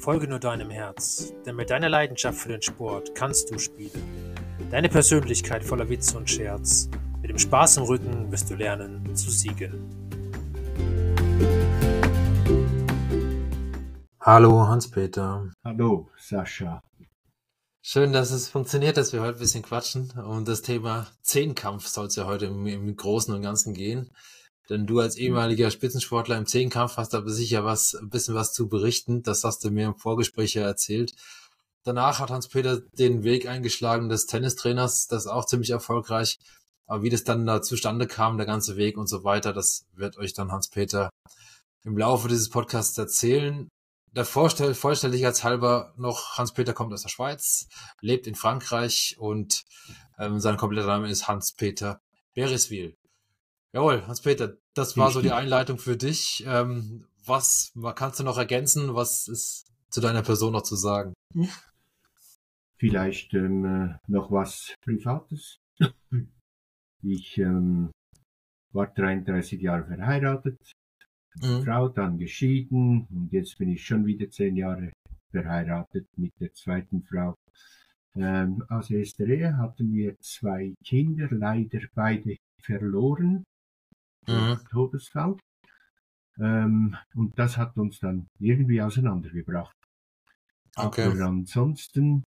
Folge 0.00 0.26
nur 0.26 0.38
deinem 0.38 0.70
Herz, 0.70 1.34
denn 1.44 1.56
mit 1.56 1.68
deiner 1.68 1.90
Leidenschaft 1.90 2.38
für 2.38 2.48
den 2.48 2.62
Sport 2.62 3.14
kannst 3.14 3.50
du 3.50 3.58
spielen. 3.58 4.34
Deine 4.70 4.88
Persönlichkeit 4.88 5.62
voller 5.62 5.90
Witz 5.90 6.14
und 6.14 6.30
Scherz. 6.30 6.88
Mit 7.20 7.28
dem 7.28 7.38
Spaß 7.38 7.76
im 7.76 7.82
Rücken 7.82 8.32
wirst 8.32 8.48
du 8.48 8.54
lernen 8.54 9.14
zu 9.14 9.30
siegen. 9.30 9.90
Hallo 14.20 14.66
Hans-Peter. 14.66 15.50
Hallo 15.62 16.08
Sascha. 16.16 16.82
Schön, 17.82 18.14
dass 18.14 18.30
es 18.30 18.48
funktioniert, 18.48 18.96
dass 18.96 19.12
wir 19.12 19.20
heute 19.20 19.36
ein 19.36 19.40
bisschen 19.40 19.62
quatschen. 19.62 20.10
Um 20.12 20.46
das 20.46 20.62
Thema 20.62 21.08
Zehnkampf 21.20 21.86
soll 21.86 22.06
es 22.06 22.16
ja 22.16 22.24
heute 22.24 22.46
im, 22.46 22.66
im 22.66 22.96
Großen 22.96 23.34
und 23.34 23.42
Ganzen 23.42 23.74
gehen. 23.74 24.10
Denn 24.70 24.86
du 24.86 25.00
als 25.00 25.16
ehemaliger 25.16 25.70
Spitzensportler 25.70 26.38
im 26.38 26.46
Zehnkampf 26.46 26.96
hast 26.96 27.14
aber 27.16 27.28
sicher 27.28 27.64
was, 27.64 27.94
ein 27.94 28.08
bisschen 28.08 28.36
was 28.36 28.52
zu 28.52 28.68
berichten. 28.68 29.24
Das 29.24 29.42
hast 29.42 29.64
du 29.64 29.70
mir 29.70 29.86
im 29.86 29.96
Vorgespräch 29.96 30.54
ja 30.54 30.62
erzählt. 30.62 31.12
Danach 31.82 32.20
hat 32.20 32.30
Hans-Peter 32.30 32.80
den 32.92 33.24
Weg 33.24 33.48
eingeschlagen 33.48 34.08
des 34.08 34.26
Tennistrainers, 34.26 35.08
das 35.08 35.26
auch 35.26 35.44
ziemlich 35.44 35.70
erfolgreich. 35.70 36.38
Aber 36.86 37.02
wie 37.02 37.10
das 37.10 37.24
dann 37.24 37.46
da 37.46 37.62
zustande 37.62 38.06
kam, 38.06 38.36
der 38.36 38.46
ganze 38.46 38.76
Weg 38.76 38.96
und 38.96 39.08
so 39.08 39.24
weiter, 39.24 39.52
das 39.52 39.86
wird 39.94 40.18
euch 40.18 40.34
dann 40.34 40.52
Hans-Peter 40.52 41.10
im 41.82 41.98
Laufe 41.98 42.28
dieses 42.28 42.48
Podcasts 42.48 42.96
erzählen. 42.96 43.68
Der 44.12 44.24
Vorstell 44.24 44.74
Vollständigkeitshalber 44.74 45.94
noch, 45.96 46.36
Hans-Peter 46.38 46.74
kommt 46.74 46.92
aus 46.92 47.02
der 47.02 47.08
Schweiz, 47.08 47.66
lebt 48.00 48.26
in 48.28 48.34
Frankreich 48.36 49.16
und 49.18 49.64
ähm, 50.18 50.38
sein 50.38 50.56
kompletter 50.56 50.86
Name 50.86 51.10
ist 51.10 51.26
Hans-Peter 51.26 52.00
Bereswil. 52.34 52.96
Jawohl, 53.72 54.04
Hans-Peter, 54.06 54.56
das 54.74 54.96
war 54.96 55.12
so 55.12 55.22
die 55.22 55.30
Einleitung 55.30 55.78
für 55.78 55.96
dich. 55.96 56.44
Ähm, 56.46 57.06
was 57.24 57.72
kannst 57.94 58.18
du 58.18 58.24
noch 58.24 58.36
ergänzen? 58.36 58.94
Was 58.96 59.28
ist 59.28 59.72
zu 59.90 60.00
deiner 60.00 60.22
Person 60.22 60.52
noch 60.52 60.62
zu 60.62 60.74
sagen? 60.74 61.14
Vielleicht 62.78 63.32
ähm, 63.34 63.64
äh, 63.64 63.98
noch 64.08 64.30
was 64.30 64.74
Privates. 64.82 65.58
Ich 67.02 67.38
ähm, 67.38 67.90
war 68.72 68.88
33 68.88 69.58
Jahre 69.62 69.86
verheiratet, 69.86 70.60
mhm. 71.36 71.64
Frau 71.64 71.88
dann 71.88 72.18
geschieden 72.18 73.06
und 73.08 73.32
jetzt 73.32 73.56
bin 73.56 73.70
ich 73.70 73.82
schon 73.86 74.04
wieder 74.04 74.28
zehn 74.28 74.54
Jahre 74.54 74.92
verheiratet 75.30 76.06
mit 76.18 76.32
der 76.40 76.52
zweiten 76.52 77.02
Frau. 77.04 77.34
Ähm, 78.16 78.62
aus 78.68 78.90
erster 78.90 79.26
Ehe 79.26 79.56
hatten 79.56 79.94
wir 79.94 80.14
zwei 80.20 80.74
Kinder, 80.84 81.28
leider 81.30 81.80
beide 81.94 82.36
verloren 82.62 83.44
mhm. 84.30 84.58
Todesfall. 84.70 85.36
Ähm, 86.38 86.96
und 87.14 87.38
das 87.38 87.56
hat 87.56 87.76
uns 87.76 87.98
dann 87.98 88.26
irgendwie 88.38 88.80
auseinandergebracht. 88.80 89.76
Okay. 90.76 91.06
Aber 91.06 91.26
ansonsten 91.26 92.22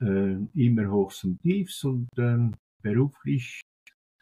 äh, 0.00 0.36
immer 0.54 0.90
Hochs 0.90 1.24
und 1.24 1.40
Tiefs 1.40 1.84
und 1.84 2.08
ähm, 2.18 2.54
beruflich 2.82 3.60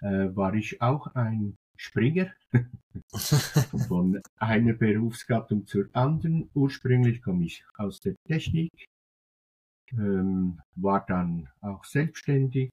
äh, 0.00 0.34
war 0.34 0.54
ich 0.54 0.80
auch 0.80 1.14
ein 1.14 1.56
Springer 1.76 2.32
von 3.88 4.20
einer 4.36 4.72
Berufsgattung 4.72 5.66
zur 5.66 5.88
anderen. 5.92 6.50
Ursprünglich 6.54 7.22
komme 7.22 7.44
ich 7.44 7.64
aus 7.76 8.00
der 8.00 8.14
Technik, 8.26 8.70
ähm, 9.92 10.60
war 10.74 11.06
dann 11.06 11.48
auch 11.60 11.84
selbstständig, 11.84 12.70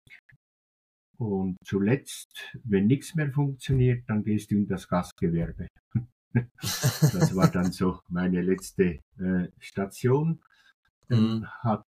und 1.17 1.57
zuletzt, 1.63 2.57
wenn 2.63 2.87
nichts 2.87 3.15
mehr 3.15 3.31
funktioniert, 3.31 4.03
dann 4.07 4.23
gehst 4.23 4.51
du 4.51 4.55
in 4.55 4.67
das 4.67 4.87
Gastgewerbe. 4.87 5.67
das 6.61 7.35
war 7.35 7.49
dann 7.49 7.71
so 7.71 7.99
meine 8.09 8.41
letzte 8.41 8.99
äh, 9.19 9.47
Station. 9.59 10.41
Mhm. 11.09 11.45
Hat, 11.61 11.85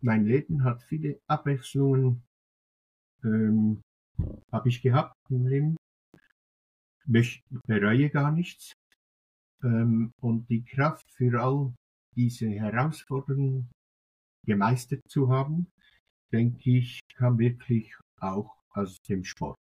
mein 0.00 0.24
Leben 0.24 0.64
hat 0.64 0.82
viele 0.82 1.20
Abwechslungen 1.26 2.22
ähm, 3.24 3.82
habe 4.52 4.68
ich 4.68 4.82
gehabt 4.82 5.16
im 5.30 5.46
Leben. 5.46 5.76
Ich 7.12 7.42
bereue 7.66 8.10
gar 8.10 8.32
nichts. 8.32 8.72
Ähm, 9.62 10.12
und 10.20 10.48
die 10.50 10.64
Kraft 10.64 11.10
für 11.12 11.40
all 11.40 11.74
diese 12.16 12.48
Herausforderungen 12.48 13.70
gemeistert 14.46 15.02
zu 15.08 15.28
haben, 15.28 15.66
denke 16.32 16.78
ich, 16.78 17.00
kam 17.14 17.38
wirklich 17.38 17.94
auch 18.20 18.56
aus 18.70 18.96
dem 19.08 19.24
Sport. 19.24 19.58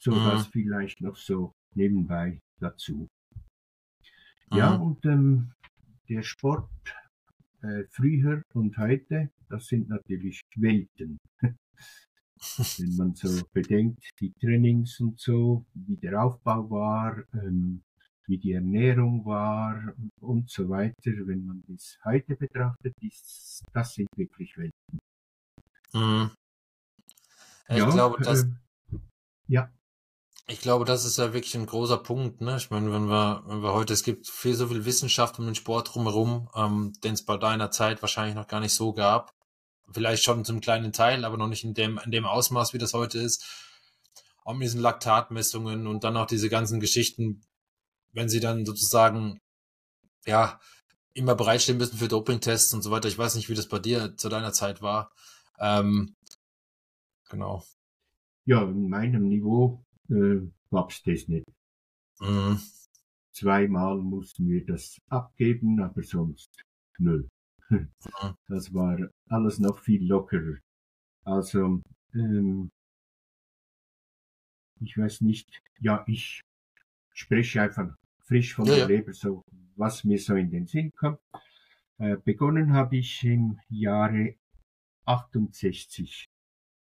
So 0.00 0.12
mhm. 0.12 0.24
das 0.24 0.46
vielleicht 0.48 1.00
noch 1.00 1.16
so 1.16 1.52
nebenbei 1.74 2.40
dazu. 2.60 3.08
Mhm. 4.50 4.56
Ja, 4.56 4.74
und 4.74 5.04
ähm, 5.06 5.52
der 6.08 6.22
Sport 6.22 6.70
äh, 7.62 7.84
früher 7.90 8.42
und 8.52 8.76
heute, 8.76 9.30
das 9.48 9.66
sind 9.66 9.88
natürlich 9.88 10.40
Welten. 10.56 11.18
Wenn 12.78 12.96
man 12.96 13.14
so 13.14 13.42
bedenkt, 13.52 14.10
die 14.20 14.32
Trainings 14.34 15.00
und 15.00 15.18
so, 15.18 15.64
wie 15.72 15.96
der 15.96 16.22
Aufbau 16.22 16.68
war, 16.68 17.24
ähm, 17.32 17.82
wie 18.26 18.38
die 18.38 18.52
Ernährung 18.52 19.24
war 19.24 19.94
und 20.20 20.50
so 20.50 20.68
weiter. 20.68 20.94
Wenn 21.04 21.44
man 21.44 21.62
das 21.68 21.98
heute 22.04 22.36
betrachtet, 22.36 22.94
ist, 23.00 23.62
das 23.72 23.94
sind 23.94 24.08
wirklich 24.16 24.56
Welten. 24.56 24.98
Mhm. 25.92 26.30
Ich 27.68 27.78
ja, 27.78 27.90
glaube, 27.90 28.22
das, 28.22 28.44
äh, 28.44 28.48
ja. 29.48 29.70
Ich 30.46 30.60
glaube, 30.60 30.84
das 30.84 31.06
ist 31.06 31.16
ja 31.16 31.32
wirklich 31.32 31.54
ein 31.54 31.64
großer 31.66 31.96
Punkt. 31.96 32.42
Ne? 32.42 32.56
Ich 32.56 32.70
meine, 32.70 32.92
wenn 32.92 33.08
wir, 33.08 33.42
wenn 33.46 33.62
wir 33.62 33.72
heute, 33.72 33.94
es 33.94 34.02
gibt 34.02 34.28
viel 34.28 34.54
so 34.54 34.68
viel 34.68 34.84
Wissenschaft 34.84 35.38
um 35.38 35.46
den 35.46 35.54
Sport 35.54 35.94
drumherum, 35.94 36.50
ähm, 36.54 36.92
den 37.02 37.14
es 37.14 37.24
bei 37.24 37.38
deiner 37.38 37.70
Zeit 37.70 38.02
wahrscheinlich 38.02 38.34
noch 38.34 38.48
gar 38.48 38.60
nicht 38.60 38.74
so 38.74 38.92
gab. 38.92 39.32
Vielleicht 39.90 40.22
schon 40.22 40.44
zum 40.44 40.60
kleinen 40.60 40.92
Teil, 40.92 41.24
aber 41.24 41.38
noch 41.38 41.48
nicht 41.48 41.64
in 41.64 41.74
dem, 41.74 41.98
in 42.04 42.10
dem 42.10 42.26
Ausmaß, 42.26 42.74
wie 42.74 42.78
das 42.78 42.92
heute 42.92 43.18
ist. 43.18 43.44
Auch 44.44 44.52
mit 44.52 44.64
diesen 44.64 44.80
Laktatmessungen 44.80 45.86
und 45.86 46.04
dann 46.04 46.16
auch 46.18 46.26
diese 46.26 46.50
ganzen 46.50 46.80
Geschichten, 46.80 47.42
wenn 48.14 48.28
sie 48.28 48.40
dann 48.40 48.64
sozusagen, 48.64 49.38
ja, 50.24 50.58
immer 51.12 51.34
bereitstehen 51.34 51.78
müssen 51.78 51.98
für 51.98 52.08
Dopingtests 52.08 52.74
und 52.74 52.82
so 52.82 52.90
weiter. 52.90 53.08
Ich 53.08 53.18
weiß 53.18 53.36
nicht, 53.36 53.48
wie 53.48 53.54
das 53.54 53.68
bei 53.68 53.78
dir 53.78 54.16
zu 54.16 54.28
deiner 54.28 54.52
Zeit 54.52 54.82
war. 54.82 55.12
Ähm, 55.58 56.14
genau. 57.28 57.62
Ja, 58.46 58.62
in 58.62 58.88
meinem 58.88 59.28
Niveau 59.28 59.84
äh, 60.08 60.40
gab's 60.70 61.02
das 61.02 61.28
nicht. 61.28 61.46
Mhm. 62.20 62.60
Zweimal 63.32 63.98
mussten 63.98 64.48
wir 64.48 64.64
das 64.64 64.98
abgeben, 65.08 65.80
aber 65.80 66.02
sonst 66.02 66.50
null. 66.98 67.28
Mhm. 67.68 67.88
Das 68.48 68.72
war 68.74 68.98
alles 69.28 69.58
noch 69.58 69.78
viel 69.78 70.06
lockerer. 70.06 70.58
Also, 71.24 71.80
ähm, 72.12 72.70
ich 74.80 74.98
weiß 74.98 75.22
nicht, 75.22 75.62
ja, 75.80 76.04
ich 76.06 76.42
spreche 77.14 77.62
einfach 77.62 77.96
frisch 78.26 78.54
von 78.54 78.66
ja, 78.66 78.76
der. 78.76 78.88
Leber, 78.88 79.12
so 79.12 79.42
was 79.76 80.04
mir 80.04 80.18
so 80.18 80.34
in 80.34 80.50
den 80.50 80.66
Sinn 80.66 80.92
kommt. 80.92 81.18
Äh, 81.98 82.16
begonnen 82.16 82.72
habe 82.72 82.96
ich 82.96 83.24
im 83.24 83.58
Jahre 83.68 84.34
68 85.04 86.26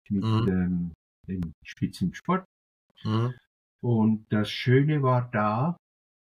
mit 0.09 0.23
mhm. 0.23 0.47
ähm, 0.47 0.93
dem 1.27 1.53
Spitzensport. 1.63 2.45
Mhm. 3.03 3.33
Und 3.81 4.25
das 4.29 4.49
Schöne 4.49 5.03
war 5.03 5.29
da, 5.31 5.77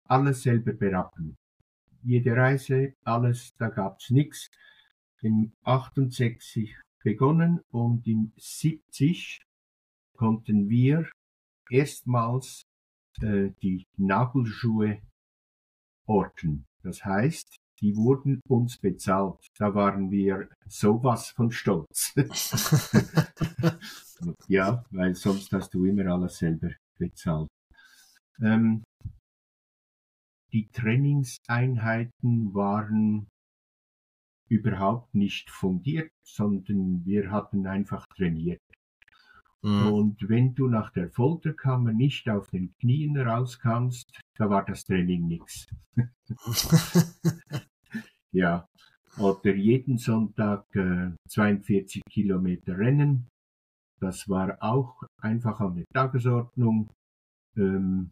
alles 0.06 0.44
selber 0.44 0.74
berappen. 0.74 1.36
Jede 2.04 2.36
Reise, 2.36 2.94
alles, 3.04 3.54
da 3.58 3.70
gab's 3.70 4.10
nichts. 4.10 4.50
In 5.22 5.52
68 5.64 6.78
begonnen 7.04 7.62
und 7.72 8.06
in 8.08 8.32
70 8.38 9.42
konnten 10.16 10.70
wir 10.70 11.10
erstmals 11.70 12.64
äh, 13.22 13.52
die 13.62 13.86
Nagelschuhe 13.98 15.02
orten. 16.08 16.66
Das 16.84 17.04
heißt, 17.04 17.58
die 17.82 17.96
wurden 17.96 18.42
uns 18.48 18.78
bezahlt. 18.78 19.48
Da 19.58 19.76
waren 19.76 20.10
wir 20.10 20.50
sowas 20.68 21.30
von 21.30 21.52
stolz. 21.52 22.14
ja, 24.48 24.84
weil 24.92 25.16
sonst 25.16 25.52
hast 25.52 25.74
du 25.74 25.86
immer 25.86 26.12
alles 26.12 26.38
selber 26.38 26.72
bezahlt. 26.98 27.50
Ähm, 28.42 28.84
die 30.54 30.70
Trainingseinheiten 30.70 32.54
waren 32.54 33.28
überhaupt 34.50 35.14
nicht 35.14 35.50
fundiert, 35.50 36.12
sondern 36.24 37.06
wir 37.06 37.32
hatten 37.32 37.68
einfach 37.68 38.06
trainiert. 38.16 38.62
Mhm. 39.64 39.88
Und 39.88 40.30
wenn 40.30 40.54
du 40.54 40.68
nach 40.68 40.92
der 40.92 41.10
Folterkammer 41.10 41.94
nicht 41.94 42.30
auf 42.30 42.50
den 42.50 42.74
Knien 42.80 43.18
rauskamst, 43.18 44.06
da 44.38 44.50
war 44.50 44.64
das 44.66 44.84
Training 44.84 45.28
nichts. 45.28 45.68
ja, 48.32 48.68
oder 49.18 49.56
jeden 49.56 49.98
Sonntag 49.98 50.64
äh, 50.76 51.12
42 51.30 52.04
Kilometer 52.10 52.78
Rennen. 52.78 53.28
Das 54.00 54.30
war 54.30 54.58
auch 54.62 55.04
einfach 55.22 55.60
an 55.60 55.76
der 55.76 55.86
Tagesordnung, 55.92 56.92
ähm, 57.56 58.12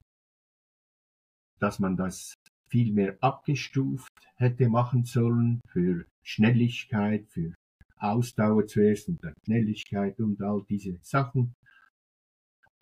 dass 1.59 1.80
man 1.80 1.95
das 1.95 2.33
viel 2.69 2.91
mehr 2.91 3.18
abgestuft 3.21 4.12
hätte 4.36 4.68
machen 4.68 5.06
sollen 5.06 5.62
für 5.68 6.06
Schnelligkeit, 6.24 7.27
für 7.30 7.53
Ausdauer 7.97 8.65
zuerst 8.68 9.09
und 9.09 9.24
dann 9.24 9.33
Schnelligkeit 9.44 10.19
und 10.19 10.42
all 10.42 10.63
diese 10.69 10.97
Sachen. 11.01 11.56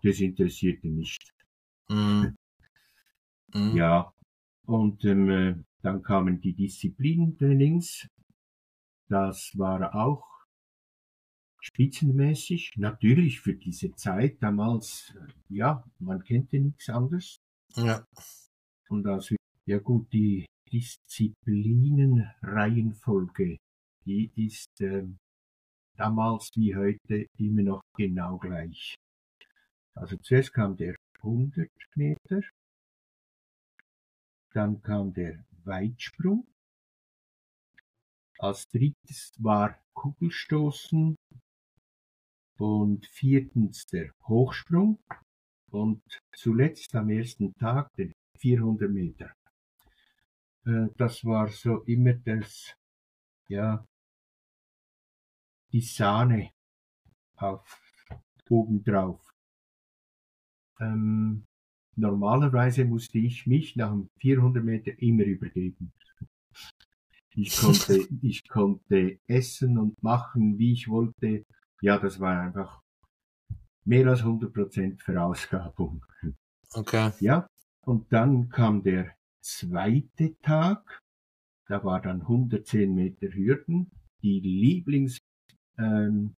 Das 0.02 0.20
interessierte 0.20 0.88
nicht. 0.88 1.34
Mhm. 1.90 2.36
Mhm. 3.54 3.76
Ja, 3.76 4.14
und 4.66 5.04
ähm, 5.06 5.30
äh, 5.30 5.56
dann 5.82 6.02
kamen 6.02 6.42
die 6.42 6.54
Disziplintrainings. 6.54 8.08
Das 9.08 9.52
war 9.56 9.96
auch 9.96 10.26
spitzenmäßig. 11.62 12.72
Natürlich 12.78 13.40
für 13.42 13.54
diese 13.54 13.94
Zeit 13.96 14.42
damals, 14.42 15.14
äh, 15.16 15.28
ja, 15.56 15.84
man 16.00 16.24
kannte 16.24 16.60
nichts 16.60 16.90
anderes. 16.90 17.40
Ja. 17.76 18.04
Und 18.90 19.06
also, 19.08 19.36
ja 19.66 19.80
gut, 19.80 20.12
die 20.12 20.46
Disziplinenreihenfolge, 20.72 23.58
die 24.06 24.32
ist 24.36 24.82
äh, 24.82 25.08
damals 25.96 26.52
wie 26.56 26.76
heute 26.76 27.28
immer 27.38 27.64
noch 27.64 27.82
genau 27.96 28.38
gleich. 28.38 28.96
Also 29.96 30.18
zuerst 30.18 30.54
kam 30.54 30.76
der 30.76 30.96
100 31.18 31.70
Meter, 31.96 32.42
dann 34.54 34.82
kam 34.82 35.14
der 35.14 35.46
Weitsprung, 35.64 36.48
als 38.40 38.68
drittes 38.68 39.32
war 39.38 39.80
Kugelstoßen 39.94 41.16
und 42.58 43.06
viertens 43.08 43.86
der 43.86 44.12
Hochsprung 44.28 45.00
und 45.72 46.02
zuletzt 46.36 46.94
am 46.96 47.10
ersten 47.10 47.54
Tag 47.54 47.90
den 47.98 48.14
400 48.40 48.90
Meter. 48.92 49.34
Äh, 50.66 50.88
das 50.98 51.24
war 51.24 51.48
so 51.48 51.84
immer 51.84 52.14
das, 52.14 52.76
ja, 53.48 53.86
die 55.74 55.82
Sahne 55.82 56.52
auf 57.36 57.82
obendrauf. 58.50 59.34
Ähm, 60.80 61.46
normalerweise 61.96 62.86
musste 62.86 63.18
ich 63.18 63.48
mich 63.48 63.76
nach 63.76 63.90
dem 63.90 64.10
400 64.20 64.64
Meter 64.64 64.92
immer 65.02 65.24
übergeben. 65.24 65.92
Ich 67.36 67.58
konnte, 67.60 68.08
ich 68.22 68.48
konnte 68.48 69.20
essen 69.28 69.78
und 69.78 70.02
machen, 70.04 70.58
wie 70.60 70.74
ich 70.74 70.88
wollte. 70.88 71.46
Ja, 71.82 71.98
das 71.98 72.20
war 72.20 72.40
einfach 72.40 72.82
mehr 73.84 74.08
als 74.08 74.24
100% 74.24 75.02
Verausgabung. 75.02 76.06
Okay. 76.74 77.12
Ja, 77.20 77.48
und 77.82 78.12
dann 78.14 78.50
kam 78.50 78.84
der 78.84 79.16
zweite 79.42 80.38
Tag. 80.42 81.02
Da 81.68 81.84
war 81.84 82.02
dann 82.02 82.22
110 82.22 82.94
Meter 82.94 83.28
Hürden. 83.34 83.92
Die 84.22 84.40
Lieblingsdisziplin 84.40 85.33
ähm, 85.78 86.36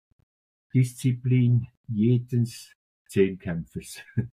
jedes 1.89 2.75
Zehnkämpfers. 3.09 4.03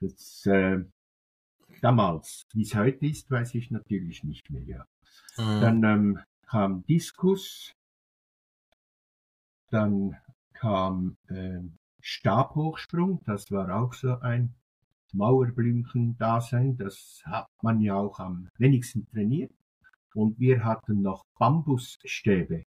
Das, 0.00 0.44
äh, 0.46 0.80
damals, 1.80 2.42
wie 2.54 2.62
es 2.62 2.74
heute 2.74 3.06
ist, 3.06 3.30
weiß 3.30 3.54
ich 3.54 3.70
natürlich 3.70 4.24
nicht 4.24 4.50
mehr. 4.50 4.64
Ja. 4.64 4.86
Mhm. 5.36 5.60
Dann 5.60 5.84
ähm, 5.84 6.18
kam 6.42 6.82
Diskus, 6.86 7.72
dann 9.70 10.16
kam 10.54 11.16
äh, 11.28 11.60
Stabhochsprung, 12.00 13.22
das 13.24 13.50
war 13.52 13.74
auch 13.80 13.94
so 13.94 14.18
ein 14.18 14.54
Mauerblümchen-Dasein, 15.12 16.76
das 16.76 17.22
hat 17.24 17.48
man 17.62 17.80
ja 17.80 17.94
auch 17.94 18.18
am 18.18 18.48
wenigsten 18.58 19.06
trainiert. 19.06 19.52
Und 20.14 20.38
wir 20.38 20.64
hatten 20.64 21.00
noch 21.02 21.24
Bambusstäbe, 21.38 22.64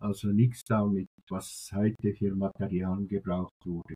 also 0.00 0.28
nichts 0.28 0.64
damit, 0.64 1.08
was 1.28 1.70
heute 1.74 2.14
für 2.14 2.34
Materialien 2.34 3.08
gebraucht 3.08 3.54
wurde. 3.64 3.94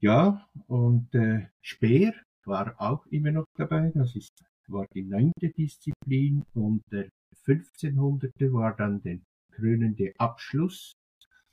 Ja, 0.00 0.48
und 0.66 1.14
äh, 1.14 1.48
Speer 1.60 2.14
war 2.44 2.80
auch 2.80 3.04
immer 3.06 3.32
noch 3.32 3.46
dabei, 3.56 3.90
das 3.94 4.14
ist 4.14 4.32
war 4.68 4.86
die 4.94 5.02
neunte 5.02 5.50
Disziplin 5.50 6.44
und 6.54 6.82
der 6.92 7.08
1500 7.46 8.32
war 8.52 8.76
dann 8.76 9.02
der 9.02 9.18
krönende 9.50 10.12
Abschluss. 10.18 10.92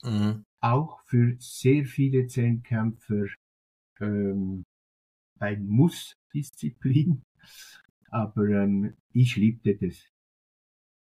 Mhm. 0.03 0.43
Auch 0.59 0.99
für 1.01 1.35
sehr 1.39 1.85
viele 1.85 2.27
Zehnkämpfer 2.27 3.25
ähm, 3.99 4.63
ein 5.39 5.67
Muss-Disziplin. 5.67 7.21
Aber 8.09 8.47
ähm, 8.47 8.93
ich 9.13 9.35
liebte 9.35 9.75
das, 9.75 10.11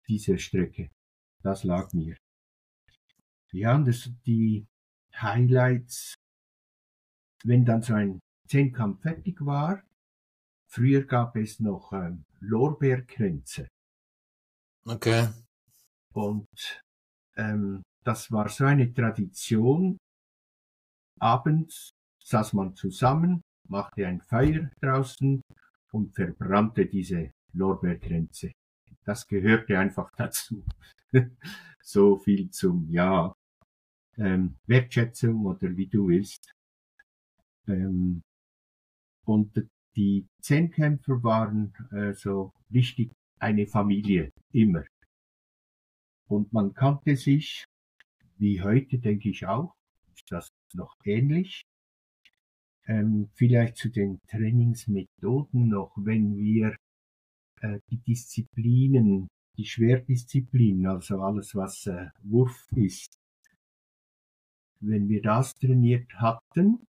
diese 0.09 0.39
Strecke. 0.39 0.91
Das 1.43 1.65
lag 1.65 1.93
mir. 1.93 2.17
Ja, 3.53 3.75
und 3.75 3.87
das, 3.87 4.11
die 4.27 4.67
Highlights, 5.15 6.15
wenn 7.45 7.65
dann 7.65 7.83
so 7.83 7.95
ein 7.95 8.21
Zehnkampf 8.47 9.03
fertig 9.03 9.45
war, 9.45 9.83
Früher 10.73 11.03
gab 11.03 11.35
es 11.35 11.59
noch 11.59 11.93
ähm, 11.93 12.25
Lorbeerkränze. 12.39 13.67
Okay. 14.85 15.29
Und 16.15 16.47
ähm, 17.37 17.83
das 18.05 18.31
war 18.31 18.49
so 18.49 18.67
eine 18.67 18.95
Tradition. 18.95 19.99
Abends 21.19 21.91
saß 22.23 22.53
man 22.53 22.77
zusammen, 22.77 23.43
machte 23.69 24.07
ein 24.07 24.21
Feuer 24.21 24.71
draußen 24.81 25.43
und 25.91 26.15
verbrannte 26.15 26.87
diese 26.87 27.33
Lorbeerkränze. 27.53 28.53
Das 29.05 29.27
gehörte 29.27 29.77
einfach 29.77 30.09
dazu. 30.17 30.65
so 31.83 32.17
viel 32.19 32.51
zum, 32.51 32.89
ja, 32.91 33.35
ähm, 34.17 34.57
Wertschätzung 34.67 35.47
oder 35.47 35.77
wie 35.77 35.87
du 35.87 36.09
willst. 36.09 36.53
Ähm, 37.67 38.23
und 39.25 39.69
die 39.97 40.27
Zehnkämpfer 40.41 41.23
waren 41.23 41.73
äh, 41.93 42.13
so 42.15 42.53
richtig 42.73 43.13
eine 43.39 43.67
Familie, 43.67 44.33
immer. 44.53 44.85
Und 46.29 46.53
man 46.53 46.75
kannte 46.75 47.17
sich, 47.17 47.65
wie 48.37 48.63
heute 48.63 48.99
denke 48.99 49.31
ich 49.31 49.47
auch, 49.47 49.75
ist 50.15 50.31
das 50.31 50.49
noch 50.75 50.95
ähnlich. 51.05 51.63
Ähm, 52.87 53.31
vielleicht 53.35 53.77
zu 53.77 53.89
den 53.89 54.21
Trainingsmethoden 54.29 55.69
noch, 55.69 55.93
wenn 55.97 56.37
wir 56.37 56.77
äh, 57.61 57.81
die 57.91 57.99
Disziplinen, 57.99 59.29
die 59.61 59.67
Schwerdisziplinen, 59.67 60.87
also 60.87 61.21
alles 61.21 61.55
was 61.55 61.87
äh, 61.87 62.09
Wurf 62.23 62.67
ist, 62.75 63.19
wenn 64.81 65.07
wir 65.11 65.21
das 65.21 65.53
trainiert 65.55 66.11
hatten, 66.15 66.87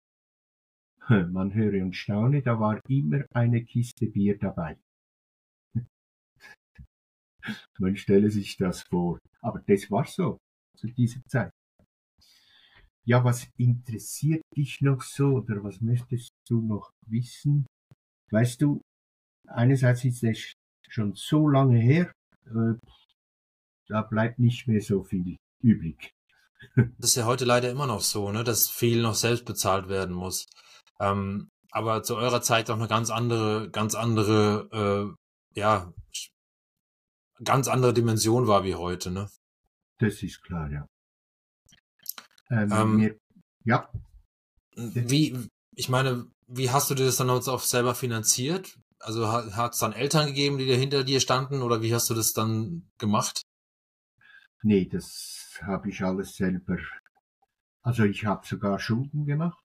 Man 1.08 1.54
höre 1.54 1.82
und 1.82 1.96
staune, 1.96 2.42
da 2.42 2.60
war 2.60 2.78
immer 2.90 3.24
eine 3.32 3.64
Kiste 3.64 4.06
Bier 4.06 4.36
dabei. 4.36 4.78
Man 7.78 7.96
stelle 7.96 8.30
sich 8.30 8.58
das 8.58 8.82
vor. 8.82 9.18
Aber 9.40 9.60
das 9.66 9.90
war 9.90 10.04
so, 10.04 10.36
zu 10.76 10.88
dieser 10.88 11.24
Zeit. 11.26 11.50
Ja, 13.06 13.24
was 13.24 13.48
interessiert 13.56 14.42
dich 14.54 14.82
noch 14.82 15.00
so 15.00 15.36
oder 15.36 15.64
was 15.64 15.80
möchtest 15.80 16.28
du 16.46 16.60
noch 16.60 16.90
wissen? 17.06 17.66
Weißt 18.30 18.60
du, 18.60 18.82
einerseits 19.46 20.04
ist 20.04 20.22
es 20.22 20.52
schon 20.90 21.14
so 21.14 21.48
lange 21.48 21.78
her, 21.78 22.12
da 23.88 24.02
bleibt 24.02 24.38
nicht 24.38 24.66
mehr 24.68 24.80
so 24.80 25.04
viel 25.04 25.36
übrig. 25.62 26.12
Das 26.98 27.10
ist 27.10 27.16
ja 27.16 27.24
heute 27.24 27.44
leider 27.44 27.70
immer 27.70 27.86
noch 27.86 28.00
so, 28.00 28.32
ne, 28.32 28.42
dass 28.42 28.68
viel 28.68 29.00
noch 29.00 29.14
selbst 29.14 29.44
bezahlt 29.44 29.88
werden 29.88 30.14
muss. 30.14 30.46
Ähm, 30.98 31.50
aber 31.70 32.02
zu 32.02 32.16
eurer 32.16 32.42
Zeit 32.42 32.68
auch 32.70 32.76
eine 32.76 32.88
ganz 32.88 33.10
andere, 33.10 33.70
ganz 33.70 33.94
andere, 33.94 35.16
äh, 35.54 35.58
ja, 35.58 35.92
ganz 37.44 37.68
andere 37.68 37.94
Dimension 37.94 38.48
war 38.48 38.64
wie 38.64 38.74
heute, 38.74 39.12
ne? 39.12 39.30
Das 39.98 40.22
ist 40.22 40.42
klar, 40.42 40.70
ja. 40.70 40.86
Ähm, 42.50 42.72
ähm, 42.72 42.96
mir, 42.96 43.18
ja. 43.64 43.88
Wie, 44.74 45.48
ich 45.74 45.88
meine, 45.88 46.26
wie 46.46 46.70
hast 46.70 46.90
du 46.90 46.94
dir 46.94 47.04
das 47.04 47.16
dann 47.16 47.30
auch 47.30 47.60
selber 47.60 47.94
finanziert? 47.94 48.78
Also 49.00 49.28
hat 49.30 49.72
es 49.72 49.78
dann 49.78 49.92
Eltern 49.92 50.26
gegeben, 50.26 50.58
die 50.58 50.66
da 50.66 50.74
hinter 50.74 51.04
dir 51.04 51.20
standen 51.20 51.62
oder 51.62 51.82
wie 51.82 51.94
hast 51.94 52.10
du 52.10 52.14
das 52.14 52.32
dann 52.32 52.90
gemacht? 52.98 53.42
Nee, 54.62 54.86
das 54.86 55.60
habe 55.62 55.90
ich 55.90 56.02
alles 56.02 56.34
selber. 56.34 56.78
Also 57.82 58.04
ich 58.04 58.24
habe 58.24 58.46
sogar 58.46 58.78
Schulden 58.78 59.24
gemacht 59.24 59.62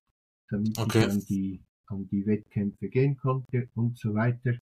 damit 0.54 0.78
okay. 0.78 1.00
ich 1.00 1.10
an 1.10 1.20
die, 1.20 1.63
an 1.88 2.08
die 2.08 2.25
Wettkämpfe 2.25 2.90
gehen 2.90 3.18
konnte 3.18 3.70
und 3.75 3.98
so 3.98 4.13
weiter. 4.13 4.58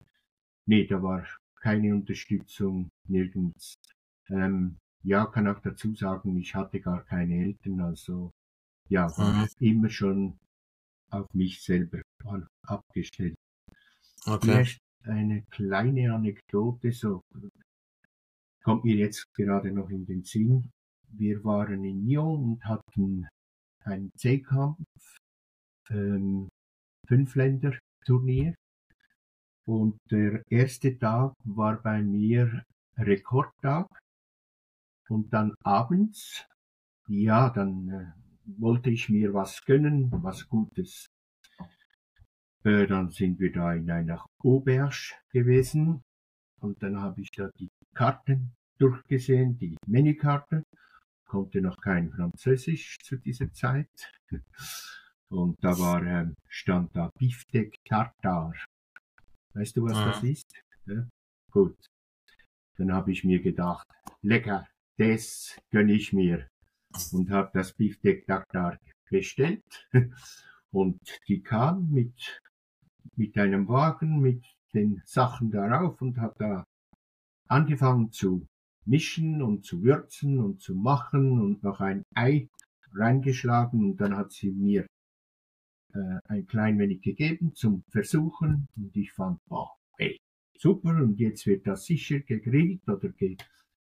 Nee, 0.67 0.87
da 0.87 1.03
war 1.03 1.25
keine 1.63 1.95
Unterstützung 1.95 2.91
nirgends. 3.09 3.77
Ähm, 4.29 4.79
ja, 5.03 5.27
kann 5.27 5.47
auch 5.47 5.61
dazu 5.61 5.95
sagen, 5.95 6.37
ich 6.37 6.55
hatte 6.55 6.81
gar 6.81 7.05
keine 7.05 7.45
Eltern, 7.45 7.81
also 7.81 8.33
ja, 8.89 9.07
war 9.17 9.33
mhm. 9.33 9.49
immer 9.61 9.89
schon 9.89 10.39
auf 11.11 11.33
mich 11.33 11.63
selber 11.63 12.03
abgestellt. 12.63 13.37
Okay. 14.27 14.67
Eine 15.05 15.43
kleine 15.51 16.13
Anekdote, 16.13 16.91
so 16.91 17.23
kommt 18.65 18.85
mir 18.85 18.97
jetzt 18.97 19.33
gerade 19.35 19.71
noch 19.71 19.89
in 19.91 20.05
den 20.05 20.25
Sinn. 20.25 20.73
Wir 21.13 21.45
waren 21.45 21.85
in 21.85 22.05
Lyon 22.05 22.43
und 22.43 22.65
hatten 22.65 23.29
einen 23.85 24.11
C-Kampf, 24.17 24.83
ähm, 25.91 26.49
Fünfländer-Turnier. 27.07 28.55
Und 29.65 29.97
der 30.11 30.43
erste 30.51 30.99
Tag 30.99 31.35
war 31.45 31.81
bei 31.81 32.03
mir 32.03 32.65
Rekordtag. 32.97 33.87
Und 35.09 35.33
dann 35.33 35.55
abends, 35.63 36.45
ja, 37.07 37.51
dann 37.51 37.89
äh, 37.89 38.13
wollte 38.59 38.91
ich 38.91 39.09
mir 39.09 39.33
was 39.33 39.65
gönnen, 39.65 40.11
was 40.25 40.49
Gutes. 40.49 41.07
Äh, 42.67 42.89
dann 42.89 43.11
sind 43.11 43.39
wir 43.39 43.53
da 43.53 43.75
in 43.75 43.89
einer 43.89 44.27
Auberge 44.43 45.15
gewesen 45.31 46.03
und 46.61 46.83
dann 46.83 47.01
habe 47.01 47.21
ich 47.21 47.31
da 47.31 47.49
die 47.61 47.69
Karten 47.95 48.57
durchgesehen, 48.79 49.57
die 49.57 49.77
Menükarte, 49.87 50.65
konnte 51.27 51.61
noch 51.61 51.77
kein 51.81 52.11
Französisch 52.11 52.99
zu 53.05 53.19
dieser 53.19 53.53
Zeit. 53.53 54.11
Und 55.29 55.57
da 55.63 55.79
war, 55.79 56.03
ähm, 56.05 56.35
stand 56.49 56.91
da 56.97 57.11
Beefsteak 57.17 57.77
Tartar. 57.85 58.53
Weißt 59.55 59.77
du, 59.77 59.85
was 59.85 59.97
ja. 59.99 60.07
das 60.07 60.25
ist? 60.25 60.53
Ja? 60.87 61.07
Gut. 61.53 61.77
Dann 62.79 62.93
habe 62.93 63.13
ich 63.13 63.23
mir 63.23 63.41
gedacht, 63.41 63.87
lecker, 64.23 64.67
das 64.99 65.57
gönne 65.71 65.93
ich 65.93 66.13
mir. 66.13 66.49
Und 67.13 67.31
habe 67.31 67.51
das 67.55 67.73
Beefsteak 67.75 68.27
Tartar 68.27 68.77
bestellt. 69.09 69.63
Und 70.73 71.01
die 71.29 71.43
kam 71.43 71.93
mit, 71.93 72.41
mit 73.17 73.37
einem 73.39 73.69
Wagen, 73.69 74.21
mit 74.21 74.45
den 74.75 75.03
Sachen 75.05 75.51
darauf 75.51 76.01
und 76.03 76.19
hat 76.19 76.41
da 76.41 76.65
angefangen 77.49 78.11
zu 78.13 78.47
mischen 78.85 79.43
und 79.43 79.65
zu 79.65 79.83
würzen 79.83 80.39
und 80.39 80.61
zu 80.61 80.75
machen 80.75 81.41
und 81.41 81.63
noch 81.63 81.81
ein 81.81 82.03
Ei 82.15 82.49
reingeschlagen 82.95 83.85
und 83.85 83.97
dann 84.01 84.17
hat 84.17 84.33
sie 84.33 84.53
mir 84.53 84.87
äh, 85.93 86.19
ein 86.29 86.47
klein 86.47 86.79
wenig 86.79 87.03
gegeben 87.03 87.55
zum 87.55 87.83
Versuchen 87.91 88.69
und 88.77 88.97
ich 88.97 89.13
fand, 89.13 89.39
boah, 89.47 89.71
ey, 89.99 90.17
super 90.59 90.95
und 90.97 91.19
jetzt 91.19 91.47
wird 91.47 91.67
das 91.67 91.85
sicher 91.85 92.21
gegrillt 92.21 92.89
oder 92.89 93.09
ge 93.09 93.37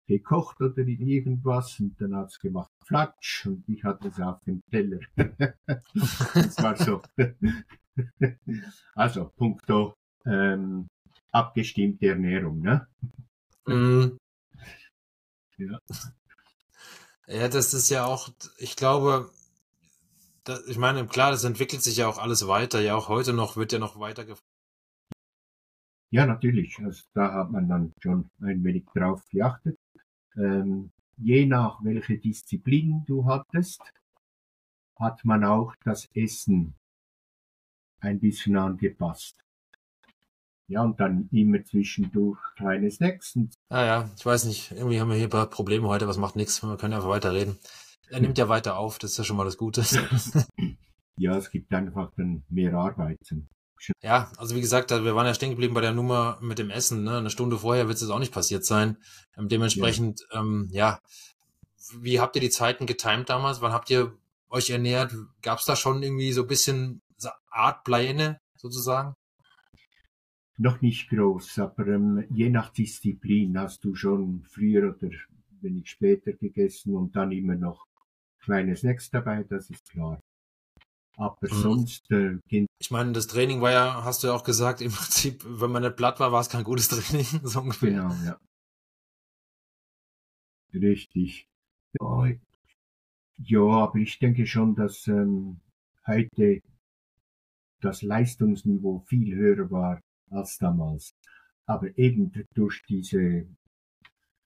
gekocht 0.08 0.60
oder 0.60 0.88
irgendwas 0.88 1.80
und 1.80 2.02
dann 2.02 2.16
hat's 2.16 2.40
gemacht 2.40 2.72
Flatsch 2.84 3.46
und 3.46 3.70
ich 3.70 3.84
hatte 3.84 4.08
es 4.08 4.20
auf 4.20 4.42
dem 4.44 4.64
Teller. 4.72 5.00
das 5.16 6.58
war 6.64 6.76
so. 6.76 7.00
also, 8.96 9.32
punkto 9.36 9.94
ähm, 10.26 10.88
abgestimmte 11.32 12.08
Ernährung, 12.08 12.62
ne? 12.62 12.88
Mm. 13.66 14.18
Ja. 15.58 15.78
Ja, 17.28 17.48
das 17.50 17.74
ist 17.74 17.90
ja 17.90 18.06
auch, 18.06 18.30
ich 18.58 18.78
glaube, 18.78 19.30
das, 20.46 20.66
ich 20.68 20.78
meine, 20.78 21.06
klar, 21.06 21.32
das 21.32 21.44
entwickelt 21.44 21.84
sich 21.84 21.98
ja 21.98 22.08
auch 22.08 22.18
alles 22.18 22.48
weiter. 22.48 22.82
Ja, 22.82 22.96
auch 22.96 23.08
heute 23.08 23.34
noch 23.34 23.56
wird 23.56 23.72
ja 23.72 23.78
noch 23.78 24.00
weiter 24.00 24.26
Ja, 26.10 26.26
natürlich. 26.26 26.80
Also 26.80 27.04
da 27.14 27.34
hat 27.34 27.52
man 27.52 27.70
dann 27.70 27.94
schon 28.02 28.30
ein 28.42 28.64
wenig 28.64 28.86
drauf 28.96 29.22
geachtet. 29.30 29.78
Ähm, 30.36 30.92
je 31.18 31.46
nach 31.46 31.84
welche 31.84 32.18
Disziplin 32.18 33.04
du 33.06 33.26
hattest, 33.26 33.82
hat 34.96 35.24
man 35.24 35.44
auch 35.44 35.76
das 35.84 36.10
Essen 36.16 36.74
ein 38.00 38.20
bisschen 38.20 38.58
angepasst. 38.58 39.36
Ja, 40.68 40.84
und 40.84 41.00
dann 41.00 41.28
immer 41.32 41.64
zwischendurch 41.64 42.40
kleine 42.56 42.92
Snacks. 42.92 43.38
ah 43.70 43.86
ja, 43.86 44.10
ich 44.16 44.26
weiß 44.26 44.46
nicht, 44.46 44.72
irgendwie 44.72 45.00
haben 45.00 45.10
wir 45.10 45.16
hier 45.16 45.28
ein 45.28 45.32
paar 45.32 45.50
Probleme 45.50 45.88
heute, 45.88 46.08
was 46.08 46.18
macht 46.18 46.36
nichts, 46.36 46.62
wir 46.62 46.78
können 46.78 46.94
einfach 46.94 47.10
weiterreden. 47.10 47.58
Er 48.10 48.20
nimmt 48.20 48.38
ja 48.38 48.50
weiter 48.50 48.78
auf, 48.78 49.00
das 49.00 49.12
ist 49.12 49.18
ja 49.18 49.24
schon 49.24 49.38
mal 49.38 49.46
das 49.46 49.58
Gute. 49.58 49.84
ja, 51.18 51.38
es 51.38 51.50
gibt 51.50 51.74
einfach 51.74 52.12
dann 52.18 52.44
mehr 52.50 52.74
Arbeiten. 52.74 53.50
Ja, 54.02 54.32
also 54.38 54.56
wie 54.56 54.62
gesagt, 54.62 54.92
wir 54.92 55.16
waren 55.16 55.26
ja 55.26 55.34
stehen 55.34 55.52
geblieben 55.52 55.74
bei 55.74 55.82
der 55.82 55.94
Nummer 55.94 56.38
mit 56.42 56.60
dem 56.60 56.70
Essen. 56.70 57.04
Ne? 57.04 57.18
Eine 57.18 57.30
Stunde 57.30 57.58
vorher 57.58 57.88
wird 57.88 58.02
es 58.02 58.10
auch 58.10 58.20
nicht 58.20 58.34
passiert 58.34 58.66
sein. 58.66 58.98
Ähm, 59.38 59.48
dementsprechend, 59.48 60.26
ja. 60.32 60.40
Ähm, 60.40 60.68
ja, 60.72 61.00
wie 62.00 62.20
habt 62.20 62.36
ihr 62.36 62.42
die 62.42 62.50
Zeiten 62.50 62.86
getimt 62.86 63.30
damals? 63.30 63.62
Wann 63.62 63.72
habt 63.72 63.90
ihr 63.90 64.14
euch 64.50 64.70
ernährt? 64.70 65.16
Gab 65.42 65.60
es 65.60 65.66
da 65.66 65.76
schon 65.76 66.04
irgendwie 66.04 66.32
so 66.32 66.42
ein 66.42 66.48
bisschen 66.48 67.02
Art 67.50 67.84
Pläne 67.84 68.40
sozusagen? 68.56 69.14
noch 70.60 70.82
nicht 70.82 71.10
groß, 71.10 71.58
aber 71.60 71.88
ähm, 71.88 72.26
je 72.30 72.50
nach 72.50 72.70
Disziplin 72.70 73.58
hast 73.58 73.84
du 73.86 73.96
schon 73.96 74.44
früher 74.44 74.94
oder 74.96 75.10
wenig 75.62 75.90
später 75.90 76.34
gegessen 76.34 76.96
und 76.96 77.16
dann 77.16 77.32
immer 77.32 77.56
noch 77.56 77.88
kleine 78.40 78.76
Snacks 78.76 79.10
dabei, 79.10 79.44
das 79.44 79.70
ist 79.70 79.90
klar. 79.90 80.20
Aber 81.16 81.38
mhm. 81.42 81.62
sonst 81.62 82.12
äh, 82.12 82.38
Ich 82.80 82.92
meine, 82.92 83.14
das 83.14 83.28
Training 83.28 83.62
war 83.62 83.72
ja, 83.72 84.04
hast 84.04 84.24
du 84.24 84.28
ja 84.28 84.34
auch 84.34 84.44
gesagt, 84.44 84.82
im 84.82 84.92
Prinzip, 84.92 85.44
wenn 85.46 85.72
man 85.72 85.84
nicht 85.84 85.96
platt 85.96 86.20
war, 86.20 86.32
war 86.32 86.42
es 86.42 86.50
kein 86.50 86.64
gutes 86.64 86.88
Training, 86.90 87.26
so 87.44 87.62
ungefähr. 87.62 87.92
Genau, 87.92 88.14
ja. 88.26 88.40
Richtig. 90.74 91.48
Ja, 93.42 93.62
aber 93.62 93.96
ich 93.96 94.20
denke 94.20 94.46
schon, 94.46 94.76
dass 94.76 95.08
ähm, 95.08 95.62
heute 96.06 96.62
das 97.82 98.02
Leistungsniveau 98.02 99.00
viel 99.08 99.36
höher 99.36 99.70
war 99.72 100.02
als 100.30 100.58
damals. 100.58 101.12
Aber 101.66 101.98
eben 101.98 102.32
durch 102.54 102.82
diese 102.88 103.46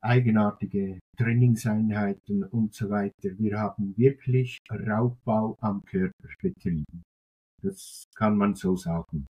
eigenartige 0.03 0.99
Trainingseinheiten 1.17 2.43
und 2.43 2.73
so 2.73 2.89
weiter. 2.89 3.37
Wir 3.37 3.59
haben 3.59 3.97
wirklich 3.97 4.59
Raubbau 4.69 5.57
am 5.61 5.83
Körper 5.85 6.27
betrieben. 6.41 7.03
Das 7.61 8.05
kann 8.15 8.37
man 8.37 8.55
so 8.55 8.75
sagen. 8.75 9.25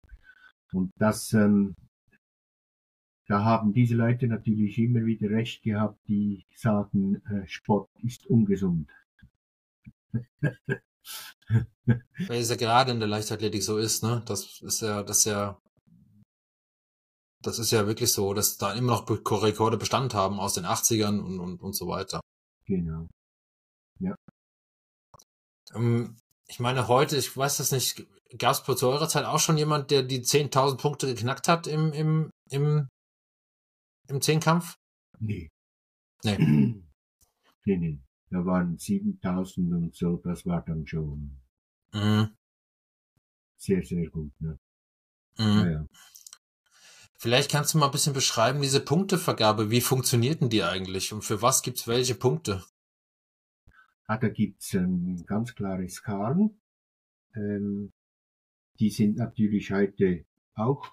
Und 0.73 0.91
das, 0.97 1.31
ähm, 1.33 1.75
da 3.27 3.43
haben 3.45 3.73
diese 3.73 3.95
Leute 3.95 4.27
natürlich 4.27 4.79
immer 4.79 5.05
wieder 5.05 5.29
recht 5.29 5.61
gehabt, 5.61 5.99
die 6.07 6.43
sagen, 6.55 7.21
äh, 7.27 7.47
Sport 7.47 7.89
ist 8.01 8.25
ungesund. 8.25 8.89
Weil 11.85 12.41
es 12.41 12.49
ja 12.49 12.55
gerade 12.55 12.91
in 12.91 12.99
der 12.99 13.09
Leichtathletik 13.09 13.63
so 13.63 13.77
ist, 13.77 14.03
ne? 14.03 14.23
Das 14.25 14.61
ist 14.61 14.81
ja, 14.81 15.03
das 15.03 15.19
ist 15.19 15.25
ja 15.25 15.59
das 17.43 17.59
ist 17.59 17.71
ja 17.71 17.85
wirklich 17.85 18.11
so, 18.11 18.33
dass 18.33 18.57
da 18.57 18.73
immer 18.73 18.93
noch 18.93 19.43
Rekorde 19.43 19.77
Bestand 19.77 20.13
haben 20.13 20.39
aus 20.39 20.53
den 20.53 20.65
80ern 20.65 21.19
und, 21.19 21.39
und, 21.39 21.61
und 21.61 21.73
so 21.75 21.87
weiter. 21.87 22.21
Genau. 22.65 23.07
Ja. 23.99 24.15
Ähm, 25.75 26.17
ich 26.47 26.59
meine, 26.59 26.87
heute, 26.87 27.17
ich 27.17 27.35
weiß 27.35 27.57
das 27.57 27.71
nicht, 27.71 28.07
gab 28.37 28.53
es 28.53 28.63
zu 28.63 28.87
eurer 28.87 29.09
Zeit 29.09 29.25
auch 29.25 29.39
schon 29.39 29.57
jemand, 29.57 29.91
der 29.91 30.03
die 30.03 30.21
10.000 30.21 30.77
Punkte 30.77 31.07
geknackt 31.07 31.47
hat 31.47 31.67
im, 31.67 31.91
im, 31.93 32.29
im, 32.49 32.87
im 34.07 34.21
Zehnkampf? 34.21 34.75
Nee. 35.19 35.49
Nee. 36.23 36.37
nee, 37.65 37.77
nee. 37.77 37.99
Da 38.33 38.43
waren 38.47 38.77
7.000 38.77 39.75
und 39.75 39.95
so, 39.95 40.17
das 40.17 40.43
war 40.47 40.63
dann 40.65 40.87
schon 40.87 41.37
mhm. 41.93 42.29
sehr, 43.57 43.83
sehr 43.83 44.09
gut. 44.09 44.31
Ne? 44.41 44.57
Mhm. 45.37 45.45
Naja. 45.45 45.85
Vielleicht 47.19 47.51
kannst 47.51 47.73
du 47.73 47.77
mal 47.77 47.85
ein 47.85 47.91
bisschen 47.91 48.15
beschreiben, 48.15 48.63
diese 48.63 48.79
Punktevergabe, 48.79 49.69
wie 49.69 49.81
funktioniert 49.81 50.41
denn 50.41 50.49
die 50.49 50.63
eigentlich 50.63 51.13
und 51.13 51.23
für 51.23 51.43
was 51.43 51.61
gibt's 51.61 51.87
welche 51.87 52.15
Punkte? 52.15 52.63
Ah, 54.07 54.17
da 54.17 54.29
gibt's 54.29 54.73
ähm, 54.73 55.23
ganz 55.27 55.53
klare 55.53 55.87
Skalen. 55.87 56.59
Ähm, 57.35 57.93
die 58.79 58.89
sind 58.89 59.17
natürlich 59.17 59.71
heute 59.71 60.25
auch 60.55 60.91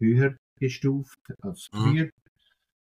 höher 0.00 0.36
gestuft 0.56 1.20
als 1.40 1.70
mhm. 1.72 1.78
früher. 1.78 2.04
Mhm. 2.06 2.10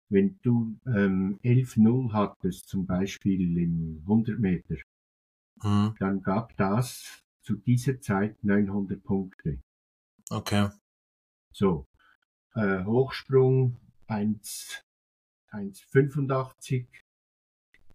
Wenn 0.08 0.38
du 0.42 0.78
ähm, 0.86 1.40
11-0 1.42 2.12
hattest, 2.12 2.68
zum 2.68 2.86
Beispiel 2.86 3.58
im 3.58 4.02
100 4.02 4.38
Meter, 4.38 4.76
mhm. 5.62 5.96
dann 5.98 6.22
gab 6.22 6.56
das 6.56 7.24
zu 7.42 7.56
dieser 7.56 8.00
Zeit 8.00 8.44
900 8.44 9.02
Punkte. 9.02 9.58
Okay. 10.30 10.68
So, 11.52 11.88
äh, 12.54 12.84
Hochsprung 12.84 13.76
1,85. 14.08 16.86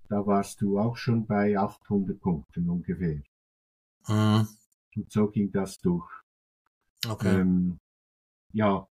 Da 0.10 0.25
warst 0.25 0.60
du 0.62 0.80
auch 0.80 0.98
schon 0.98 1.25
bei 1.25 1.58
800 1.58 2.20
Punkten 2.20 2.70
ungefähr. 2.70 3.22
Mhm. 4.08 4.48
Und 4.96 5.12
so 5.12 5.27
ging 5.30 5.51
das 5.51 5.80
durch. 5.80 6.10
Okay. 7.08 7.39
Ähm, 7.39 7.80
ja, 8.51 8.88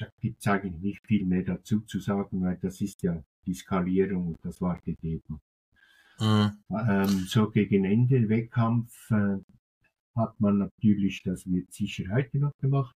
da 0.00 0.06
gibt's 0.20 0.46
eigentlich 0.46 0.80
nicht 0.80 1.06
viel 1.06 1.26
mehr 1.26 1.42
dazu 1.42 1.80
zu 1.80 2.00
sagen, 2.00 2.42
weil 2.42 2.56
das 2.56 2.80
ist 2.80 3.02
ja 3.02 3.22
die 3.46 3.54
Skalierung 3.54 4.28
und 4.28 4.38
das 4.42 4.60
war 4.60 4.80
gegeben. 4.80 5.40
Mhm. 6.18 6.58
Ähm, 6.70 7.08
so 7.26 7.50
gegen 7.50 7.84
Ende 7.84 8.28
Wettkampf 8.28 9.10
äh, 9.10 9.38
hat 10.14 10.40
man 10.40 10.58
natürlich, 10.58 11.22
das 11.22 11.46
wird 11.46 11.72
sicher 11.72 12.04
heute 12.12 12.38
noch 12.38 12.56
gemacht, 12.58 12.94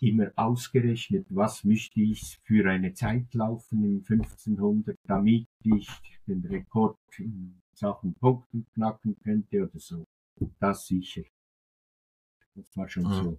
immer 0.00 0.30
ausgerechnet, 0.36 1.26
was 1.30 1.64
müsste 1.64 2.00
ich 2.00 2.38
für 2.42 2.68
eine 2.68 2.92
Zeit 2.94 3.32
laufen 3.34 3.84
im 3.84 4.04
1500, 4.08 4.98
damit 5.04 5.46
ich 5.62 5.88
den 6.26 6.44
Rekord 6.44 6.98
in 7.18 7.60
Sachen 7.72 8.14
Punkten 8.14 8.66
knacken 8.74 9.16
könnte 9.22 9.62
oder 9.62 9.78
so. 9.78 10.04
Das 10.58 10.86
sicher. 10.86 11.22
Das 12.54 12.76
war 12.76 12.88
schon 12.88 13.04
mhm. 13.04 13.12
so. 13.12 13.38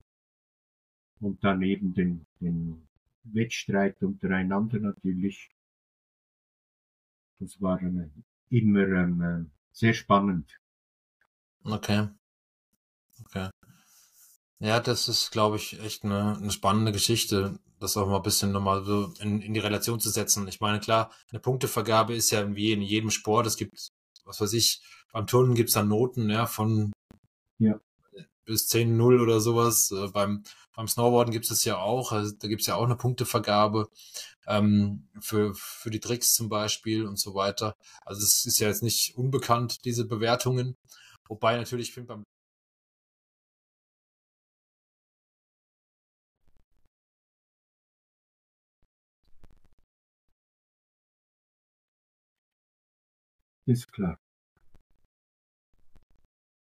Und 1.20 1.44
daneben 1.44 1.94
den, 1.94 2.26
den 2.40 2.88
Wettstreit 3.26 4.02
untereinander 4.02 4.80
natürlich. 4.80 5.50
Das 7.40 7.62
war 7.62 7.82
äh, 7.82 8.10
immer 8.50 8.88
ähm, 8.88 9.52
sehr 9.72 9.94
spannend. 9.94 10.60
Okay. 11.64 12.08
Okay. 13.26 13.50
Ja, 14.60 14.80
das 14.80 15.08
ist, 15.08 15.32
glaube 15.32 15.58
ich, 15.58 15.80
echt 15.82 16.06
eine, 16.06 16.38
eine 16.38 16.52
spannende 16.52 16.92
Geschichte, 16.92 17.60
das 17.80 17.98
auch 17.98 18.08
mal 18.08 18.18
ein 18.18 18.24
bisschen 18.24 18.52
nochmal 18.52 18.84
so 18.84 19.14
in, 19.20 19.42
in 19.42 19.54
die 19.54 19.60
Relation 19.60 20.00
zu 20.00 20.10
setzen. 20.10 20.48
Ich 20.48 20.62
meine, 20.62 20.80
klar, 20.80 21.12
eine 21.30 21.40
Punktevergabe 21.40 22.16
ist 22.16 22.32
ja 22.32 22.56
wie 22.56 22.72
in 22.72 22.82
jedem 22.82 23.12
Sport. 23.12 23.48
Es 23.48 23.58
gibt, 23.58 23.92
was 24.24 24.40
weiß 24.40 24.54
ich, 24.54 24.82
beim 25.12 25.28
Turnen 25.28 25.56
gibt 25.56 25.70
es 25.70 25.76
dann 25.76 25.90
Noten, 25.90 26.30
ja, 26.30 26.46
von 26.46 26.94
ja. 27.60 27.80
Bis 28.46 28.68
10-0 28.68 29.22
oder 29.22 29.40
sowas. 29.40 29.92
Äh, 29.92 30.08
beim, 30.10 30.44
beim 30.76 30.88
Snowboarden 30.88 31.32
gibt 31.34 31.50
es 31.50 31.64
ja 31.66 31.78
auch, 31.80 32.12
also 32.12 32.34
da 32.40 32.48
gibt 32.48 32.62
es 32.62 32.68
ja 32.68 32.76
auch 32.76 32.86
eine 32.86 32.96
Punktevergabe 32.98 33.90
ähm, 34.48 35.08
für, 35.20 35.54
für 35.56 35.90
die 35.92 36.00
Tricks 36.00 36.34
zum 36.34 36.50
Beispiel 36.50 37.06
und 37.08 37.18
so 37.20 37.36
weiter. 37.36 37.76
Also 38.06 38.24
es 38.24 38.46
ist 38.46 38.60
ja 38.60 38.68
jetzt 38.68 38.84
nicht 38.84 39.16
unbekannt, 39.18 39.86
diese 39.86 40.06
Bewertungen. 40.06 40.78
Wobei 41.28 41.58
natürlich, 41.58 41.90
ich 41.90 41.94
finde, 41.94 42.08
beim 42.10 42.24
Ist 53.68 53.92
klar. 53.92 54.18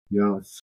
Ja, 0.09 0.37
es, 0.37 0.63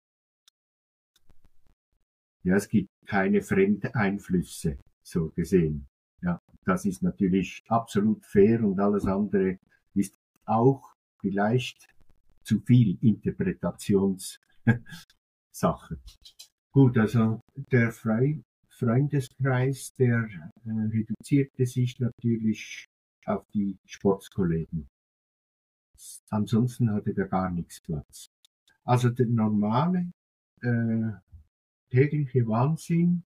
ja, 2.43 2.57
es 2.57 2.69
gibt 2.69 2.91
keine 3.07 3.43
Fremdeinflüsse, 3.43 4.79
so 5.03 5.31
gesehen. 5.31 5.87
Ja, 6.23 6.41
das 6.65 6.85
ist 6.85 7.03
natürlich 7.03 7.63
absolut 7.69 8.25
fair 8.25 8.63
und 8.65 8.79
alles 8.81 9.07
andere 9.07 9.59
ist 9.95 10.19
auch 10.45 10.95
vielleicht 11.21 11.89
zu 12.43 12.61
viel 12.61 12.99
Interpretationssache. 13.01 14.41
Gut, 16.73 16.97
also 16.99 17.41
der 17.55 17.91
Frei 17.91 18.43
Freundeskreis, 18.81 19.95
der 19.99 20.27
äh, 20.65 20.71
reduzierte 20.71 21.67
sich 21.67 22.01
natürlich 22.01 22.89
auf 23.27 23.47
die 23.53 23.79
Sportskollegen. 23.85 24.89
Ansonsten 26.31 26.91
hatte 26.91 27.13
der 27.13 27.29
gar 27.29 27.51
nichts 27.51 27.83
Platz. 27.83 28.31
Also 28.85 29.11
der 29.11 29.27
normale 29.27 30.11
äh, 30.63 31.11
tägliche 31.91 32.47
Wahnsinn 32.47 33.25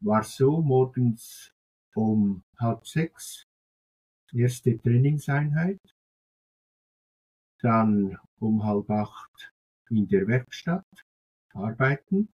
war 0.00 0.22
so 0.22 0.62
morgens 0.62 1.52
um 1.94 2.42
halb 2.58 2.86
sechs 2.86 3.46
erste 4.32 4.78
Trainingseinheit, 4.78 5.80
dann 7.60 8.16
um 8.38 8.64
halb 8.64 8.88
acht 8.90 9.52
in 9.90 10.06
der 10.08 10.26
Werkstatt 10.26 10.86
arbeiten. 11.52 12.28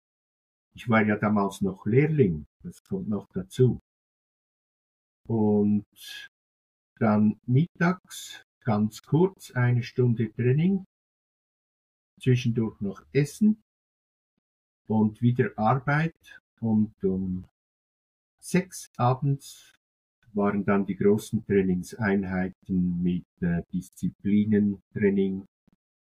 Ich 0.74 0.88
war 0.88 1.06
ja 1.06 1.16
damals 1.16 1.60
noch 1.60 1.86
Lehrling, 1.86 2.46
das 2.62 2.82
kommt 2.82 3.08
noch 3.08 3.28
dazu. 3.32 3.80
Und 5.26 5.86
dann 6.98 7.40
mittags 7.46 8.44
ganz 8.64 9.02
kurz 9.02 9.52
eine 9.52 9.82
Stunde 9.82 10.32
Training, 10.32 10.84
zwischendurch 12.20 12.80
noch 12.80 13.06
Essen 13.12 13.63
und 14.86 15.22
wieder 15.22 15.50
Arbeit 15.56 16.40
und 16.60 16.92
um 17.04 17.44
sechs 18.40 18.90
abends 18.96 19.72
waren 20.34 20.64
dann 20.64 20.84
die 20.84 20.96
großen 20.96 21.44
Trainingseinheiten 21.46 23.02
mit 23.02 23.24
äh, 23.40 23.62
Disziplinentraining 23.72 25.46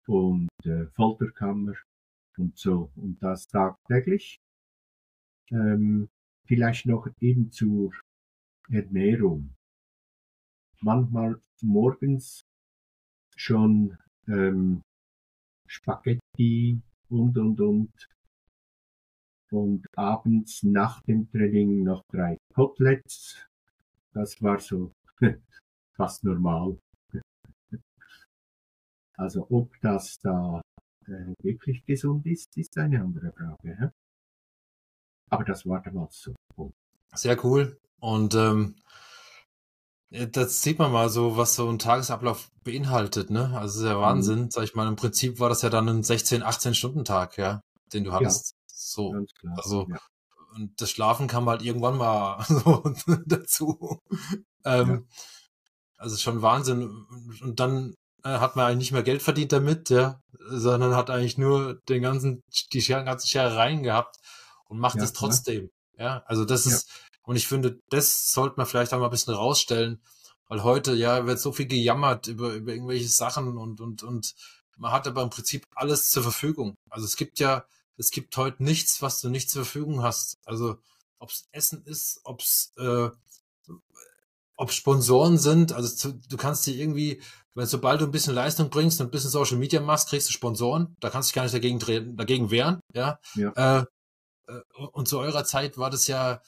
und 0.07 0.49
äh, 0.65 0.87
Folterkammer 0.95 1.75
und 2.39 2.57
so 2.57 2.91
und 2.97 3.23
das 3.23 3.49
tagtäglich. 3.49 4.41
Ähm, 5.51 6.09
vielleicht 6.47 6.87
noch 6.87 7.09
eben 7.21 7.51
zur 7.51 7.93
Ernährung. 8.71 9.55
Manchmal 10.81 11.41
morgens 11.61 12.45
schon 13.37 13.99
ähm, 14.29 14.83
Spaghetti 15.67 16.81
und 17.09 17.37
und 17.37 17.61
und 17.61 18.09
und 19.53 19.87
abends 19.97 20.63
nach 20.63 21.03
dem 21.03 21.31
Training 21.31 21.83
noch 21.83 22.05
drei 22.11 22.39
Koteletts. 22.55 23.37
Das 24.13 24.41
war 24.43 24.59
so 24.59 24.93
fast 25.97 26.25
normal. 26.25 26.79
Also 29.17 29.47
ob 29.51 29.79
das 29.83 30.19
da 30.21 30.63
äh, 31.07 31.35
wirklich 31.43 31.85
gesund 31.85 32.25
ist, 32.25 32.57
ist 32.57 32.79
eine 32.79 33.03
andere 33.03 33.33
Frage. 33.33 33.77
Hä? 33.79 33.89
Aber 35.29 35.45
das 35.45 35.67
war 35.67 35.83
damals 35.83 36.23
so. 36.23 36.73
Sehr 37.15 37.45
cool. 37.45 37.79
Und 38.01 38.35
ähm, 38.35 38.77
das 40.11 40.63
sieht 40.63 40.79
man 40.79 40.91
mal 40.91 41.09
so, 41.09 41.37
was 41.37 41.55
so 41.55 41.69
ein 41.69 41.79
Tagesablauf 41.79 42.51
beinhaltet, 42.65 43.31
ne? 43.31 43.57
Also 43.57 43.85
der 43.85 43.97
mhm. 43.97 44.01
Wahnsinn, 44.01 44.41
mhm. 44.41 44.51
sag 44.51 44.65
ich 44.65 44.75
mal. 44.75 44.89
Im 44.89 44.97
Prinzip 44.97 45.39
war 45.39 45.49
das 45.49 45.63
ja 45.63 45.71
dann 45.71 45.89
ein 45.89 46.03
16, 46.03 46.43
18 46.43 46.75
Stunden 46.75 47.05
Tag, 47.05 47.37
ja, 47.37 47.61
den 47.93 48.05
du 48.05 48.13
hattest. 48.13 48.55
Ja, 48.97 49.23
so, 49.23 49.27
also 49.57 49.87
ja. 49.89 49.99
und 50.55 50.81
das 50.81 50.91
Schlafen 50.91 51.27
kam 51.27 51.49
halt 51.49 51.63
irgendwann 51.63 51.97
mal 51.97 52.45
so 52.49 52.83
dazu. 53.27 54.01
Ähm, 54.65 54.89
ja. 54.89 55.01
Also 55.97 56.17
schon 56.17 56.43
Wahnsinn. 56.43 57.07
Und 57.43 57.61
dann 57.61 57.95
äh, 58.25 58.39
hat 58.39 58.57
man 58.57 58.67
eigentlich 58.67 58.79
nicht 58.79 58.93
mehr 58.93 59.03
Geld 59.03 59.23
verdient 59.23 59.53
damit, 59.53 59.91
ja, 59.91 60.21
sondern 60.49 60.95
hat 60.95 61.11
eigentlich 61.11 61.39
nur 61.39 61.75
den 61.89 62.03
ganzen, 62.03 62.43
die 62.73 62.81
ganzen 62.81 63.29
Scherereien 63.29 63.83
gehabt 63.83 64.17
und 64.65 64.79
macht 64.79 64.99
es 64.99 65.13
trotzdem. 65.13 65.71
Ja, 65.99 66.23
also 66.27 66.45
das 66.45 66.65
ist, 66.65 66.91
und 67.23 67.37
ich 67.37 67.47
finde, 67.47 67.79
das 67.91 68.33
sollte 68.33 68.57
man 68.57 68.67
vielleicht 68.67 68.95
auch 68.95 68.99
mal 68.99 69.07
ein 69.07 69.11
bisschen 69.11 69.35
rausstellen, 69.35 70.03
weil 70.49 70.65
heute, 70.65 70.95
ja, 70.95 71.27
wird 71.27 71.39
so 71.39 71.53
viel 71.53 71.67
gejammert 71.67 72.27
über, 72.27 72.55
über 72.55 72.73
irgendwelche 72.73 73.09
Sachen 73.09 73.57
und, 73.57 73.81
und, 73.81 74.03
und 74.03 74.35
man 74.77 74.93
hat 74.93 75.07
aber 75.07 75.23
im 75.23 75.31
Prinzip 75.31 75.67
alles 75.75 76.11
zur 76.11 76.23
Verfügung. 76.23 76.75
Also 76.89 77.05
es 77.05 77.17
gibt 77.17 77.39
ja, 77.39 77.65
es 78.01 78.11
gibt 78.11 78.37
heute 78.39 78.63
nichts, 78.65 79.03
was 79.03 79.21
du 79.21 79.29
nicht 79.29 79.51
zur 79.51 79.65
Verfügung 79.65 80.03
hast. 80.03 80.39
Also 80.47 80.79
ob 81.19 81.31
es 81.31 81.49
Essen 81.53 81.85
ist, 81.85 82.21
ob 82.25 82.41
es 82.41 82.73
äh, 82.79 83.11
ob 84.57 84.73
Sponsoren 84.73 85.39
sind, 85.39 85.73
also 85.73 86.13
du 86.29 86.37
kannst 86.37 86.67
dir 86.67 86.75
irgendwie, 86.75 87.23
wenn 87.55 87.67
sobald 87.67 88.01
du 88.01 88.05
ein 88.07 88.11
bisschen 88.11 88.35
Leistung 88.35 88.69
bringst 88.69 89.01
und 89.01 89.07
ein 89.07 89.11
bisschen 89.11 89.31
Social 89.31 89.57
Media 89.57 89.81
machst, 89.81 90.09
kriegst 90.09 90.29
du 90.29 90.33
Sponsoren. 90.33 90.97
Da 91.01 91.09
kannst 91.09 91.29
du 91.29 91.31
dich 91.31 91.35
gar 91.35 91.43
nicht 91.45 91.55
dagegen, 91.55 92.17
dagegen 92.17 92.51
wehren, 92.51 92.81
ja. 92.95 93.19
ja. 93.35 93.53
Äh, 93.79 93.85
äh, 94.49 94.61
und 94.93 95.09
zu 95.09 95.19
eurer 95.19 95.45
Zeit 95.45 95.79
war 95.79 95.91
das 95.91 96.07
ja 96.09 96.43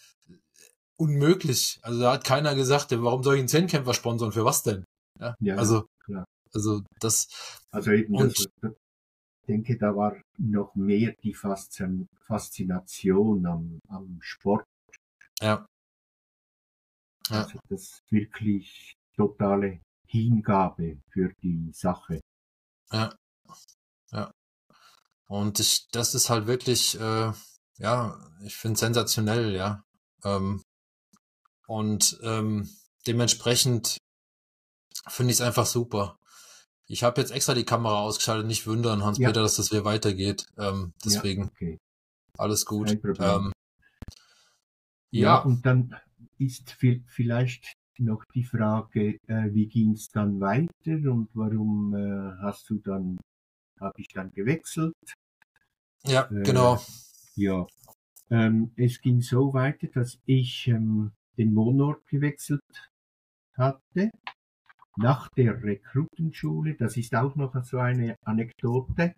unmöglich. 0.97 1.79
Also 1.83 2.01
da 2.01 2.13
hat 2.13 2.25
keiner 2.25 2.55
gesagt, 2.55 2.91
warum 2.91 3.23
soll 3.23 3.37
ich 3.37 3.41
einen 3.41 3.49
Zehnkämpfer 3.49 3.95
sponsern? 3.95 4.33
Für 4.33 4.45
was 4.45 4.63
denn? 4.63 4.85
Ja, 5.19 5.35
ja 5.41 5.57
also, 5.57 5.87
klar. 6.05 6.25
also 6.55 6.83
das. 7.01 7.29
Also 7.71 7.93
und, 7.93 8.39
das, 8.39 8.73
denke, 9.49 9.77
da 9.77 9.97
war 9.97 10.15
noch 10.39 10.75
mehr 10.75 11.13
die 11.23 11.35
Faszination 11.35 13.47
am, 13.47 13.81
am 13.89 14.19
Sport. 14.21 14.67
Ja. 15.41 15.67
ja. 17.29 17.43
Also 17.43 17.59
das 17.69 18.03
wirklich 18.11 18.95
totale 19.17 19.81
Hingabe 20.07 20.99
für 21.11 21.33
die 21.43 21.71
Sache. 21.73 22.21
Ja. 22.91 23.15
Ja. 24.13 24.31
Und 25.27 25.61
ich, 25.61 25.89
das 25.93 26.15
ist 26.15 26.31
halt 26.31 26.47
wirklich, 26.47 26.99
äh, 27.01 27.33
ja, 27.79 28.31
ich 28.45 28.55
finde 28.55 28.79
sensationell, 28.79 29.55
ja. 29.55 29.83
Ähm, 30.25 30.63
und 31.67 32.19
ähm, 32.23 32.69
dementsprechend 33.07 33.99
finde 35.09 35.33
ich 35.33 35.39
es 35.39 35.47
einfach 35.47 35.67
super. 35.67 36.19
Ich 36.87 37.03
habe 37.03 37.21
jetzt 37.21 37.31
extra 37.31 37.55
die 37.55 37.65
Kamera 37.65 38.01
ausgeschaltet, 38.01 38.47
nicht 38.47 38.67
wundern, 38.67 39.05
Hans-Peter, 39.05 39.37
ja. 39.37 39.43
dass 39.43 39.57
das 39.57 39.71
wieder 39.71 39.85
weitergeht. 39.85 40.47
Ähm, 40.59 40.93
deswegen 41.05 41.43
ja, 41.43 41.49
okay. 41.49 41.79
alles 42.37 42.67
gut. 42.67 42.91
Ähm, 42.91 43.53
ja. 45.11 45.21
ja, 45.23 45.39
und 45.39 45.65
dann 45.65 45.95
ist 46.39 46.77
vielleicht 47.07 47.75
noch 47.99 48.25
die 48.35 48.45
Frage, 48.45 49.19
äh, 49.27 49.53
wie 49.53 49.69
ging 49.69 49.93
es 49.93 50.09
dann 50.11 50.41
weiter 50.41 51.11
und 51.11 51.29
warum 51.35 51.95
äh, 51.95 52.43
hast 52.43 52.69
du 52.69 52.79
dann, 52.79 53.19
habe 53.81 54.01
ich 54.01 54.09
dann 54.09 54.33
gewechselt? 54.33 54.95
Ja, 56.05 56.29
äh, 56.31 56.43
genau. 56.43 56.83
Ja, 57.37 57.67
ähm, 58.31 58.73
es 58.77 59.01
ging 59.01 59.21
so 59.21 59.53
weiter, 59.53 59.87
dass 59.89 60.19
ich 60.27 60.67
ähm, 60.69 61.13
den 61.37 61.55
Wohnort 61.55 62.07
gewechselt 62.07 62.63
hatte 63.57 64.11
nach 64.97 65.29
der 65.31 65.63
Rekrutenschule. 65.63 66.75
Das 66.75 66.97
ist 66.97 67.15
auch 67.15 67.35
noch 67.37 67.55
so 67.65 67.79
eine 67.79 68.17
Anekdote. 68.25 69.15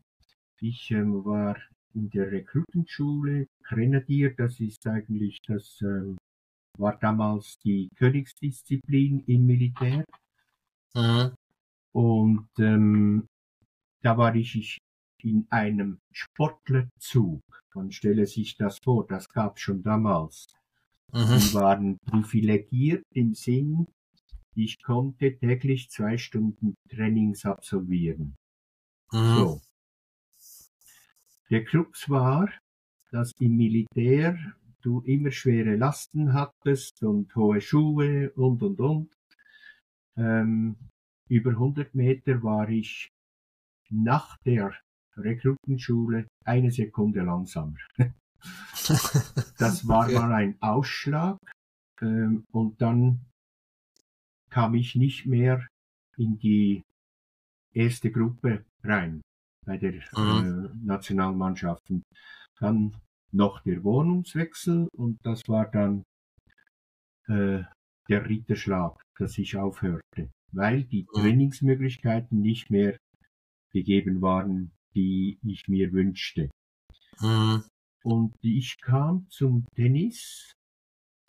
Ich 0.60 0.90
ähm, 0.90 1.24
war 1.24 1.56
in 1.94 2.10
der 2.10 2.30
Rekrutenschule 2.30 3.46
Grenadier. 3.62 4.34
Das 4.34 4.60
ist 4.60 4.87
eigentlich 4.87 5.38
das 5.46 5.80
ähm, 5.82 6.16
war 6.78 6.96
damals 6.98 7.58
die 7.64 7.88
Königsdisziplin 7.96 9.20
im 9.26 9.46
Militär. 9.46 10.04
Mhm. 10.94 11.32
Und 11.92 12.48
ähm, 12.58 13.28
da 14.02 14.18
war 14.18 14.34
ich 14.34 14.78
in 15.22 15.46
einem 15.50 15.98
Sportlerzug. 16.12 17.42
Man 17.74 17.90
stelle 17.92 18.26
sich 18.26 18.56
das 18.56 18.78
vor, 18.78 19.06
das 19.06 19.28
gab 19.28 19.58
schon 19.58 19.82
damals. 19.82 20.46
Mhm. 21.12 21.38
Die 21.38 21.54
waren 21.54 21.98
privilegiert 21.98 23.04
im 23.14 23.34
Sinn, 23.34 23.87
ich 24.56 24.82
konnte 24.82 25.36
täglich 25.36 25.90
zwei 25.90 26.16
Stunden 26.18 26.74
Trainings 26.88 27.44
absolvieren. 27.44 28.36
Mhm. 29.12 29.34
So. 29.36 29.60
Der 31.50 31.64
Krux 31.64 32.08
war, 32.08 32.50
dass 33.10 33.32
im 33.38 33.56
Militär 33.56 34.36
du 34.80 35.00
immer 35.02 35.30
schwere 35.30 35.76
Lasten 35.76 36.32
hattest 36.32 37.02
und 37.02 37.34
hohe 37.34 37.60
Schuhe 37.60 38.30
und 38.32 38.62
und 38.62 38.80
und. 38.80 39.14
Ähm, 40.16 40.76
über 41.28 41.50
100 41.50 41.94
Meter 41.94 42.42
war 42.42 42.68
ich 42.68 43.10
nach 43.90 44.36
der 44.44 44.74
Rekrutenschule 45.16 46.26
eine 46.44 46.70
Sekunde 46.70 47.22
langsamer. 47.22 47.78
Das 49.56 49.88
war 49.88 50.10
mal 50.10 50.32
ein 50.34 50.60
Ausschlag 50.60 51.38
ähm, 52.02 52.44
und 52.52 52.82
dann 52.82 53.24
kam 54.54 54.74
ich 54.74 54.94
nicht 54.94 55.26
mehr 55.26 55.66
in 56.16 56.38
die 56.38 56.82
erste 57.74 58.12
Gruppe 58.12 58.64
rein 58.84 59.20
bei 59.66 59.76
der 59.78 59.94
Mhm. 60.16 60.70
äh, 60.72 60.86
Nationalmannschaften. 60.86 62.04
Dann 62.60 62.94
noch 63.32 63.60
der 63.64 63.82
Wohnungswechsel 63.82 64.86
und 64.96 65.18
das 65.24 65.42
war 65.48 65.66
dann 65.78 66.04
äh, 67.26 67.62
der 68.08 68.28
Ritterschlag, 68.28 69.02
dass 69.18 69.38
ich 69.38 69.56
aufhörte, 69.56 70.30
weil 70.52 70.84
die 70.84 71.02
Mhm. 71.02 71.20
Trainingsmöglichkeiten 71.20 72.40
nicht 72.40 72.70
mehr 72.70 72.96
gegeben 73.72 74.22
waren, 74.22 74.70
die 74.94 75.38
ich 75.42 75.66
mir 75.66 75.92
wünschte. 75.92 76.48
Mhm. 77.20 77.64
Und 78.04 78.34
ich 78.42 78.76
kam 78.80 79.26
zum 79.30 79.66
Tennis, 79.74 80.52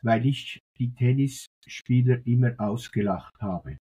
weil 0.01 0.25
ich 0.25 0.61
die 0.77 0.93
Tennisspieler 0.93 2.25
immer 2.25 2.53
ausgelacht 2.57 3.35
habe. 3.41 3.77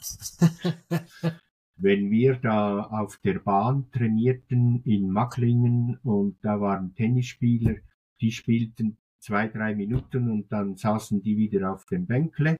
Wenn 1.80 2.10
wir 2.10 2.36
da 2.36 2.82
auf 2.82 3.18
der 3.18 3.38
Bahn 3.38 3.90
trainierten 3.92 4.82
in 4.84 5.10
Macklingen 5.10 5.98
und 6.02 6.44
da 6.44 6.60
waren 6.60 6.94
Tennisspieler, 6.94 7.76
die 8.20 8.32
spielten 8.32 8.98
zwei, 9.20 9.46
drei 9.48 9.74
Minuten 9.76 10.28
und 10.30 10.50
dann 10.50 10.76
saßen 10.76 11.22
die 11.22 11.36
wieder 11.36 11.72
auf 11.72 11.84
dem 11.86 12.06
Bänkle, 12.06 12.56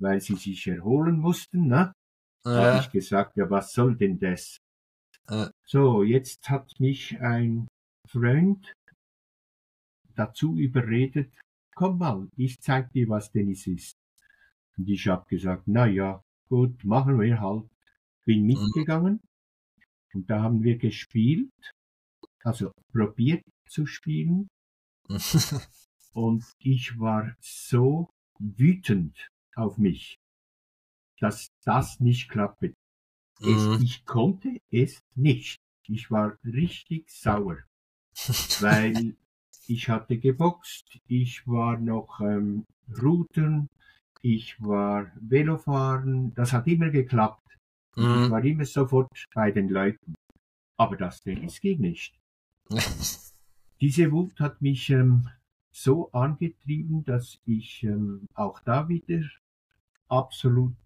weil 0.00 0.20
sie 0.20 0.34
sich 0.36 0.66
erholen 0.66 1.18
mussten. 1.18 1.68
Ne? 1.68 1.92
Da 2.44 2.50
habe 2.50 2.76
Ja. 2.76 2.80
ich 2.80 2.90
gesagt, 2.90 3.36
ja, 3.36 3.48
was 3.50 3.72
soll 3.72 3.96
denn 3.96 4.18
das? 4.18 4.58
Äh. 5.28 5.46
So, 5.64 6.02
jetzt 6.02 6.48
hat 6.48 6.80
mich 6.80 7.20
ein 7.20 7.68
Freund 8.08 8.72
dazu 10.16 10.56
überredet, 10.56 11.32
komm 11.78 11.98
mal, 11.98 12.28
ich 12.36 12.60
zeig 12.60 12.92
dir, 12.92 13.08
was 13.08 13.30
Tennis 13.32 13.66
ist. 13.66 13.96
Und 14.76 14.88
ich 14.88 15.06
habe 15.08 15.24
gesagt, 15.28 15.64
na 15.66 15.86
ja, 15.86 16.22
gut, 16.48 16.84
machen 16.84 17.20
wir 17.20 17.40
halt. 17.40 17.68
Bin 18.26 18.46
mitgegangen 18.46 19.20
und 20.14 20.28
da 20.30 20.42
haben 20.42 20.62
wir 20.64 20.78
gespielt, 20.78 21.50
also 22.44 22.72
probiert 22.92 23.44
zu 23.68 23.86
spielen 23.86 24.48
und 26.12 26.44
ich 26.58 26.98
war 26.98 27.36
so 27.40 28.10
wütend 28.38 29.28
auf 29.56 29.78
mich, 29.78 30.18
dass 31.20 31.48
das 31.64 32.00
nicht 32.00 32.28
klappte. 32.28 32.74
Es, 33.40 33.70
Mhm. 33.70 33.80
ich 33.82 34.04
konnte 34.06 34.60
es 34.70 35.00
nicht. 35.16 35.60
Ich 35.88 36.10
war 36.10 36.38
richtig 36.44 37.10
sauer, 37.10 37.58
weil 38.60 39.16
ich 39.68 39.88
hatte 39.88 40.18
geboxt, 40.18 41.00
ich 41.08 41.46
war 41.46 41.78
noch 41.78 42.20
ähm, 42.20 42.64
Routen, 43.02 43.68
ich 44.22 44.60
war 44.62 45.12
Velofahren, 45.20 46.34
das 46.34 46.52
hat 46.52 46.66
immer 46.68 46.90
geklappt. 46.90 47.42
Und 47.96 48.16
Ich 48.16 48.28
Mhm. 48.28 48.30
war 48.30 48.44
immer 48.44 48.64
sofort 48.64 49.08
bei 49.34 49.50
den 49.52 49.68
Leuten. 49.68 50.14
Aber 50.78 50.96
das 50.96 51.22
Tennis 51.22 51.60
ging 51.60 51.80
nicht. 51.80 52.14
Diese 53.80 54.12
Wut 54.12 54.38
hat 54.38 54.62
mich 54.62 54.88
ähm, 54.90 55.28
so 55.72 56.12
angetrieben, 56.12 57.04
dass 57.04 57.40
ich 57.44 57.82
ähm, 57.82 58.28
auch 58.34 58.60
da 58.60 58.88
wieder 58.88 59.22
absolut 60.08 60.76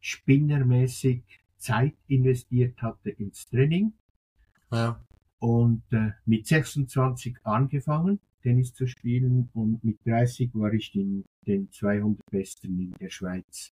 spinnermäßig 0.00 1.22
Zeit 1.58 1.96
investiert 2.08 2.82
hatte 2.82 3.10
ins 3.10 3.46
Training 3.46 3.94
Ja. 4.70 5.00
Und 5.40 5.82
äh, 5.92 6.12
mit 6.26 6.46
26 6.46 7.36
angefangen, 7.44 8.20
Tennis 8.42 8.72
zu 8.72 8.86
spielen 8.86 9.50
und 9.54 9.82
mit 9.84 9.98
30 10.06 10.50
war 10.54 10.72
ich 10.72 10.94
in 10.94 11.24
den 11.46 11.70
200 11.70 12.20
Besten 12.30 12.78
in 12.78 12.92
der 13.00 13.10
Schweiz. 13.10 13.70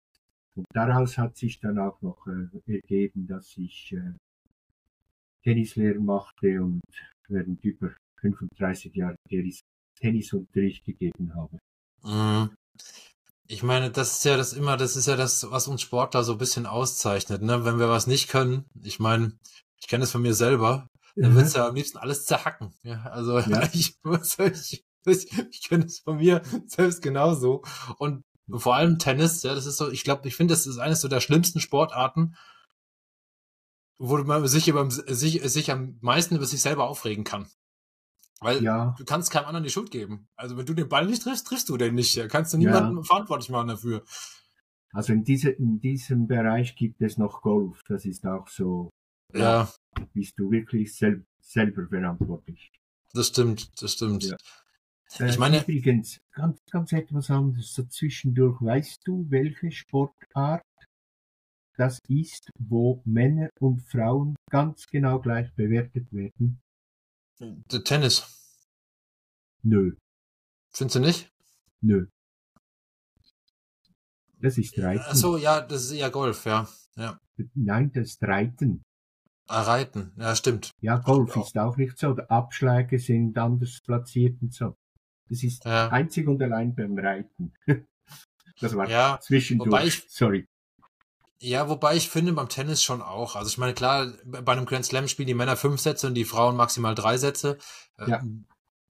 Und 0.57 0.67
daraus 0.73 1.19
hat 1.19 1.37
sich 1.37 1.59
dann 1.61 1.79
auch 1.79 2.01
noch 2.03 2.27
äh, 2.27 2.73
ergeben, 2.73 3.27
dass 3.27 3.57
ich 3.57 3.93
äh, 3.93 4.13
Tennislehrer 5.43 6.01
machte 6.01 6.63
und 6.63 6.83
während 7.29 7.63
über 7.65 7.95
35 8.21 8.95
Jahre 8.95 9.17
Tennis, 9.29 9.61
Tennisunterricht 10.01 10.85
gegeben 10.85 11.35
habe. 11.35 11.59
Mhm. 12.03 12.55
Ich 13.47 13.63
meine, 13.63 13.91
das 13.91 14.19
ist 14.19 14.25
ja 14.25 14.39
das 14.39 14.55
immer, 14.55 14.79
das 14.79 14.97
ist 14.97 15.07
ja 15.07 15.17
das, 15.17 15.51
was 15.51 15.69
uns 15.69 15.83
Sportler 15.83 16.25
so 16.25 16.33
ein 16.33 16.39
bisschen 16.39 16.65
auszeichnet, 16.65 17.43
ne? 17.43 17.65
Wenn 17.65 17.79
wir 17.79 17.91
was 17.91 18.07
nicht 18.07 18.29
können, 18.29 18.65
ich 18.83 19.01
meine, 19.01 19.33
ich 19.79 19.87
kenne 19.87 20.05
es 20.05 20.13
von 20.13 20.23
mir 20.23 20.33
selber, 20.33 20.89
dann 21.17 21.35
wird's 21.35 21.55
ja 21.55 21.69
am 21.69 21.75
liebsten 21.75 21.99
alles 21.99 22.25
zerhacken. 22.27 22.73
Ja, 22.83 23.03
also 23.05 23.39
Ja. 23.39 23.63
ich, 23.73 23.97
ich, 24.39 24.85
ich, 25.07 25.33
ich 25.51 25.69
kenne 25.69 25.85
es 25.85 26.01
von 26.01 26.17
mir 26.17 26.43
selbst 26.67 27.03
genauso. 27.03 27.63
Und 27.99 28.25
vor 28.51 28.75
allem 28.75 28.99
Tennis, 28.99 29.43
ja, 29.43 29.55
das 29.55 29.67
ist 29.67 29.77
so, 29.77 29.91
ich 29.91 30.05
glaube, 30.05 30.27
ich 30.29 30.37
finde, 30.37 30.53
das 30.55 30.67
ist 30.67 30.79
eines 30.79 31.01
so 31.01 31.09
der 31.09 31.21
schlimmsten 31.21 31.61
Sportarten, 31.61 32.37
wo 33.99 34.17
man 34.19 34.47
sich 34.49 34.69
über 34.69 34.91
sich, 34.91 35.41
sich 35.51 35.71
am 35.71 35.99
meisten 36.01 36.37
über 36.37 36.47
sich 36.47 36.61
selber 36.61 36.89
aufregen 36.89 37.25
kann. 37.25 37.49
Weil 38.41 38.63
Ja, 38.63 38.95
du 38.99 39.05
kannst 39.05 39.31
keinem 39.31 39.47
anderen 39.47 39.65
die 39.65 39.71
Schuld 39.71 39.91
geben. 39.91 40.29
Also 40.37 40.57
wenn 40.57 40.67
du 40.67 40.75
den 40.75 40.89
Ball 40.89 41.07
nicht 41.07 41.23
triffst, 41.23 41.47
triffst 41.47 41.69
du 41.69 41.77
den 41.77 41.95
nicht. 41.95 42.17
Da 42.17 42.27
kannst 42.29 42.53
du 42.53 42.59
Ja. 42.59 42.81
niemanden 42.81 43.05
verantwortlich 43.05 43.49
machen 43.51 43.69
dafür. 43.69 44.05
also 44.93 45.13
in, 45.13 45.25
diese, 45.25 45.51
in 45.51 45.81
diesem 45.81 46.27
Bereich 46.27 46.77
gibt 46.77 47.01
es 47.01 47.17
noch 47.17 47.41
Golf. 47.41 47.83
Das 47.89 48.05
ist 48.05 48.27
auch 48.27 48.49
so, 48.49 48.91
Ja, 49.33 49.69
bist 50.13 50.39
du 50.39 50.51
wirklich 50.51 50.95
sel 50.95 51.25
selber 51.41 51.87
verantwortlich. 51.89 52.73
das 53.13 53.29
stimmt, 53.29 53.71
das 53.81 53.93
stimmt. 53.93 54.25
Ja. 54.25 54.37
Ich 55.13 55.21
Äh, 55.21 55.39
meine- 55.39 55.61
übrigens, 55.63 56.21
ganz, 56.33 56.59
ganz 56.71 56.93
etwas 56.93 57.31
anderes 57.31 57.73
so 57.75 57.85
zwischendurch. 57.85 58.61
Weißt 58.61 59.01
du, 59.05 59.27
welche 59.31 59.71
Sportart 59.71 60.65
das 61.77 61.99
ist, 62.09 62.49
wo 62.59 63.03
Männer 63.05 63.51
und 63.61 63.81
Frauen 63.83 64.35
ganz 64.51 64.87
genau 64.87 65.21
gleich 65.21 65.53
bewertet 65.55 66.11
werden? 66.13 66.61
Der 67.41 67.85
Tennis, 67.85 68.25
Nö, 69.63 69.93
findest 70.73 70.97
du 70.97 71.01
nicht? 71.01 71.29
nö. 71.83 72.07
Das 74.39 74.59
ist 74.59 74.79
Reiten. 74.79 75.05
Ach 75.07 75.15
so, 75.15 75.37
ja, 75.37 75.61
das 75.61 75.85
ist 75.85 75.93
eher 75.93 76.11
Golf, 76.11 76.45
ja. 76.45 76.69
Ja. 76.97 77.19
Nein, 77.55 77.91
das 77.93 78.09
ist 78.11 78.23
Reiten. 78.23 78.83
Ah, 79.47 79.63
Reiten, 79.63 80.13
ja, 80.17 80.35
stimmt. 80.35 80.71
Ja, 80.81 80.97
Golf 80.97 81.37
Ja. 81.37 81.43
ist 81.43 81.59
auch 81.59 81.77
nicht 81.77 81.99
so. 81.99 82.17
Abschläge 82.29 82.99
sind 82.99 83.37
anders 83.37 83.81
platziert 83.85 84.41
und 84.41 84.55
so. 84.55 84.77
Das 85.29 85.43
ist 85.43 85.65
Ja. 85.65 85.89
einzig 85.89 86.27
und 86.29 86.43
allein 86.43 86.75
beim 86.75 86.99
Reiten. 86.99 87.53
Das 88.61 88.77
war 88.77 88.89
Ja, 88.89 89.19
zwischendurch. 89.21 89.69
wobei 89.69 89.87
ich- 89.87 90.05
Sorry. 90.09 90.47
Ja, 91.41 91.69
wobei 91.69 91.97
ich 91.97 92.09
finde 92.09 92.33
beim 92.33 92.49
Tennis 92.49 92.83
schon 92.85 93.03
auch. 93.03 93.35
Also 93.35 93.49
ich 93.49 93.59
meine, 93.59 93.75
klar, 93.75 94.13
bei 94.25 94.53
einem 94.53 94.65
Grand 94.65 94.87
Slam 94.87 95.09
spielen 95.09 95.27
die 95.27 95.35
Männer 95.35 95.57
fünf 95.57 95.81
Sätze 95.81 96.07
und 96.07 96.15
die 96.15 96.25
Frauen 96.25 96.57
maximal 96.57 96.95
drei 96.95 97.19
Sätze. 97.19 97.59
Äh, 97.99 98.11
Ja. 98.11 98.23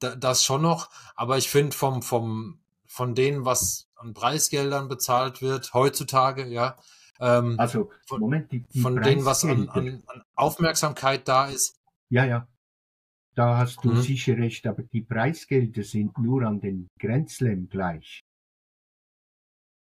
Da, 0.01 0.15
das 0.17 0.45
schon 0.45 0.61
noch. 0.61 0.91
Aber 1.17 1.39
ich 1.39 1.49
finde 1.49 1.75
vom, 1.75 2.03
vom, 2.03 2.61
von 2.87 3.15
denen, 3.15 3.45
was 3.47 3.89
an 3.97 4.13
Preisgeldern 4.13 4.89
bezahlt 4.89 5.41
wird, 5.41 5.73
heutzutage, 5.73 6.47
ja, 6.47 6.77
ähm, 7.21 7.59
Also, 7.59 7.91
Von- 8.07 8.21
Moment, 8.21 8.51
die, 8.53 8.61
die 8.61 8.81
von 8.81 9.01
denen, 9.03 9.25
was 9.25 9.45
an, 9.45 9.69
an, 9.69 10.03
an 10.07 10.23
Aufmerksamkeit 10.35 11.27
da 11.29 11.47
ist, 11.47 11.77
Ja, 12.11 12.25
ja. 12.25 12.49
da 13.35 13.59
hast 13.59 13.85
du 13.85 13.91
mhm. 13.93 14.01
sicher 14.01 14.37
recht, 14.37 14.67
aber 14.67 14.83
die 14.83 15.03
Preisgelder 15.03 15.83
sind 15.83 16.17
nur 16.19 16.43
an 16.43 16.61
den 16.61 16.89
Grenzlem 17.01 17.69
gleich. 17.69 18.23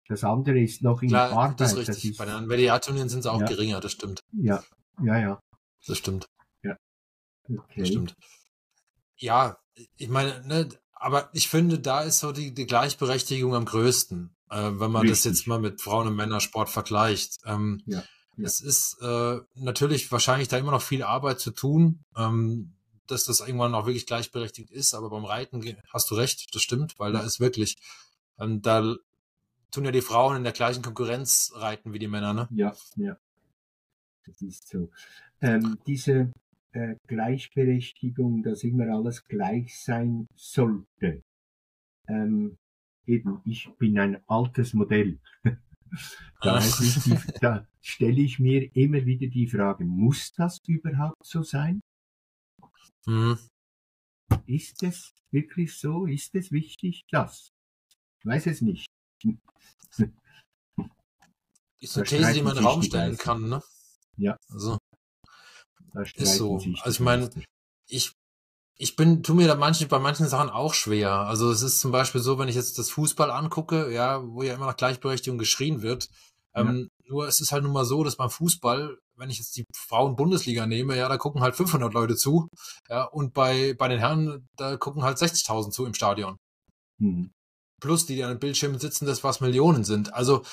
Das 0.07 0.23
andere 0.23 0.59
ist 0.59 0.83
noch 0.83 1.01
in 1.01 1.09
Klar, 1.09 1.31
Arbeit. 1.31 1.59
Das 1.59 1.71
ist 1.71 1.77
richtig. 1.79 1.95
Das 1.95 2.03
ist, 2.05 2.17
Bei 2.17 2.25
den 2.25 2.45
Mediaturnieren 2.45 3.09
sind 3.09 3.23
sie 3.23 3.31
auch 3.31 3.39
ja. 3.39 3.47
geringer, 3.47 3.79
das 3.79 3.93
stimmt. 3.93 4.19
Ja, 4.33 4.63
ja, 5.03 5.17
ja. 5.17 5.39
Das 5.88 5.97
stimmt. 5.97 6.25
Ja. 6.63 6.77
Okay. 7.49 7.79
Das 7.79 7.88
stimmt. 7.88 8.15
Ja, 9.17 9.57
ich 9.97 10.09
meine, 10.09 10.45
ne, 10.47 10.69
aber 10.93 11.29
ich 11.33 11.49
finde, 11.49 11.79
da 11.79 12.01
ist 12.01 12.19
so 12.19 12.31
die, 12.31 12.53
die 12.53 12.65
Gleichberechtigung 12.65 13.55
am 13.55 13.65
größten, 13.65 14.35
äh, 14.49 14.58
wenn 14.58 14.91
man 14.91 15.03
richtig. 15.03 15.12
das 15.12 15.23
jetzt 15.23 15.47
mal 15.47 15.60
mit 15.60 15.81
Frauen- 15.81 16.08
und 16.08 16.15
Männersport 16.15 16.69
vergleicht. 16.69 17.39
Ähm, 17.45 17.81
ja. 17.86 18.03
Ja. 18.38 18.45
Es 18.45 18.60
ist 18.60 18.97
äh, 19.01 19.39
natürlich 19.55 20.12
wahrscheinlich 20.12 20.49
da 20.49 20.58
immer 20.58 20.71
noch 20.71 20.81
viel 20.81 21.03
Arbeit 21.03 21.39
zu 21.39 21.51
tun, 21.51 22.03
ähm, 22.17 22.73
dass 23.08 23.25
das 23.25 23.39
irgendwann 23.39 23.75
auch 23.75 23.86
wirklich 23.86 24.08
gleichberechtigt 24.08 24.71
ist, 24.71 24.93
aber 24.93 25.10
beim 25.10 25.25
Reiten 25.25 25.63
hast 25.93 26.12
du 26.12 26.15
recht, 26.15 26.53
das 26.53 26.62
stimmt, 26.62 26.99
weil 26.99 27.13
da 27.13 27.21
ist 27.21 27.39
wirklich, 27.39 27.77
ähm, 28.39 28.62
da 28.62 28.95
tun 29.71 29.86
ja 29.86 29.91
die 29.91 30.01
Frauen 30.01 30.38
in 30.38 30.43
der 30.43 30.53
gleichen 30.53 30.81
Konkurrenz 30.81 31.51
reiten 31.55 31.93
wie 31.93 31.99
die 31.99 32.08
Männer, 32.08 32.34
ne? 32.34 32.47
Ja, 32.51 32.75
ja. 32.95 33.17
Das 34.25 34.41
ist 34.41 34.67
so. 34.67 34.89
Ähm, 35.41 35.77
diese 35.86 36.34
äh, 36.71 36.95
Gleichberechtigung, 37.08 38.41
dass 38.43 38.63
immer 38.63 38.88
alles 38.93 39.23
gleich 39.25 39.79
sein 39.79 40.27
sollte. 40.36 41.21
Ähm, 42.08 42.58
eben, 43.07 43.41
ich 43.45 43.69
bin 43.77 43.99
ein 43.99 44.21
altes 44.27 44.73
Modell. 44.73 45.19
da, 46.41 46.59
die, 46.59 47.17
da 47.41 47.67
stelle 47.81 48.21
ich 48.21 48.39
mir 48.39 48.75
immer 48.75 49.05
wieder 49.05 49.27
die 49.27 49.47
Frage, 49.47 49.85
muss 49.85 50.33
das 50.33 50.59
überhaupt 50.67 51.25
so 51.25 51.43
sein? 51.43 51.81
Mhm. 53.05 53.37
Ist 54.45 54.83
es 54.83 55.13
wirklich 55.31 55.77
so? 55.77 56.05
Ist 56.05 56.33
es 56.35 56.51
wichtig? 56.51 57.05
Das? 57.11 57.51
Ich 58.19 58.25
weiß 58.25 58.47
es 58.47 58.61
nicht. 58.61 58.87
Ist 61.79 61.97
eine 61.97 62.05
These, 62.05 62.33
die 62.33 62.41
man 62.41 62.53
in 62.53 62.63
den 62.63 62.65
Raum 62.65 62.81
stellen 62.81 63.17
kann, 63.17 63.47
ne? 63.47 63.61
Ja. 64.17 64.37
Also, 64.49 64.77
ist 66.15 66.37
so. 66.37 66.55
Also 66.55 66.89
ich 66.89 66.99
meine, 66.99 67.29
ich, 67.87 68.14
ich 68.77 68.95
bin, 68.95 69.23
tu 69.23 69.33
mir 69.33 69.47
da 69.47 69.55
manche, 69.55 69.88
bei 69.88 69.99
manchen 69.99 70.27
Sachen 70.27 70.49
auch 70.49 70.73
schwer. 70.73 71.11
Also 71.11 71.49
es 71.51 71.61
ist 71.61 71.79
zum 71.79 71.91
Beispiel 71.91 72.21
so, 72.21 72.38
wenn 72.38 72.49
ich 72.49 72.55
jetzt 72.55 72.77
das 72.77 72.89
Fußball 72.89 73.31
angucke, 73.31 73.91
ja, 73.91 74.21
wo 74.25 74.43
ja 74.43 74.53
immer 74.53 74.65
nach 74.65 74.77
Gleichberechtigung 74.77 75.38
geschrien 75.38 75.81
wird. 75.81 76.09
Ja. 76.53 76.61
Ähm, 76.61 76.89
nur 77.07 77.27
es 77.27 77.39
ist 77.39 77.51
halt 77.51 77.63
nun 77.63 77.73
mal 77.73 77.85
so, 77.85 78.03
dass 78.03 78.17
beim 78.17 78.29
Fußball, 78.29 78.97
wenn 79.15 79.29
ich 79.29 79.38
jetzt 79.38 79.55
die 79.55 79.65
Frauen-Bundesliga 79.73 80.65
nehme, 80.65 80.97
ja, 80.97 81.07
da 81.07 81.17
gucken 81.17 81.41
halt 81.41 81.55
500 81.55 81.93
Leute 81.93 82.15
zu. 82.15 82.49
Ja, 82.89 83.03
und 83.03 83.33
bei, 83.33 83.75
bei 83.77 83.88
den 83.88 83.99
Herren, 83.99 84.47
da 84.57 84.75
gucken 84.75 85.03
halt 85.03 85.17
60.000 85.17 85.71
zu 85.71 85.85
im 85.85 85.93
Stadion. 85.93 86.38
Mhm. 86.97 87.31
Plus 87.79 88.05
die, 88.05 88.15
die 88.15 88.23
an 88.23 88.31
den 88.31 88.39
Bildschirmen 88.39 88.79
sitzen, 88.79 89.05
das 89.05 89.23
was 89.23 89.41
Millionen 89.41 89.83
sind. 89.83 90.13
Also, 90.13 90.43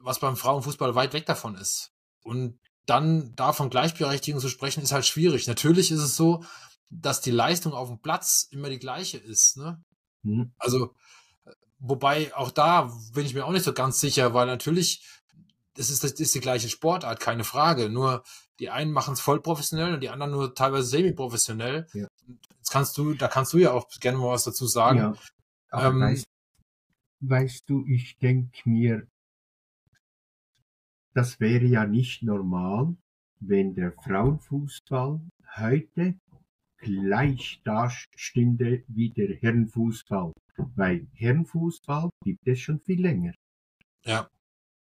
was 0.00 0.18
beim 0.18 0.36
Frauenfußball 0.36 0.94
weit 0.94 1.12
weg 1.12 1.26
davon 1.26 1.54
ist. 1.54 1.90
Und 2.22 2.58
dann 2.86 3.34
da 3.34 3.52
von 3.52 3.70
Gleichberechtigung 3.70 4.40
zu 4.40 4.48
sprechen, 4.48 4.82
ist 4.82 4.92
halt 4.92 5.06
schwierig. 5.06 5.46
Natürlich 5.46 5.90
ist 5.90 6.00
es 6.00 6.16
so, 6.16 6.44
dass 6.90 7.20
die 7.20 7.30
Leistung 7.30 7.72
auf 7.72 7.88
dem 7.88 7.98
Platz 8.00 8.48
immer 8.50 8.68
die 8.68 8.78
gleiche 8.78 9.18
ist. 9.18 9.56
Ne? 9.56 9.82
Mhm. 10.22 10.52
Also, 10.58 10.94
wobei 11.78 12.34
auch 12.34 12.50
da 12.50 12.92
bin 13.14 13.26
ich 13.26 13.34
mir 13.34 13.44
auch 13.44 13.52
nicht 13.52 13.64
so 13.64 13.72
ganz 13.72 14.00
sicher, 14.00 14.34
weil 14.34 14.46
natürlich 14.46 15.04
das 15.76 15.90
ist, 15.90 16.02
das 16.02 16.12
ist 16.12 16.34
die 16.34 16.40
gleiche 16.40 16.68
Sportart, 16.68 17.20
keine 17.20 17.44
Frage. 17.44 17.90
Nur 17.90 18.24
die 18.58 18.70
einen 18.70 18.92
machen 18.92 19.14
es 19.14 19.20
voll 19.20 19.40
professionell 19.40 19.94
und 19.94 20.00
die 20.00 20.08
anderen 20.08 20.32
nur 20.32 20.54
teilweise 20.54 20.86
semi-professionell. 20.86 21.86
Ja. 21.92 22.08
Jetzt 22.56 22.70
kannst 22.70 22.96
du, 22.98 23.14
da 23.14 23.28
kannst 23.28 23.52
du 23.52 23.58
ja 23.58 23.72
auch 23.72 23.88
gerne 24.00 24.18
mal 24.18 24.30
was 24.30 24.44
dazu 24.44 24.66
sagen. 24.66 24.98
Ja. 24.98 25.88
Ähm, 25.88 26.00
weißt, 26.00 26.26
weißt 27.20 27.68
du, 27.68 27.84
ich 27.86 28.18
denke 28.18 28.68
mir, 28.68 29.06
das 31.14 31.40
wäre 31.40 31.64
ja 31.64 31.86
nicht 31.86 32.22
normal, 32.22 32.96
wenn 33.40 33.74
der 33.74 33.92
Frauenfußball 33.92 35.20
heute 35.56 36.14
gleich 36.86 37.60
da 37.64 37.90
stünde 37.90 38.84
wie 38.88 39.10
der 39.10 39.34
Herrenfußball. 39.36 40.32
Weil 40.76 41.06
Herrenfußball 41.14 42.10
gibt 42.24 42.46
es 42.46 42.60
schon 42.60 42.80
viel 42.80 43.02
länger. 43.02 43.34
Ja. 44.04 44.28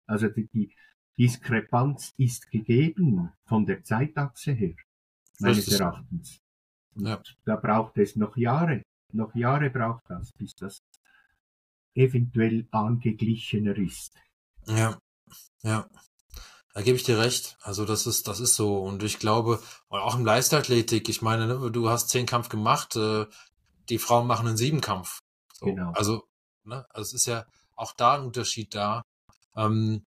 Also 0.06 0.28
die, 0.28 0.46
die 0.48 0.72
Diskrepanz 1.18 2.12
ist 2.18 2.50
gegeben 2.50 3.32
von 3.46 3.64
der 3.64 3.82
Zeitachse 3.82 4.52
her, 4.52 4.76
meines 5.40 5.68
Erachtens. 5.68 6.38
Ja. 6.96 7.22
Da 7.44 7.56
braucht 7.56 7.96
es 7.98 8.16
noch 8.16 8.36
Jahre, 8.36 8.82
noch 9.12 9.34
Jahre 9.34 9.70
braucht 9.70 10.02
das, 10.08 10.30
bis 10.32 10.54
das 10.54 10.78
eventuell 11.94 12.68
angeglichener 12.70 13.76
ist. 13.76 14.14
Ja, 14.66 14.98
ja. 15.62 15.88
Da 16.76 16.82
gebe 16.82 16.98
ich 16.98 17.04
dir 17.04 17.18
recht. 17.18 17.56
Also 17.62 17.86
das 17.86 18.06
ist, 18.06 18.28
das 18.28 18.38
ist 18.38 18.54
so. 18.54 18.78
Und 18.82 19.02
ich 19.02 19.18
glaube, 19.18 19.62
auch 19.88 20.14
im 20.14 20.26
Leichtathletik, 20.26 21.08
ich 21.08 21.22
meine, 21.22 21.46
ne, 21.46 21.70
du 21.70 21.88
hast 21.88 22.10
zehn 22.10 22.26
Kampf 22.26 22.50
gemacht, 22.50 22.96
äh, 22.96 23.24
die 23.88 23.96
Frauen 23.96 24.26
machen 24.26 24.46
einen 24.46 24.58
Siebenkampf. 24.58 25.20
So. 25.54 25.64
Genau. 25.64 25.92
Also, 25.92 26.28
ne, 26.64 26.84
also 26.90 27.08
es 27.08 27.14
ist 27.14 27.24
ja 27.24 27.46
auch 27.76 27.94
da 27.94 28.16
ein 28.16 28.26
Unterschied 28.26 28.74
da, 28.74 29.00
ähm, 29.56 30.04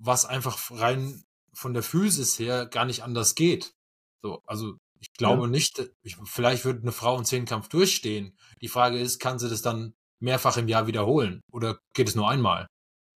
was 0.00 0.24
einfach 0.24 0.72
rein 0.72 1.22
von 1.52 1.74
der 1.74 1.84
Physis 1.84 2.40
her 2.40 2.66
gar 2.66 2.86
nicht 2.86 3.04
anders 3.04 3.36
geht. 3.36 3.72
So, 4.20 4.42
also 4.46 4.78
ich 4.98 5.12
glaube 5.12 5.42
ja. 5.42 5.48
nicht, 5.48 5.92
ich, 6.02 6.16
vielleicht 6.24 6.64
würde 6.64 6.80
eine 6.80 6.90
Frau 6.90 7.14
einen 7.14 7.24
Zehnkampf 7.24 7.68
durchstehen. 7.68 8.36
Die 8.62 8.68
Frage 8.68 8.98
ist, 8.98 9.20
kann 9.20 9.38
sie 9.38 9.48
das 9.48 9.62
dann 9.62 9.94
mehrfach 10.18 10.56
im 10.56 10.66
Jahr 10.66 10.88
wiederholen 10.88 11.40
oder 11.52 11.78
geht 11.94 12.08
es 12.08 12.16
nur 12.16 12.28
einmal? 12.28 12.66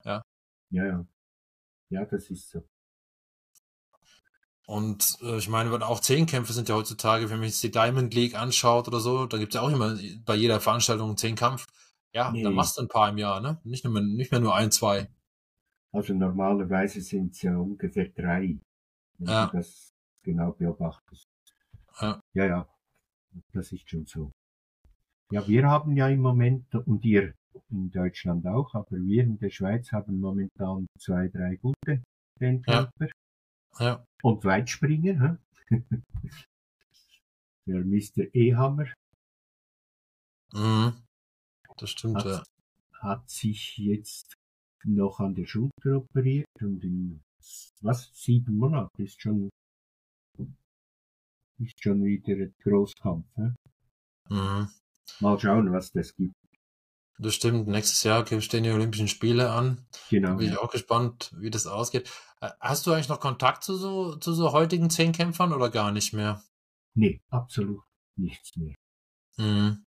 Ja. 0.04 0.22
Ja, 0.70 0.86
ja. 0.86 1.06
Ja, 1.90 2.04
das 2.04 2.30
ist 2.30 2.50
so. 2.50 2.62
Und 4.66 5.18
äh, 5.22 5.36
ich 5.36 5.48
meine, 5.48 5.86
auch 5.86 6.00
Zehnkämpfe 6.00 6.52
sind 6.52 6.68
ja 6.68 6.74
heutzutage, 6.74 7.28
wenn 7.28 7.40
man 7.40 7.48
sich 7.48 7.60
die 7.60 7.70
Diamond 7.70 8.14
League 8.14 8.34
anschaut 8.34 8.88
oder 8.88 9.00
so, 9.00 9.26
da 9.26 9.36
gibt's 9.36 9.54
ja 9.54 9.60
auch 9.60 9.68
immer 9.68 9.96
bei 10.24 10.34
jeder 10.34 10.60
Veranstaltung 10.60 11.08
einen 11.08 11.16
Zehnkampf. 11.16 11.66
Ja, 12.14 12.30
nee. 12.30 12.42
dann 12.42 12.54
machst 12.54 12.78
du 12.78 12.82
ein 12.82 12.88
paar 12.88 13.10
im 13.10 13.18
Jahr, 13.18 13.40
ne? 13.40 13.60
Nicht, 13.64 13.84
nur, 13.84 14.00
nicht 14.00 14.30
mehr 14.30 14.40
nur 14.40 14.54
ein, 14.54 14.70
zwei. 14.70 15.08
Also 15.92 16.14
normalerweise 16.14 17.00
sind 17.00 17.34
es 17.34 17.42
ja 17.42 17.56
ungefähr 17.56 18.08
drei, 18.08 18.58
wenn 19.18 19.28
ja. 19.28 19.46
du 19.46 19.58
das 19.58 19.90
genau 20.22 20.52
beobachtest. 20.52 21.26
Ja. 22.00 22.20
ja, 22.34 22.46
ja, 22.46 22.68
das 23.52 23.70
ist 23.72 23.88
schon 23.88 24.06
so. 24.06 24.32
Ja, 25.30 25.46
wir 25.46 25.68
haben 25.68 25.96
ja 25.96 26.08
im 26.08 26.20
Moment, 26.20 26.74
und 26.74 27.04
ihr 27.04 27.34
in 27.70 27.90
Deutschland 27.90 28.46
auch, 28.46 28.74
aber 28.74 28.96
wir 28.96 29.22
in 29.22 29.38
der 29.38 29.50
Schweiz 29.50 29.92
haben 29.92 30.20
momentan 30.20 30.86
zwei, 30.98 31.28
drei 31.28 31.56
gute 31.56 32.02
Zehnkämpfer. 32.38 33.08
Ja. 33.78 33.86
ja. 33.86 34.04
Und 34.24 34.42
Weitspringer, 34.42 35.20
hä? 35.20 35.36
der 37.66 37.84
Mr. 37.84 38.34
Ehammer. 38.34 38.86
Mhm. 40.54 40.94
Das 41.76 41.90
stimmt, 41.90 42.16
hat, 42.16 42.24
ja. 42.24 42.42
Hat 43.00 43.28
sich 43.28 43.76
jetzt 43.76 44.32
noch 44.84 45.20
an 45.20 45.34
der 45.34 45.44
Schulter 45.44 45.98
operiert 45.98 46.46
und 46.62 46.82
in 46.82 47.20
was 47.82 48.10
sieben 48.14 48.56
Monate 48.56 49.02
ist 49.02 49.20
schon 49.20 49.50
ist 51.58 51.82
schon 51.82 52.02
wieder 52.02 52.46
Großkampf. 52.62 53.26
Hä? 53.36 53.52
Mhm. 54.30 54.70
Mal 55.20 55.38
schauen, 55.38 55.70
was 55.70 55.92
das 55.92 56.16
gibt. 56.16 56.34
Das 57.18 57.34
stimmt. 57.34 57.68
Nächstes 57.68 58.02
Jahr 58.02 58.26
stehen 58.40 58.64
die 58.64 58.70
Olympischen 58.70 59.08
Spiele 59.08 59.50
an. 59.50 59.86
Genau. 60.10 60.36
Bin 60.36 60.48
ich 60.48 60.58
auch 60.58 60.70
gespannt, 60.70 61.32
wie 61.38 61.50
das 61.50 61.66
ausgeht. 61.66 62.10
Äh, 62.40 62.50
hast 62.60 62.86
du 62.86 62.92
eigentlich 62.92 63.08
noch 63.08 63.20
Kontakt 63.20 63.62
zu 63.62 63.76
so, 63.76 64.16
zu 64.16 64.32
so 64.32 64.52
heutigen 64.52 64.90
Zehnkämpfern 64.90 65.52
oder 65.52 65.70
gar 65.70 65.92
nicht 65.92 66.12
mehr? 66.12 66.42
Nee, 66.94 67.20
absolut 67.30 67.82
nichts 68.16 68.56
mehr. 68.56 68.74
Mhm. 69.36 69.84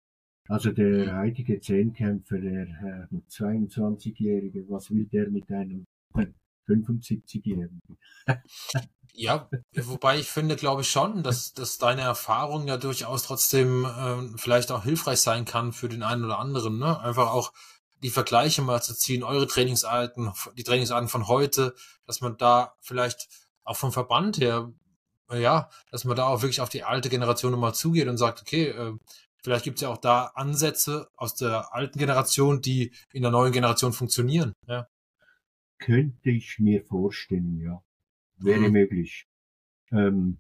Also 0.48 0.72
der 0.72 1.18
heutige 1.18 1.60
Zehnkämpfer, 1.60 2.38
der 2.38 3.08
äh, 3.12 3.16
22-Jährige, 3.30 4.70
was 4.70 4.92
will 4.92 5.06
der 5.06 5.30
mit 5.30 5.52
einem 5.52 5.86
75-Jährigen? 6.68 7.82
ja, 9.14 9.50
wobei 9.76 10.20
ich 10.20 10.28
finde, 10.28 10.56
glaube 10.56 10.82
ich 10.82 10.90
schon, 10.90 11.24
dass, 11.24 11.54
dass 11.54 11.78
deine 11.78 12.02
Erfahrung 12.02 12.68
ja 12.68 12.78
durchaus 12.78 13.24
trotzdem 13.24 13.86
äh, 13.86 14.38
vielleicht 14.38 14.72
auch 14.72 14.84
hilfreich 14.84 15.22
sein 15.22 15.46
kann 15.46 15.74
für 15.74 15.90
den 15.90 16.04
einen 16.04 16.26
oder 16.26 16.40
anderen. 16.40 16.78
Ne? 16.78 17.00
Einfach 17.00 17.32
auch 17.32 17.54
die 18.04 18.10
Vergleiche 18.10 18.62
mal 18.62 18.82
zu 18.82 18.94
ziehen, 18.94 19.24
eure 19.24 19.48
Trainingsarten, 19.48 20.32
die 20.58 20.64
Trainingsarten 20.64 21.10
von 21.10 21.28
heute, 21.28 21.74
dass 22.06 22.22
man 22.22 22.38
da 22.38 22.76
vielleicht 22.82 23.28
auch 23.64 23.78
vom 23.78 23.92
Verband 23.92 24.38
her, 24.38 24.72
ja, 25.34 25.70
dass 25.92 26.06
man 26.06 26.16
da 26.16 26.28
auch 26.28 26.42
wirklich 26.42 26.62
auf 26.62 26.70
die 26.70 26.84
alte 26.84 27.10
Generation 27.10 27.52
nochmal 27.52 27.74
zugeht 27.74 28.08
und 28.08 28.18
sagt, 28.18 28.42
okay, 28.42 28.68
äh, 28.68 28.94
vielleicht 29.44 29.64
gibt 29.64 29.78
es 29.78 29.82
ja 29.82 29.90
auch 29.90 29.98
da 29.98 30.26
Ansätze 30.36 31.10
aus 31.16 31.36
der 31.36 31.74
alten 31.74 31.98
Generation, 31.98 32.62
die 32.62 32.94
in 33.12 33.24
der 33.24 33.32
neuen 33.32 33.52
Generation 33.52 33.94
funktionieren. 33.94 34.54
Ja. 34.68 34.88
Könnte 35.86 36.32
ich 36.32 36.58
mir 36.58 36.84
vorstellen, 36.84 37.60
ja. 37.60 37.80
Wäre 38.38 38.68
mhm. 38.68 38.72
möglich. 38.72 39.28
Ähm, 39.92 40.40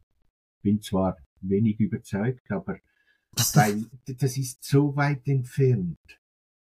bin 0.64 0.82
zwar 0.82 1.18
wenig 1.40 1.80
überzeugt, 1.80 2.50
aber 2.50 2.80
Weil 3.54 3.86
das 4.08 4.38
ist 4.38 4.64
so 4.64 4.96
weit 4.96 5.28
entfernt. 5.28 6.00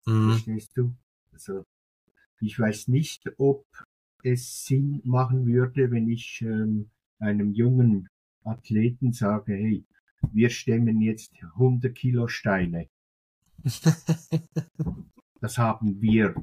Mhm. 0.06 0.30
Verstehst 0.30 0.70
du? 0.74 0.94
Also, 1.32 1.66
ich 2.40 2.58
weiß 2.58 2.88
nicht, 2.88 3.30
ob 3.36 3.66
es 4.22 4.64
Sinn 4.64 5.02
machen 5.04 5.44
würde, 5.44 5.90
wenn 5.90 6.08
ich 6.08 6.40
ähm, 6.40 6.90
einem 7.18 7.52
jungen 7.52 8.08
Athleten 8.42 9.12
sage, 9.12 9.52
hey, 9.52 9.84
wir 10.32 10.48
stemmen 10.48 11.02
jetzt 11.02 11.34
100 11.56 11.94
Kilo 11.94 12.26
Steine. 12.26 12.88
das 15.42 15.58
haben 15.58 16.00
wir, 16.00 16.34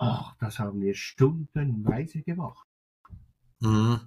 ach, 0.00 0.34
das 0.40 0.58
haben 0.58 0.82
wir 0.82 0.96
stundenweise 0.96 2.22
gemacht. 2.22 2.66
Mhm. 3.62 4.00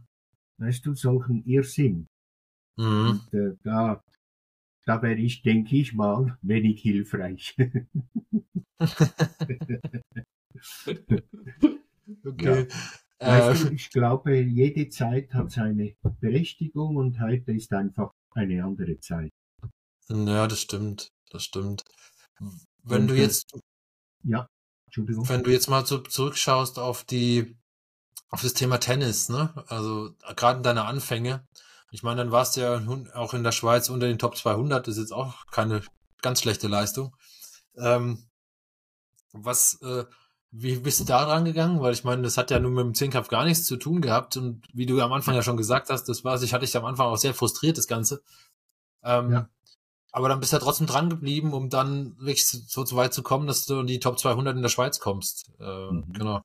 Weißt 0.57 0.85
du, 0.87 0.95
solchen 0.95 1.45
Irrsinn. 1.45 2.07
Mhm. 2.77 3.09
Und, 3.09 3.33
äh, 3.33 3.55
da, 3.63 4.03
da 4.85 5.01
wäre 5.03 5.19
ich, 5.19 5.43
denke 5.43 5.75
ich 5.77 5.93
mal, 5.93 6.37
wenig 6.41 6.81
hilfreich. 6.81 7.55
okay. 12.25 12.67
Weißt 13.23 13.49
Äh, 13.49 13.53
du, 13.53 13.73
ich 13.73 13.89
glaube, 13.91 14.37
jede 14.39 14.89
Zeit 14.89 15.33
hat 15.33 15.51
seine 15.51 15.95
Berechtigung 16.19 16.97
und 16.97 17.19
heute 17.21 17.53
ist 17.53 17.71
einfach 17.73 18.11
eine 18.31 18.63
andere 18.63 18.99
Zeit. 18.99 19.31
ja, 20.09 20.47
das 20.47 20.61
stimmt. 20.61 21.09
Das 21.29 21.43
stimmt. 21.43 21.83
Wenn 22.83 23.01
Und, 23.01 23.07
du 23.07 23.15
äh, 23.15 23.21
jetzt, 23.23 23.51
Ja, 24.23 24.47
Entschuldigung. 24.95 25.27
wenn 25.27 25.43
du 25.43 25.51
jetzt 25.51 25.69
mal 25.69 25.85
so 25.85 25.97
zurückschaust 25.97 26.77
auf 26.77 27.03
die, 27.03 27.57
auf 28.29 28.41
das 28.43 28.53
Thema 28.53 28.79
Tennis, 28.79 29.29
ne? 29.29 29.51
Also 29.67 30.11
gerade 30.35 30.57
in 30.57 30.63
deiner 30.63 30.85
Anfänge. 30.85 31.47
Ich 31.91 32.03
meine, 32.03 32.17
dann 32.23 32.31
warst 32.31 32.57
du 32.57 32.61
ja 32.61 32.81
auch 33.13 33.33
in 33.33 33.43
der 33.43 33.51
Schweiz 33.51 33.89
unter 33.89 34.07
den 34.07 34.19
Top 34.19 34.37
200. 34.37 34.87
Das 34.87 34.95
ist 34.95 35.01
jetzt 35.01 35.13
auch 35.13 35.47
keine 35.47 35.81
ganz 36.21 36.41
schlechte 36.41 36.67
Leistung. 36.67 37.15
Ähm, 37.75 38.23
was, 39.31 39.81
äh, 39.81 40.05
wie 40.51 40.77
bist 40.77 40.99
du 40.99 41.05
da 41.05 41.25
dran 41.25 41.45
gegangen? 41.45 41.81
Weil 41.81 41.93
ich 41.93 42.03
meine, 42.03 42.21
das 42.21 42.37
hat 42.37 42.51
ja 42.51 42.59
nun 42.59 42.73
mit 42.73 42.85
dem 42.85 42.93
Zehnkampf 42.93 43.27
gar 43.27 43.45
nichts 43.45 43.65
zu 43.65 43.77
tun 43.77 44.01
gehabt. 44.01 44.37
Und 44.37 44.63
wie 44.73 44.85
du 44.85 45.01
am 45.01 45.13
Anfang 45.13 45.33
ja 45.33 45.41
schon 45.41 45.57
gesagt 45.57 45.89
hast, 45.89 46.05
das 46.05 46.23
war, 46.23 46.41
ich 46.41 46.53
hatte 46.53 46.65
dich 46.65 46.77
am 46.77 46.85
Anfang 46.85 47.07
auch 47.07 47.17
sehr 47.17 47.33
frustriert, 47.33 47.77
das 47.77 47.87
Ganze. 47.87 48.21
Ähm, 49.03 49.31
Ja. 49.31 49.49
Aber 50.15 50.29
dann 50.29 50.39
bist 50.39 50.51
du 50.53 50.57
ja 50.57 50.61
trotzdem 50.61 50.85
dran 50.87 51.09
geblieben, 51.09 51.53
um 51.53 51.69
dann 51.69 52.15
wirklich 52.19 52.45
so, 52.47 52.85
so 52.85 52.95
weit 52.95 53.13
zu 53.13 53.23
kommen, 53.23 53.47
dass 53.47 53.65
du 53.65 53.79
in 53.79 53.87
die 53.87 53.99
Top 53.99 54.19
200 54.19 54.55
in 54.55 54.61
der 54.61 54.69
Schweiz 54.69 54.99
kommst. 54.99 55.51
Äh, 55.59 55.91
Mhm. 55.91 56.13
Genau. 56.13 56.41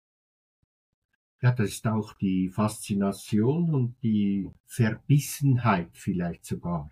Ja, 1.40 1.52
das 1.52 1.68
ist 1.68 1.86
auch 1.86 2.14
die 2.14 2.48
Faszination 2.48 3.72
und 3.74 3.96
die 4.02 4.50
Verbissenheit 4.66 5.90
vielleicht 5.92 6.44
sogar. 6.46 6.90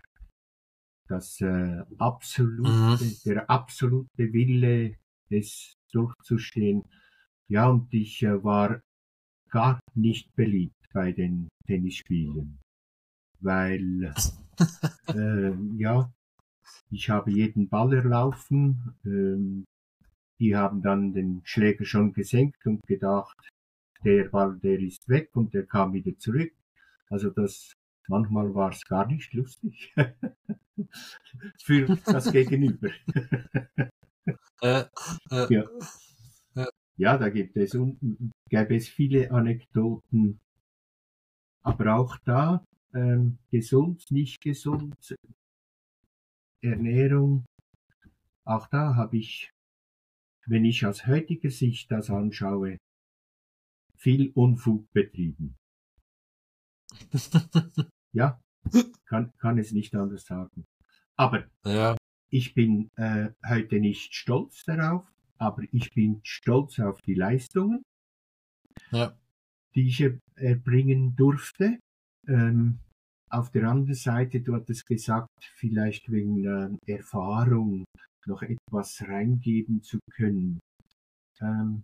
Das 1.09 1.41
äh, 1.41 1.83
absolute, 1.97 3.03
Mhm. 3.03 3.17
der 3.25 3.49
absolute 3.49 4.33
Wille, 4.33 4.95
es 5.29 5.73
durchzustehen. 5.91 6.83
Ja, 7.49 7.67
und 7.69 7.93
ich 7.93 8.23
äh, 8.23 8.43
war 8.43 8.81
gar 9.49 9.79
nicht 9.95 10.33
beliebt 10.35 10.75
bei 10.93 11.11
den 11.11 11.47
Tennisspielen, 11.65 12.59
weil 13.41 14.13
äh, 15.07 15.53
ja, 15.77 16.11
ich 16.91 17.09
habe 17.09 17.31
jeden 17.31 17.69
Ball 17.69 17.93
erlaufen. 17.93 18.95
Ähm, 19.05 19.65
die 20.39 20.55
haben 20.55 20.81
dann 20.81 21.13
den 21.13 21.41
Schläger 21.45 21.85
schon 21.85 22.13
gesenkt 22.13 22.65
und 22.65 22.85
gedacht, 22.87 23.37
der 24.03 24.25
Ball, 24.25 24.57
der 24.59 24.79
ist 24.79 25.09
weg 25.09 25.31
und 25.33 25.53
der 25.53 25.65
kam 25.65 25.93
wieder 25.93 26.17
zurück. 26.17 26.53
Also 27.09 27.29
das, 27.29 27.73
manchmal 28.07 28.53
war 28.53 28.71
es 28.71 28.85
gar 28.85 29.07
nicht 29.07 29.33
lustig. 29.33 29.93
Für 31.63 31.97
das 32.05 32.31
Gegenüber. 32.31 32.89
Äh, 34.61 34.83
äh, 35.29 35.53
Ja. 35.53 35.63
Ja, 36.97 37.17
da 37.17 37.29
gibt 37.29 37.55
es, 37.55 37.77
gäbe 38.49 38.75
es 38.75 38.89
viele 38.89 39.31
Anekdoten. 39.31 40.39
Aber 41.61 41.95
auch 41.95 42.17
da, 42.25 42.65
ähm, 42.93 43.37
gesund, 43.51 44.09
nicht 44.09 44.41
gesund, 44.41 45.15
Ernährung, 46.61 47.45
auch 48.45 48.67
da 48.67 48.95
habe 48.95 49.17
ich, 49.17 49.51
wenn 50.45 50.65
ich 50.65 50.85
aus 50.85 51.05
heutiger 51.07 51.49
Sicht 51.49 51.91
das 51.91 52.09
anschaue, 52.09 52.77
viel 53.97 54.31
Unfug 54.33 54.91
betrieben. 54.93 55.55
Ja, 58.13 58.41
kann, 59.05 59.31
kann 59.37 59.59
es 59.59 59.73
nicht 59.73 59.93
anders 59.93 60.23
sagen. 60.25 60.65
Aber 61.17 61.45
ja. 61.65 61.97
ich 62.31 62.53
bin 62.55 62.89
äh, 62.95 63.29
heute 63.47 63.79
nicht 63.79 64.15
stolz 64.15 64.63
darauf, 64.63 65.05
aber 65.37 65.63
ich 65.71 65.93
bin 65.93 66.21
stolz 66.23 66.79
auf 66.79 67.01
die 67.01 67.13
Leistungen, 67.13 67.83
Ja. 68.91 69.15
die 69.75 69.87
ich 69.87 69.99
er- 70.01 70.19
erbringen 70.35 71.15
durfte. 71.15 71.79
Ähm, 72.27 72.79
auf 73.29 73.51
der 73.51 73.69
anderen 73.69 73.93
Seite, 73.95 74.41
du 74.41 74.55
hattest 74.55 74.85
gesagt, 74.85 75.29
vielleicht 75.55 76.11
wegen 76.11 76.45
äh, 76.85 76.93
Erfahrung 76.93 77.85
noch 78.25 78.41
etwas 78.41 79.01
reingeben 79.01 79.81
zu 79.81 79.99
können. 80.11 80.59
Ähm, 81.41 81.83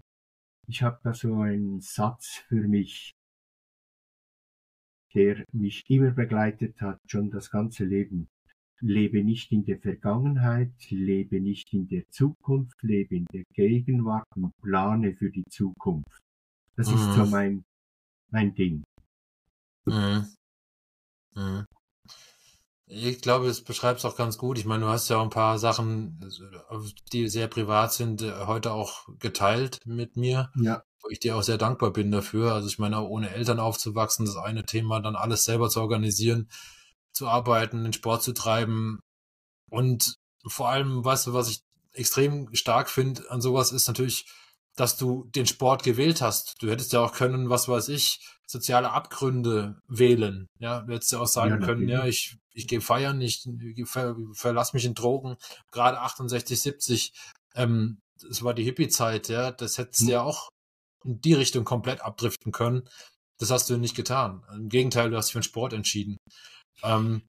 ich 0.67 0.81
habe 0.81 0.99
da 1.03 1.13
so 1.13 1.41
einen 1.41 1.81
Satz 1.81 2.43
für 2.47 2.67
mich, 2.67 3.11
der 5.13 5.43
mich 5.53 5.83
immer 5.89 6.11
begleitet 6.11 6.81
hat, 6.81 6.99
schon 7.07 7.29
das 7.29 7.51
ganze 7.51 7.85
Leben. 7.85 8.27
Lebe 8.81 9.23
nicht 9.23 9.51
in 9.51 9.63
der 9.63 9.79
Vergangenheit, 9.79 10.73
lebe 10.89 11.39
nicht 11.39 11.71
in 11.73 11.87
der 11.87 12.03
Zukunft, 12.09 12.81
lebe 12.81 13.15
in 13.15 13.25
der 13.31 13.43
Gegenwart 13.53 14.25
und 14.35 14.51
plane 14.61 15.15
für 15.15 15.31
die 15.31 15.45
Zukunft. 15.49 16.19
Das 16.75 16.87
ist 16.89 17.05
Mhm. 17.07 17.13
so 17.13 17.25
mein, 17.27 17.63
mein 18.31 18.53
Ding. 18.55 18.83
Mhm. 19.85 20.25
Mhm. 21.35 21.65
Ich 22.85 23.21
glaube, 23.21 23.47
es 23.47 23.63
beschreibt 23.63 23.99
es 23.99 24.05
auch 24.05 24.15
ganz 24.15 24.37
gut. 24.37 24.57
Ich 24.57 24.65
meine, 24.65 24.85
du 24.85 24.89
hast 24.91 25.09
ja 25.09 25.17
auch 25.17 25.23
ein 25.23 25.29
paar 25.29 25.57
Sachen, 25.57 26.19
die 27.11 27.27
sehr 27.29 27.47
privat 27.47 27.93
sind, 27.93 28.21
äh, 28.21 28.45
heute 28.45 28.71
auch 28.71 29.07
geteilt 29.19 29.79
mit 29.85 30.17
mir, 30.17 30.51
Ja, 30.55 30.83
wo 31.01 31.09
ich 31.09 31.19
dir 31.19 31.35
auch 31.35 31.43
sehr 31.43 31.57
dankbar 31.57 31.91
bin 31.91 32.11
dafür. 32.11 32.53
Also 32.53 32.67
ich 32.67 32.79
meine, 32.79 32.97
auch 32.97 33.07
ohne 33.09 33.29
Eltern 33.31 33.59
aufzuwachsen, 33.59 34.25
das 34.25 34.35
eine 34.37 34.65
Thema, 34.65 34.99
dann 34.99 35.15
alles 35.15 35.45
selber 35.45 35.69
zu 35.69 35.81
organisieren, 35.81 36.49
zu 37.13 37.27
arbeiten, 37.27 37.83
den 37.83 37.93
Sport 37.93 38.21
zu 38.23 38.33
treiben. 38.33 38.99
Und 39.69 40.15
vor 40.45 40.69
allem, 40.69 41.03
weißt 41.03 41.27
du, 41.27 41.33
was 41.33 41.49
ich 41.49 41.63
extrem 41.93 42.53
stark 42.53 42.89
finde 42.89 43.29
an 43.31 43.41
sowas, 43.41 43.71
ist 43.71 43.87
natürlich, 43.87 44.25
dass 44.75 44.97
du 44.97 45.25
den 45.35 45.45
Sport 45.45 45.83
gewählt 45.83 46.21
hast. 46.21 46.55
Du 46.61 46.69
hättest 46.69 46.93
ja 46.93 47.01
auch 47.01 47.13
können, 47.13 47.49
was 47.49 47.67
weiß 47.67 47.89
ich, 47.89 48.19
soziale 48.47 48.91
Abgründe 48.91 49.79
wählen. 49.87 50.47
Ja, 50.59 50.81
du 50.81 50.93
hättest 50.93 51.11
ja 51.11 51.19
auch 51.19 51.27
sagen 51.27 51.59
Ja, 51.61 51.65
können, 51.65 51.87
ja, 51.87 52.05
ich, 52.05 52.37
ich 52.53 52.67
gehe 52.67 52.81
feiern, 52.81 53.21
ich, 53.21 53.45
ich 53.75 53.87
ver, 53.87 54.15
verlass 54.33 54.73
mich 54.73 54.85
in 54.85 54.93
Drogen. 54.95 55.35
Gerade 55.71 55.99
68, 55.99 56.61
70, 56.61 57.13
ähm, 57.55 57.99
das 58.21 58.43
war 58.43 58.53
die 58.53 58.63
Hippie-Zeit, 58.63 59.29
ja, 59.29 59.51
das 59.51 59.77
hättest 59.77 60.01
du 60.01 60.05
Hm. 60.05 60.11
ja 60.11 60.21
auch 60.23 60.49
in 61.05 61.19
die 61.21 61.33
Richtung 61.33 61.65
komplett 61.65 62.01
abdriften 62.01 62.51
können. 62.51 62.87
Das 63.39 63.51
hast 63.51 63.69
du 63.69 63.77
nicht 63.77 63.95
getan. 63.95 64.43
Im 64.53 64.69
Gegenteil, 64.69 65.09
du 65.09 65.17
hast 65.17 65.27
dich 65.27 65.33
für 65.33 65.39
den 65.39 65.43
Sport 65.43 65.73
entschieden. 65.73 66.17
Ähm, 66.83 67.23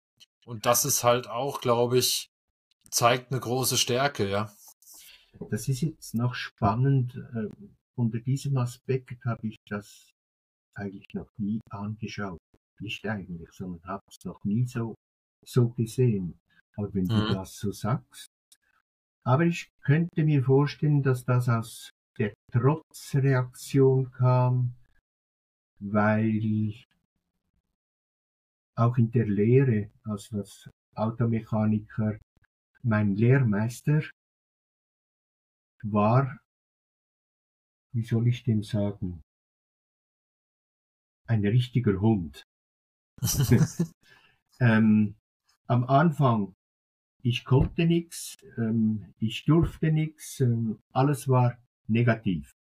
und 0.47 0.67
das 0.67 0.85
ist 0.85 1.05
halt 1.05 1.29
auch, 1.29 1.61
glaube 1.61 1.99
ich, 1.99 2.29
zeigt 2.91 3.33
eine 3.33 3.41
große 3.41 3.79
Stärke, 3.79 4.29
ja. 4.29 4.53
Das 5.51 5.68
ist 5.68 5.81
jetzt 5.83 6.14
noch 6.14 6.35
spannend. 6.35 7.14
Äh, 7.35 7.49
unter 7.97 8.18
diesem 8.18 8.57
Aspekt 8.57 9.25
habe 9.25 9.49
ich 9.49 9.57
das 9.68 10.12
eigentlich 10.75 11.13
noch 11.15 11.31
nie 11.38 11.61
angeschaut. 11.71 12.38
Nicht 12.81 13.06
eigentlich, 13.06 13.50
sondern 13.52 13.83
habe 13.85 14.02
es 14.11 14.25
noch 14.25 14.42
nie 14.44 14.67
so, 14.67 14.94
so 15.46 15.69
gesehen. 15.69 16.38
Aber 16.77 16.92
wenn 16.94 17.04
du 17.09 17.15
Mhm. 17.15 17.33
das 17.33 17.56
so 17.56 17.71
sagst. 17.71 18.27
Aber 19.23 19.44
ich 19.46 19.69
könnte 19.83 20.25
mir 20.25 20.42
vorstellen, 20.42 21.02
dass 21.02 21.25
das 21.25 21.48
aus 21.48 21.90
der 22.19 22.35
Trotzreaktion 22.52 24.11
kam, 24.13 24.75
weil 25.79 26.75
auch 28.77 28.96
in 28.98 29.11
der 29.13 29.27
Lehre, 29.27 29.90
also 30.04 30.38
als 30.38 30.69
Automechaniker, 30.94 32.19
mein 32.83 33.15
Lehrmeister 33.15 34.02
war, 35.85 36.39
wie 37.93 38.03
soll 38.03 38.27
ich 38.29 38.43
dem 38.45 38.63
sagen, 38.63 39.23
ein 41.27 41.45
richtiger 41.47 42.01
Hund. 42.01 42.45
ähm, 44.61 45.15
am 45.67 45.85
Anfang, 45.85 46.55
ich 47.23 47.45
konnte 47.45 47.87
nichts, 47.87 48.37
ähm, 48.59 49.15
ich 49.19 49.45
durfte 49.45 49.93
nichts, 49.93 50.41
ähm, 50.41 50.79
alles 50.93 51.29
war 51.29 51.57
negativ. 51.89 52.53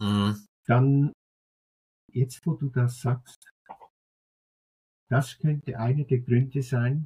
Mhm. 0.00 0.46
Dann, 0.66 1.12
jetzt 2.12 2.46
wo 2.46 2.54
du 2.54 2.68
das 2.68 3.00
sagst, 3.00 3.50
das 5.10 5.38
könnte 5.38 5.78
einer 5.78 6.04
der 6.04 6.20
Gründe 6.20 6.62
sein, 6.62 7.04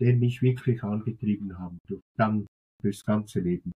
der 0.00 0.16
mich 0.16 0.42
wirklich 0.42 0.82
angetrieben 0.82 1.58
hat, 1.58 1.72
dann 2.16 2.46
fürs 2.80 3.04
ganze 3.04 3.40
Leben. 3.40 3.72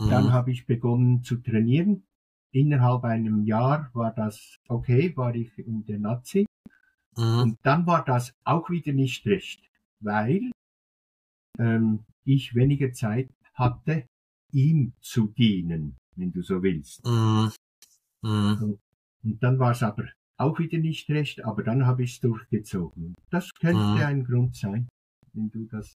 Mhm. 0.00 0.10
Dann 0.10 0.32
habe 0.32 0.50
ich 0.50 0.66
begonnen 0.66 1.22
zu 1.22 1.36
trainieren. 1.36 2.04
Innerhalb 2.52 3.04
einem 3.04 3.44
Jahr 3.44 3.90
war 3.92 4.12
das 4.12 4.58
okay, 4.68 5.16
war 5.16 5.34
ich 5.34 5.56
in 5.58 5.84
der 5.84 5.98
Nazi. 5.98 6.46
Mhm. 7.16 7.38
Und 7.42 7.58
dann 7.62 7.86
war 7.86 8.04
das 8.04 8.34
auch 8.44 8.70
wieder 8.70 8.92
nicht 8.92 9.26
recht, 9.26 9.70
weil 10.00 10.50
ähm, 11.58 12.04
ich 12.24 12.54
weniger 12.54 12.92
Zeit 12.92 13.30
hatte, 13.54 14.06
ihm 14.52 14.94
zu 15.00 15.28
dienen, 15.28 15.96
wenn 16.16 16.32
du 16.32 16.42
so 16.42 16.62
willst. 16.62 17.04
Mhm. 17.06 17.52
Mhm. 18.22 18.58
Und, 18.62 18.80
und, 19.22 19.42
dann 19.42 19.58
war 19.58 19.72
es 19.72 19.82
aber 19.82 20.04
auch 20.38 20.58
wieder 20.58 20.78
nicht 20.78 21.08
recht, 21.10 21.44
aber 21.44 21.62
dann 21.62 21.86
habe 21.86 22.02
ich 22.02 22.14
es 22.14 22.20
durchgezogen. 22.20 23.14
Das 23.30 23.50
könnte 23.54 23.82
mhm. 23.82 24.02
ein 24.02 24.24
Grund 24.24 24.56
sein, 24.56 24.88
wenn 25.34 25.50
du 25.50 25.66
das. 25.66 25.94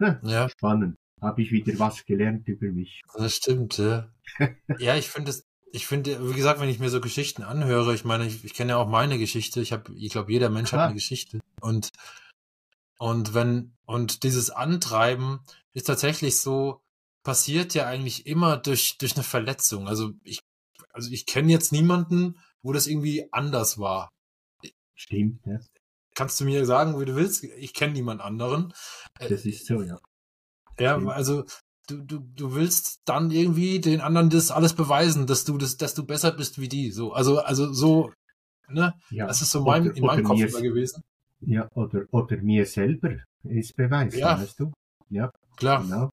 Ha, 0.00 0.20
ja. 0.22 0.48
Spannend. 0.48 0.96
Habe 1.20 1.42
ich 1.42 1.50
wieder 1.50 1.78
was 1.78 2.04
gelernt 2.04 2.46
über 2.46 2.66
mich. 2.66 3.02
Das 3.14 3.34
stimmt, 3.34 3.78
ja. 3.78 4.12
ja, 4.78 4.96
ich 4.96 5.08
finde 5.08 5.30
es, 5.30 5.46
ich 5.72 5.86
finde, 5.86 6.30
wie 6.30 6.34
gesagt, 6.34 6.60
wenn 6.60 6.68
ich 6.68 6.78
mir 6.78 6.90
so 6.90 7.00
Geschichten 7.00 7.42
anhöre, 7.42 7.94
ich 7.94 8.04
meine, 8.04 8.26
ich, 8.26 8.44
ich 8.44 8.54
kenne 8.54 8.72
ja 8.72 8.76
auch 8.76 8.88
meine 8.88 9.18
Geschichte. 9.18 9.60
Ich 9.60 9.72
habe, 9.72 9.92
ich 9.94 10.12
glaube, 10.12 10.32
jeder 10.32 10.50
Mensch 10.50 10.70
Klar. 10.70 10.82
hat 10.82 10.86
eine 10.88 10.94
Geschichte. 10.94 11.40
Und 11.60 11.90
und 12.98 13.32
wenn 13.32 13.76
und 13.86 14.24
dieses 14.24 14.50
Antreiben 14.50 15.40
ist 15.72 15.86
tatsächlich 15.86 16.40
so 16.40 16.82
passiert 17.22 17.74
ja 17.74 17.86
eigentlich 17.86 18.26
immer 18.26 18.56
durch 18.56 18.98
durch 18.98 19.14
eine 19.14 19.24
Verletzung. 19.24 19.88
Also 19.88 20.12
ich 20.24 20.40
also 20.92 21.10
ich 21.10 21.26
kenne 21.26 21.52
jetzt 21.52 21.72
niemanden, 21.72 22.38
wo 22.62 22.72
das 22.72 22.86
irgendwie 22.86 23.28
anders 23.32 23.78
war. 23.78 24.10
Stimmt, 24.94 25.46
ja. 25.46 25.60
Kannst 26.14 26.40
du 26.40 26.44
mir 26.44 26.66
sagen, 26.66 26.98
wie 26.98 27.04
du 27.04 27.14
willst? 27.14 27.44
Ich 27.44 27.72
kenne 27.72 27.92
niemand 27.92 28.20
anderen. 28.20 28.74
Äh, 29.20 29.28
das 29.28 29.44
ist 29.44 29.66
so, 29.66 29.82
ja. 29.82 30.00
Ja, 30.78 30.96
also 31.08 31.44
du, 31.88 32.02
du, 32.02 32.18
du 32.18 32.54
willst 32.54 33.02
dann 33.04 33.30
irgendwie 33.30 33.80
den 33.80 34.00
anderen 34.00 34.30
das 34.30 34.50
alles 34.50 34.74
beweisen, 34.74 35.26
dass 35.26 35.44
du 35.44 35.58
das, 35.58 35.76
dass 35.76 35.94
du 35.94 36.04
besser 36.04 36.32
bist 36.32 36.60
wie 36.60 36.68
die. 36.68 36.90
So, 36.90 37.12
also, 37.12 37.40
also 37.40 37.72
so, 37.72 38.12
ne? 38.68 38.94
Ja. 39.10 39.26
Das 39.26 39.42
ist 39.42 39.50
so 39.50 39.62
mein, 39.62 39.88
oder, 39.88 39.96
in 39.96 40.04
meinem 40.04 40.24
Kopf 40.24 40.40
immer 40.40 40.60
gewesen. 40.60 41.02
Ja, 41.40 41.68
oder, 41.74 42.04
oder 42.10 42.36
mir 42.38 42.66
selber 42.66 43.16
ist 43.44 43.76
beweisen, 43.76 44.18
ja. 44.18 44.40
weißt 44.40 44.60
du? 44.60 44.72
Ja, 45.08 45.32
klar. 45.56 45.82
Genau. 45.82 46.10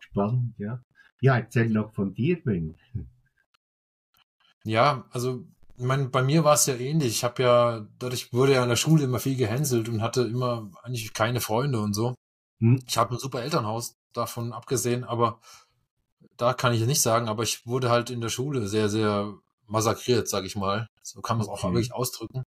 Spannend, 0.00 0.54
ja. 0.58 0.80
Ja, 1.20 1.38
erzähl 1.38 1.70
noch 1.70 1.94
von 1.94 2.12
dir, 2.12 2.42
Ben. 2.42 2.74
Ja, 4.64 5.06
also 5.10 5.44
ich 5.76 5.84
meine, 5.84 6.08
bei 6.08 6.22
mir 6.22 6.44
war 6.44 6.54
es 6.54 6.66
ja 6.66 6.74
ähnlich. 6.74 7.08
Ich 7.08 7.24
habe 7.24 7.42
ja, 7.42 7.86
dadurch 7.98 8.32
wurde 8.32 8.52
ja 8.52 8.62
in 8.62 8.68
der 8.68 8.76
Schule 8.76 9.04
immer 9.04 9.18
viel 9.18 9.36
gehänselt 9.36 9.88
und 9.88 10.02
hatte 10.02 10.22
immer 10.22 10.70
eigentlich 10.82 11.12
keine 11.12 11.40
Freunde 11.40 11.80
und 11.80 11.94
so. 11.94 12.14
Hm. 12.60 12.80
Ich 12.86 12.96
habe 12.96 13.14
ein 13.14 13.18
super 13.18 13.42
Elternhaus 13.42 13.94
davon 14.16 14.52
abgesehen, 14.52 15.04
aber 15.04 15.40
da 16.36 16.54
kann 16.54 16.72
ich 16.72 16.84
nicht 16.86 17.02
sagen, 17.02 17.28
aber 17.28 17.42
ich 17.42 17.66
wurde 17.66 17.90
halt 17.90 18.10
in 18.10 18.20
der 18.20 18.28
Schule 18.28 18.66
sehr, 18.66 18.88
sehr 18.88 19.34
massakriert, 19.66 20.28
sag 20.28 20.44
ich 20.44 20.56
mal. 20.56 20.88
So 21.02 21.20
kann 21.20 21.36
man 21.36 21.46
es 21.46 21.50
auch 21.50 21.62
wirklich 21.62 21.92
ausdrücken. 21.92 22.42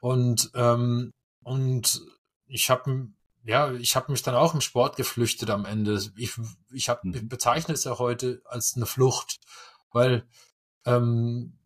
Und, 0.00 0.50
ähm, 0.54 1.12
und 1.42 2.02
ich 2.46 2.70
habe 2.70 3.08
ja, 3.46 3.72
ich 3.72 3.94
habe 3.94 4.10
mich 4.10 4.22
dann 4.22 4.34
auch 4.34 4.54
im 4.54 4.60
Sport 4.60 4.96
geflüchtet 4.96 5.50
am 5.50 5.64
Ende. 5.64 5.94
Ich, 6.16 6.32
ich, 6.72 6.88
hab, 6.88 7.04
ich 7.04 7.20
hm. 7.20 7.28
bezeichne 7.28 7.74
es 7.74 7.84
ja 7.84 7.98
heute 7.98 8.42
als 8.44 8.74
eine 8.74 8.86
Flucht, 8.86 9.38
weil 9.92 10.26
ähm, 10.84 11.56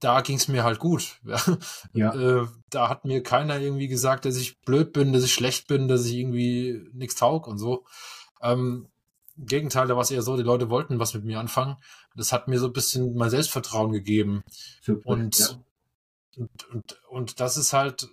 da 0.00 0.20
ging 0.20 0.36
es 0.36 0.48
mir 0.48 0.64
halt 0.64 0.78
gut. 0.78 1.20
Ja. 1.94 2.14
Äh, 2.14 2.46
da 2.70 2.88
hat 2.88 3.04
mir 3.04 3.22
keiner 3.22 3.58
irgendwie 3.58 3.88
gesagt, 3.88 4.24
dass 4.24 4.36
ich 4.36 4.60
blöd 4.62 4.92
bin, 4.92 5.12
dass 5.12 5.24
ich 5.24 5.32
schlecht 5.32 5.68
bin, 5.68 5.88
dass 5.88 6.04
ich 6.04 6.14
irgendwie 6.14 6.82
nichts 6.92 7.14
taug 7.14 7.46
und 7.46 7.58
so. 7.58 7.86
Ähm, 8.42 8.88
Im 9.36 9.46
Gegenteil, 9.46 9.86
da 9.86 9.94
war 9.94 10.02
es 10.02 10.10
eher 10.10 10.22
so, 10.22 10.36
die 10.36 10.42
Leute 10.42 10.70
wollten 10.70 10.98
was 10.98 11.14
mit 11.14 11.24
mir 11.24 11.40
anfangen. 11.40 11.76
Das 12.16 12.32
hat 12.32 12.48
mir 12.48 12.58
so 12.58 12.66
ein 12.66 12.72
bisschen 12.72 13.14
mein 13.14 13.30
Selbstvertrauen 13.30 13.92
gegeben. 13.92 14.44
Super, 14.82 15.08
und, 15.08 15.38
ja. 15.38 15.46
und, 16.36 16.68
und, 16.70 17.00
und 17.08 17.40
das 17.40 17.56
ist 17.56 17.72
halt, 17.72 18.08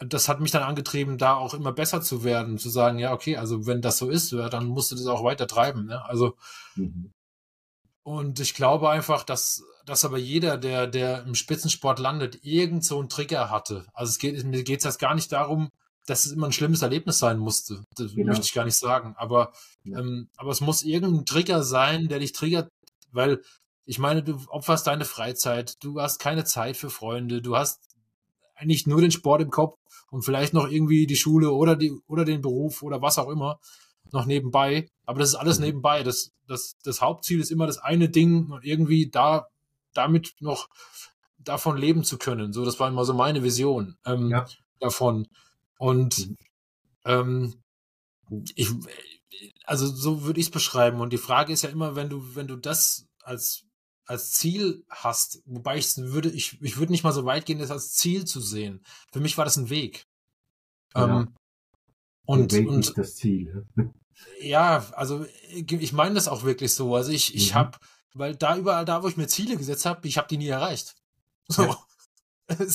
das 0.00 0.28
hat 0.28 0.40
mich 0.40 0.50
dann 0.50 0.62
angetrieben, 0.62 1.18
da 1.18 1.34
auch 1.34 1.54
immer 1.54 1.72
besser 1.72 2.02
zu 2.02 2.24
werden, 2.24 2.58
zu 2.58 2.68
sagen, 2.68 2.98
ja, 2.98 3.12
okay, 3.12 3.36
also 3.36 3.66
wenn 3.66 3.82
das 3.82 3.98
so 3.98 4.10
ist, 4.10 4.32
ja, 4.32 4.48
dann 4.48 4.66
musst 4.66 4.90
du 4.90 4.96
das 4.96 5.06
auch 5.06 5.24
weiter 5.24 5.46
treiben. 5.46 5.86
Ne? 5.86 6.04
Also 6.04 6.36
mhm. 6.74 7.12
Und 8.04 8.40
ich 8.40 8.54
glaube 8.54 8.90
einfach, 8.90 9.22
dass, 9.22 9.62
dass 9.86 10.04
aber 10.04 10.18
jeder, 10.18 10.58
der, 10.58 10.86
der 10.86 11.24
im 11.24 11.34
Spitzensport 11.34 11.98
landet, 12.00 12.40
irgend 12.42 12.84
so 12.84 12.98
einen 12.98 13.08
Trigger 13.08 13.48
hatte. 13.48 13.86
Also 13.94 14.10
es 14.10 14.18
geht, 14.18 14.42
mir 14.44 14.64
geht 14.64 14.80
es 14.80 14.84
jetzt 14.84 14.98
gar 14.98 15.14
nicht 15.14 15.30
darum, 15.30 15.70
dass 16.06 16.26
es 16.26 16.32
immer 16.32 16.46
ein 16.46 16.52
schlimmes 16.52 16.82
Erlebnis 16.82 17.18
sein 17.18 17.38
musste. 17.38 17.84
Das 17.96 18.14
genau. 18.14 18.28
möchte 18.28 18.46
ich 18.46 18.52
gar 18.52 18.64
nicht 18.64 18.76
sagen. 18.76 19.14
Aber, 19.16 19.52
ja. 19.84 19.98
ähm, 19.98 20.28
aber 20.36 20.50
es 20.50 20.60
muss 20.60 20.82
irgendein 20.82 21.26
Trigger 21.26 21.62
sein, 21.62 22.08
der 22.08 22.18
dich 22.18 22.32
triggert, 22.32 22.68
weil 23.12 23.40
ich 23.84 23.98
meine, 23.98 24.22
du 24.22 24.38
opferst 24.48 24.86
deine 24.86 25.04
Freizeit, 25.04 25.82
du 25.82 26.00
hast 26.00 26.18
keine 26.18 26.44
Zeit 26.44 26.76
für 26.76 26.90
Freunde, 26.90 27.42
du 27.42 27.56
hast 27.56 27.80
eigentlich 28.54 28.86
nur 28.86 29.00
den 29.00 29.10
Sport 29.10 29.42
im 29.42 29.50
Kopf 29.50 29.78
und 30.10 30.24
vielleicht 30.24 30.54
noch 30.54 30.68
irgendwie 30.68 31.06
die 31.06 31.16
Schule 31.16 31.52
oder 31.52 31.74
die 31.74 31.92
oder 32.06 32.24
den 32.24 32.42
Beruf 32.42 32.82
oder 32.82 33.02
was 33.02 33.18
auch 33.18 33.28
immer 33.28 33.58
noch 34.12 34.26
nebenbei. 34.26 34.88
Aber 35.04 35.18
das 35.18 35.30
ist 35.30 35.34
alles 35.34 35.58
mhm. 35.58 35.66
nebenbei. 35.66 36.02
Das, 36.02 36.32
das, 36.46 36.76
das 36.84 37.00
Hauptziel 37.00 37.40
ist 37.40 37.50
immer 37.50 37.66
das 37.66 37.78
eine 37.78 38.08
Ding 38.08 38.50
und 38.50 38.64
irgendwie 38.64 39.08
da, 39.08 39.48
damit 39.94 40.34
noch 40.40 40.68
davon 41.38 41.76
leben 41.76 42.04
zu 42.04 42.18
können. 42.18 42.52
So, 42.52 42.64
das 42.64 42.78
war 42.78 42.88
immer 42.88 43.04
so 43.04 43.14
meine 43.14 43.42
Vision 43.42 43.96
ähm, 44.06 44.30
ja. 44.30 44.46
davon. 44.78 45.26
Und 45.82 46.28
mhm. 46.28 46.36
ähm, 47.06 47.54
ich, 48.54 48.68
also 49.64 49.88
so 49.88 50.22
würde 50.22 50.38
ich 50.38 50.46
es 50.46 50.52
beschreiben. 50.52 51.00
Und 51.00 51.12
die 51.12 51.18
Frage 51.18 51.52
ist 51.52 51.62
ja 51.62 51.70
immer, 51.70 51.96
wenn 51.96 52.08
du, 52.08 52.36
wenn 52.36 52.46
du 52.46 52.54
das 52.54 53.08
als 53.24 53.64
als 54.04 54.32
Ziel 54.32 54.84
hast, 54.88 55.42
wobei 55.44 55.78
ich 55.78 55.96
würde, 55.96 56.28
ich, 56.28 56.60
ich 56.62 56.76
würde 56.76 56.92
nicht 56.92 57.02
mal 57.02 57.12
so 57.12 57.24
weit 57.24 57.46
gehen, 57.46 57.58
das 57.58 57.70
als 57.70 57.92
Ziel 57.94 58.24
zu 58.24 58.40
sehen. 58.40 58.84
Für 59.12 59.20
mich 59.20 59.38
war 59.38 59.44
das 59.44 59.56
ein 59.56 59.70
Weg. 59.70 60.06
Ja. 60.94 61.20
Ähm, 61.20 61.34
und, 62.26 62.52
und, 62.52 62.68
und 62.68 62.98
das 62.98 63.16
Ziel. 63.16 63.66
Ja, 64.40 64.86
also 64.92 65.26
ich 65.50 65.92
meine 65.92 66.14
das 66.14 66.28
auch 66.28 66.44
wirklich 66.44 66.74
so. 66.74 66.94
Also 66.94 67.10
ich, 67.10 67.34
ich 67.34 67.52
mhm. 67.52 67.58
habe, 67.58 67.78
weil 68.14 68.36
da 68.36 68.56
überall 68.56 68.84
da, 68.84 69.02
wo 69.02 69.08
ich 69.08 69.16
mir 69.16 69.26
Ziele 69.26 69.56
gesetzt 69.56 69.86
habe, 69.86 70.06
ich 70.06 70.16
habe 70.16 70.28
die 70.28 70.36
nie 70.38 70.48
erreicht. 70.48 70.94
So. 71.48 71.64
Ja. 71.64 71.76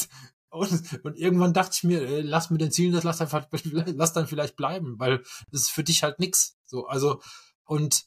Und, 0.57 1.05
und, 1.05 1.17
irgendwann 1.17 1.53
dachte 1.53 1.71
ich 1.75 1.83
mir, 1.83 2.01
äh, 2.01 2.21
lass 2.21 2.49
mit 2.49 2.61
den 2.61 2.71
Zielen 2.71 2.93
das, 2.93 3.03
lass, 3.03 3.21
einfach, 3.21 3.47
lass 3.51 4.13
dann 4.13 4.27
vielleicht 4.27 4.55
bleiben, 4.55 4.99
weil 4.99 5.19
das 5.51 5.61
ist 5.61 5.71
für 5.71 5.83
dich 5.83 6.03
halt 6.03 6.19
nix. 6.19 6.57
So, 6.65 6.87
also, 6.87 7.21
und 7.65 8.05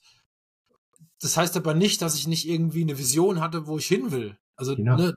das 1.21 1.37
heißt 1.37 1.57
aber 1.57 1.75
nicht, 1.75 2.03
dass 2.03 2.15
ich 2.15 2.27
nicht 2.27 2.49
irgendwie 2.49 2.83
eine 2.83 2.99
Vision 2.99 3.41
hatte, 3.41 3.67
wo 3.67 3.79
ich 3.79 3.87
hin 3.87 4.11
will. 4.11 4.39
Also, 4.57 4.77
genau. 4.77 4.97
ne, 4.97 5.17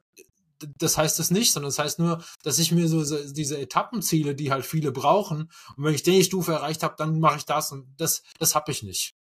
das 0.78 0.98
heißt 0.98 1.20
es 1.20 1.32
nicht, 1.32 1.52
sondern 1.52 1.70
das 1.70 1.80
heißt 1.80 2.00
nur, 2.00 2.24
dass 2.44 2.60
ich 2.60 2.72
mir 2.72 2.88
so 2.88 3.04
diese 3.32 3.58
Etappenziele, 3.58 4.36
die 4.36 4.52
halt 4.52 4.66
viele 4.66 4.92
brauchen, 4.92 5.52
und 5.76 5.84
wenn 5.84 5.94
ich 5.94 6.04
die 6.04 6.24
Stufe 6.24 6.54
erreicht 6.54 6.84
habe, 6.84 6.96
dann 6.98 7.20
mache 7.20 7.38
ich 7.38 7.46
das 7.46 7.72
und 7.72 7.88
das, 7.98 8.24
das 8.40 8.56
habe 8.56 8.72
ich 8.72 8.84
nicht. 8.84 9.16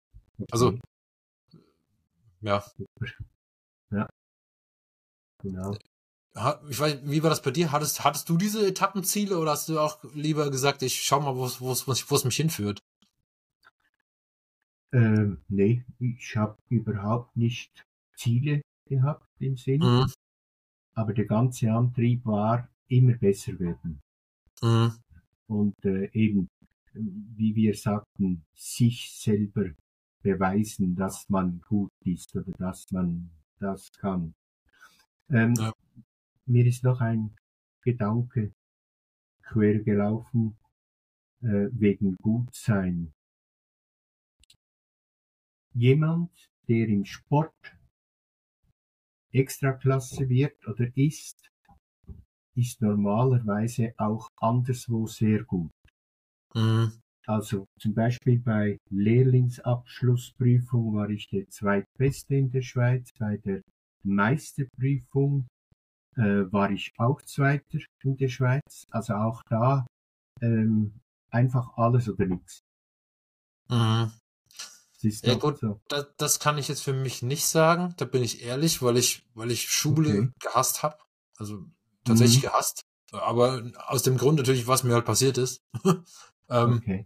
Also, 0.51 0.79
ja. 2.41 2.65
Ja. 3.91 4.09
Genau. 5.43 5.77
Ich 6.69 6.81
weiß, 6.81 7.01
wie 7.05 7.23
war 7.23 7.31
das 7.31 7.43
bei 7.43 7.51
dir? 7.51 7.73
Hattest, 7.73 8.05
hattest 8.05 8.29
du 8.29 8.39
diese 8.39 8.67
Etappenziele 8.67 9.39
oder 9.39 9.51
hast 9.51 9.69
du 9.69 9.79
auch 9.79 9.99
lieber 10.15 10.51
gesagt, 10.51 10.83
ich 10.83 11.03
schau 11.03 11.21
mal, 11.21 11.37
wo 11.37 11.73
es 11.73 12.25
mich 12.25 12.37
hinführt? 12.37 12.81
Ähm, 14.93 15.43
nee, 15.49 15.85
ich 15.99 16.37
habe 16.37 16.57
überhaupt 16.69 17.37
nicht 17.37 17.85
Ziele 18.17 18.63
gehabt 18.87 19.27
im 19.39 19.57
Sinn. 19.57 19.81
Mhm 19.81 20.13
aber 20.95 21.13
der 21.13 21.25
ganze 21.25 21.73
Antrieb 21.73 22.25
war 22.27 22.69
immer 22.89 23.15
besser 23.15 23.59
werden. 23.59 24.01
Mhm. 24.63 24.93
Und 25.47 25.85
äh, 25.85 26.11
eben, 26.13 26.49
wie 26.95 27.55
wir 27.55 27.75
sagten, 27.75 28.45
sich 28.55 29.11
selber 29.13 29.71
beweisen, 30.23 30.95
dass 30.95 31.29
man 31.29 31.61
gut 31.67 31.91
ist 32.05 32.35
oder 32.37 32.53
dass 32.59 32.91
man 32.91 33.31
das 33.59 33.91
kann. 33.93 34.35
Ähm, 35.31 35.55
ja. 35.55 35.73
Mir 36.47 36.67
ist 36.67 36.85
noch 36.85 37.01
ein 37.01 37.37
Gedanke 37.83 38.53
quer 39.43 39.81
gelaufen 39.81 40.57
äh, 41.43 41.69
wegen 41.73 42.17
Gutsein. 42.17 43.13
Jemand, 45.75 46.31
der 46.69 46.89
im 46.89 47.05
Sport 47.05 47.77
Extraklasse 49.33 50.29
wird 50.29 50.67
oder 50.69 50.87
ist, 50.97 51.51
ist 52.55 52.83
normalerweise 52.83 53.95
auch 53.97 54.29
anderswo 54.37 55.07
sehr 55.07 55.43
gut. 55.45 55.73
Mhm. 56.55 56.93
Also 57.27 57.67
zum 57.79 57.95
Beispiel 57.95 58.41
bei 58.41 58.79
Lehrlingsabschlussprüfung 58.91 60.95
war 60.95 61.09
ich 61.09 61.29
der 61.29 61.49
zweitbeste 61.49 62.35
in 62.35 62.51
der 62.51 62.63
Schweiz, 62.63 63.13
bei 63.19 63.39
der 63.39 63.63
Meisterprüfung 64.03 65.47
war 66.17 66.71
ich 66.71 66.93
auch 66.99 67.23
Zweiter 67.23 67.79
in 68.03 68.17
der 68.17 68.29
Schweiz. 68.29 68.87
Also 68.91 69.15
auch 69.15 69.43
da 69.49 69.87
ähm, 70.41 71.01
einfach 71.31 71.77
alles 71.77 72.09
oder 72.09 72.27
nichts. 72.27 72.63
Mhm. 73.69 74.13
Das 75.03 75.23
ja 75.23 75.35
gut, 75.35 75.59
so. 75.59 75.81
das, 75.89 76.07
das, 76.17 76.39
kann 76.39 76.59
ich 76.59 76.69
jetzt 76.69 76.83
für 76.83 76.93
mich 76.93 77.23
nicht 77.23 77.47
sagen. 77.47 77.95
Da 77.97 78.05
bin 78.05 78.23
ich 78.23 78.43
ehrlich, 78.43 78.83
weil 78.83 78.97
ich, 78.97 79.27
weil 79.35 79.51
ich 79.51 79.69
Schule 79.69 80.11
okay. 80.11 80.29
gehasst 80.39 80.83
habe. 80.85 80.99
Also 81.37 81.65
tatsächlich 82.05 82.39
mhm. 82.39 82.49
gehasst. 82.49 82.83
Aber 83.11 83.63
aus 83.87 84.03
dem 84.03 84.17
Grund 84.17 84.39
natürlich, 84.39 84.67
was 84.67 84.85
mir 84.85 84.95
halt 84.95 85.05
passiert 85.05 85.39
ist. 85.39 85.61
ähm, 86.49 86.79
okay. 86.79 87.05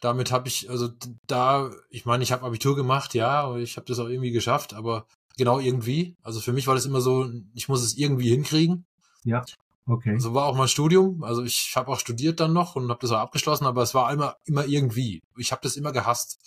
Damit 0.00 0.30
habe 0.30 0.48
ich, 0.48 0.70
also 0.70 0.88
da, 1.26 1.70
ich 1.90 2.06
meine, 2.06 2.22
ich 2.22 2.32
habe 2.32 2.46
Abitur 2.46 2.74
gemacht, 2.74 3.14
ja, 3.14 3.54
ich 3.56 3.76
habe 3.76 3.86
das 3.86 3.98
auch 3.98 4.08
irgendwie 4.08 4.30
geschafft, 4.30 4.72
aber 4.72 5.06
genau 5.40 5.58
irgendwie. 5.58 6.16
Also 6.22 6.40
für 6.40 6.52
mich 6.52 6.66
war 6.66 6.74
das 6.74 6.84
immer 6.84 7.00
so, 7.00 7.28
ich 7.54 7.68
muss 7.68 7.82
es 7.82 7.96
irgendwie 7.96 8.28
hinkriegen. 8.28 8.84
Ja. 9.24 9.42
Okay. 9.86 10.18
So 10.18 10.34
war 10.34 10.44
auch 10.44 10.54
mein 10.54 10.68
Studium. 10.68 11.24
Also 11.24 11.42
ich 11.42 11.72
habe 11.76 11.90
auch 11.90 11.98
studiert 11.98 12.40
dann 12.40 12.52
noch 12.52 12.76
und 12.76 12.90
habe 12.90 13.00
das 13.00 13.10
auch 13.10 13.18
abgeschlossen, 13.18 13.64
aber 13.64 13.82
es 13.82 13.94
war 13.94 14.12
immer, 14.12 14.36
immer 14.44 14.66
irgendwie. 14.66 15.20
Ich 15.38 15.50
habe 15.50 15.62
das 15.62 15.76
immer 15.76 15.92
gehasst. 15.92 16.38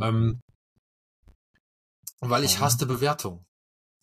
Ähm, 0.00 0.40
weil 2.20 2.44
ich 2.44 2.60
hasste 2.60 2.86
Bewertung. 2.86 3.44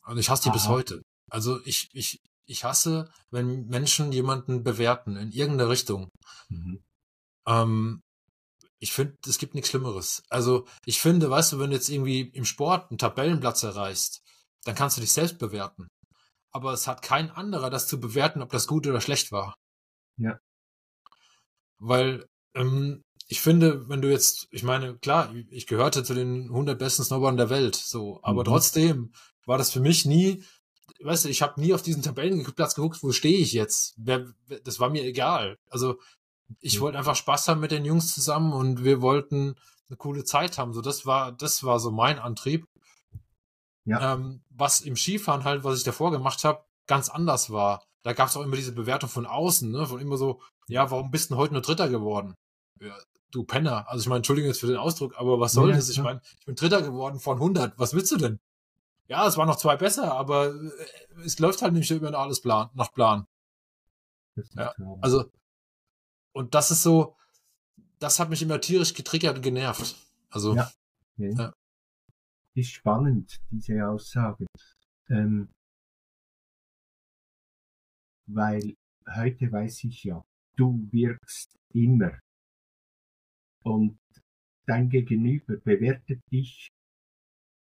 Und 0.05 0.19
ich 0.19 0.29
hasse 0.29 0.43
die 0.43 0.49
Aha. 0.49 0.55
bis 0.55 0.67
heute. 0.67 1.01
Also 1.31 1.59
ich, 1.65 1.89
ich, 1.93 2.19
ich 2.45 2.63
hasse, 2.63 3.09
wenn 3.31 3.65
Menschen 3.65 4.11
jemanden 4.11 4.63
bewerten 4.63 5.15
in 5.17 5.31
irgendeine 5.31 5.69
Richtung. 5.69 6.09
Mhm. 6.49 6.79
Ähm, 7.47 8.01
ich 8.79 8.93
finde, 8.93 9.15
es 9.25 9.39
gibt 9.39 9.55
nichts 9.55 9.71
Schlimmeres. 9.71 10.21
Also 10.29 10.67
ich 10.85 11.01
finde, 11.01 11.29
weißt 11.29 11.53
du, 11.53 11.59
wenn 11.59 11.71
du 11.71 11.75
jetzt 11.75 11.89
irgendwie 11.89 12.21
im 12.21 12.45
Sport 12.45 12.91
einen 12.91 12.99
Tabellenplatz 12.99 13.63
erreichst, 13.63 14.21
dann 14.67 14.75
kannst 14.75 14.97
du 14.97 15.01
dich 15.01 15.11
selbst 15.11 15.37
bewerten 15.39 15.87
aber 16.57 16.73
es 16.73 16.87
hat 16.87 17.03
kein 17.03 17.29
anderer, 17.29 17.69
das 17.69 17.87
zu 17.87 17.99
bewerten, 17.99 18.41
ob 18.41 18.49
das 18.49 18.65
gut 18.65 18.87
oder 18.87 18.99
schlecht 18.99 19.31
war. 19.31 19.55
Ja. 20.17 20.39
Weil 21.77 22.27
ähm, 22.55 23.03
ich 23.27 23.41
finde, 23.41 23.87
wenn 23.89 24.01
du 24.01 24.09
jetzt, 24.09 24.47
ich 24.49 24.63
meine, 24.63 24.97
klar, 24.97 25.31
ich 25.51 25.67
gehörte 25.67 26.03
zu 26.03 26.15
den 26.15 26.45
100 26.45 26.79
besten 26.79 27.03
Snowboardern 27.03 27.37
der 27.37 27.49
Welt, 27.51 27.75
so, 27.75 28.19
aber 28.23 28.41
mhm. 28.41 28.45
trotzdem 28.45 29.13
war 29.45 29.59
das 29.59 29.71
für 29.71 29.79
mich 29.79 30.05
nie, 30.05 30.43
weißt 31.01 31.25
du, 31.25 31.29
ich 31.29 31.43
habe 31.43 31.61
nie 31.61 31.75
auf 31.75 31.83
diesen 31.83 32.01
Tabellenplatz 32.01 32.73
geguckt, 32.73 33.03
wo 33.03 33.11
stehe 33.11 33.37
ich 33.37 33.53
jetzt? 33.53 33.93
Wer, 33.97 34.25
das 34.63 34.79
war 34.79 34.89
mir 34.89 35.03
egal. 35.03 35.59
Also 35.69 35.99
ich 36.59 36.77
mhm. 36.77 36.81
wollte 36.81 36.97
einfach 36.97 37.15
Spaß 37.15 37.49
haben 37.49 37.61
mit 37.61 37.71
den 37.71 37.85
Jungs 37.85 38.15
zusammen 38.15 38.53
und 38.53 38.83
wir 38.83 39.01
wollten 39.01 39.55
eine 39.89 39.97
coole 39.97 40.23
Zeit 40.23 40.57
haben. 40.57 40.73
So, 40.73 40.81
das 40.81 41.05
war, 41.05 41.33
das 41.33 41.63
war 41.63 41.79
so 41.79 41.91
mein 41.91 42.17
Antrieb. 42.17 42.65
Ja. 43.87 44.13
Ähm, 44.13 44.41
was 44.49 44.81
im 44.81 44.97
Skifahren 44.97 45.45
halt, 45.45 45.63
was 45.63 45.77
ich 45.77 45.83
davor 45.83 46.11
gemacht 46.11 46.43
habe, 46.43 46.63
ganz 46.87 47.09
anders 47.09 47.49
war. 47.51 47.83
Da 48.03 48.13
gab 48.13 48.27
es 48.27 48.35
auch 48.35 48.43
immer 48.43 48.57
diese 48.57 48.73
Bewertung 48.73 49.09
von 49.09 49.25
außen, 49.25 49.71
ne? 49.71 49.87
Von 49.87 50.01
immer 50.01 50.17
so, 50.17 50.41
ja, 50.67 50.91
warum 50.91 51.09
bist 51.09 51.31
du 51.31 51.37
heute 51.37 51.53
nur 51.53 51.61
Dritter 51.61 51.87
geworden? 51.87 52.35
Ja, 52.81 52.95
du 53.31 53.45
Penner. 53.45 53.87
Also 53.87 54.01
ich 54.01 54.07
meine, 54.07 54.17
Entschuldigung 54.17 54.49
jetzt 54.49 54.59
für 54.59 54.67
den 54.67 54.77
Ausdruck, 54.77 55.17
aber 55.17 55.39
was 55.39 55.53
soll 55.53 55.69
ja, 55.69 55.75
das? 55.77 55.89
Ich 55.89 56.01
meine, 56.01 56.21
ich 56.37 56.45
bin 56.45 56.55
Dritter 56.55 56.81
geworden 56.81 57.19
von 57.19 57.37
100. 57.37 57.79
Was 57.79 57.93
willst 57.93 58.11
du 58.11 58.17
denn? 58.17 58.39
Ja, 59.07 59.25
es 59.25 59.37
waren 59.37 59.47
noch 59.47 59.55
zwei 59.55 59.77
besser, 59.77 60.13
aber 60.13 60.53
äh, 60.53 61.21
es 61.23 61.39
läuft 61.39 61.61
halt 61.61 61.73
nicht 61.73 61.89
immer 61.89 62.13
alles 62.13 62.41
Plan, 62.41 62.69
nach 62.73 62.91
Plan. 62.91 63.25
Ja, 64.53 64.73
also, 65.01 65.31
und 66.33 66.53
das 66.55 66.71
ist 66.71 66.83
so, 66.83 67.15
das 67.99 68.19
hat 68.19 68.29
mich 68.29 68.41
immer 68.41 68.59
tierisch 68.59 68.93
getriggert 68.93 69.37
und 69.37 69.41
genervt. 69.41 69.95
Also, 70.29 70.55
ja. 70.55 70.69
ja 71.15 71.53
ist 72.57 72.71
spannend, 72.71 73.39
diese 73.51 73.87
Aussage. 73.87 74.47
Ähm, 75.09 75.49
weil 78.27 78.75
heute 79.15 79.51
weiß 79.51 79.83
ich 79.85 80.03
ja, 80.03 80.23
du 80.55 80.87
wirkst 80.91 81.55
immer. 81.73 82.19
Und 83.63 83.99
dein 84.65 84.89
Gegenüber 84.89 85.57
bewertet 85.57 86.21
dich, 86.31 86.69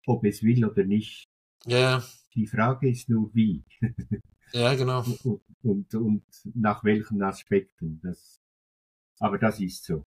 ob 0.06 0.24
es 0.24 0.42
will 0.42 0.64
oder 0.64 0.84
nicht. 0.84 1.24
Ja. 1.64 2.02
Die 2.34 2.46
Frage 2.46 2.90
ist 2.90 3.08
nur 3.08 3.32
wie. 3.34 3.64
ja, 4.52 4.74
genau. 4.74 5.04
Und, 5.24 5.42
und, 5.62 5.94
und 5.94 6.24
nach 6.54 6.84
welchen 6.84 7.22
Aspekten. 7.22 8.00
Das, 8.02 8.40
aber 9.20 9.38
das 9.38 9.60
ist 9.60 9.84
so. 9.84 10.04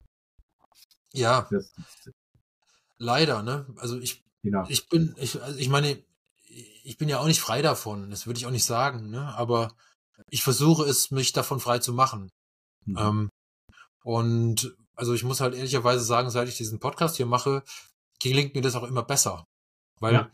Ja. 1.12 1.40
Ist 1.50 1.74
so. 2.02 2.10
Leider, 2.98 3.42
ne? 3.42 3.66
Also 3.76 3.98
ich 3.98 4.24
Genau. 4.44 4.66
Ich 4.68 4.88
bin, 4.90 5.14
ich, 5.18 5.42
also 5.42 5.58
ich 5.58 5.70
meine, 5.70 5.98
ich 6.84 6.98
bin 6.98 7.08
ja 7.08 7.18
auch 7.18 7.26
nicht 7.26 7.40
frei 7.40 7.62
davon, 7.62 8.10
das 8.10 8.26
würde 8.26 8.38
ich 8.38 8.46
auch 8.46 8.50
nicht 8.50 8.66
sagen, 8.66 9.10
ne? 9.10 9.34
aber 9.34 9.74
ich 10.28 10.42
versuche 10.42 10.84
es, 10.84 11.10
mich 11.10 11.32
davon 11.32 11.60
frei 11.60 11.78
zu 11.78 11.94
machen. 11.94 12.30
Mhm. 12.84 12.96
Ähm, 12.98 13.30
und 14.02 14.76
also 14.94 15.14
ich 15.14 15.24
muss 15.24 15.40
halt 15.40 15.54
ehrlicherweise 15.54 16.04
sagen, 16.04 16.30
seit 16.30 16.46
ich 16.48 16.58
diesen 16.58 16.78
Podcast 16.78 17.16
hier 17.16 17.24
mache, 17.24 17.64
gelingt 18.20 18.54
mir 18.54 18.60
das 18.60 18.76
auch 18.76 18.84
immer 18.84 19.02
besser. 19.02 19.46
Weil 19.98 20.14
ja. 20.14 20.30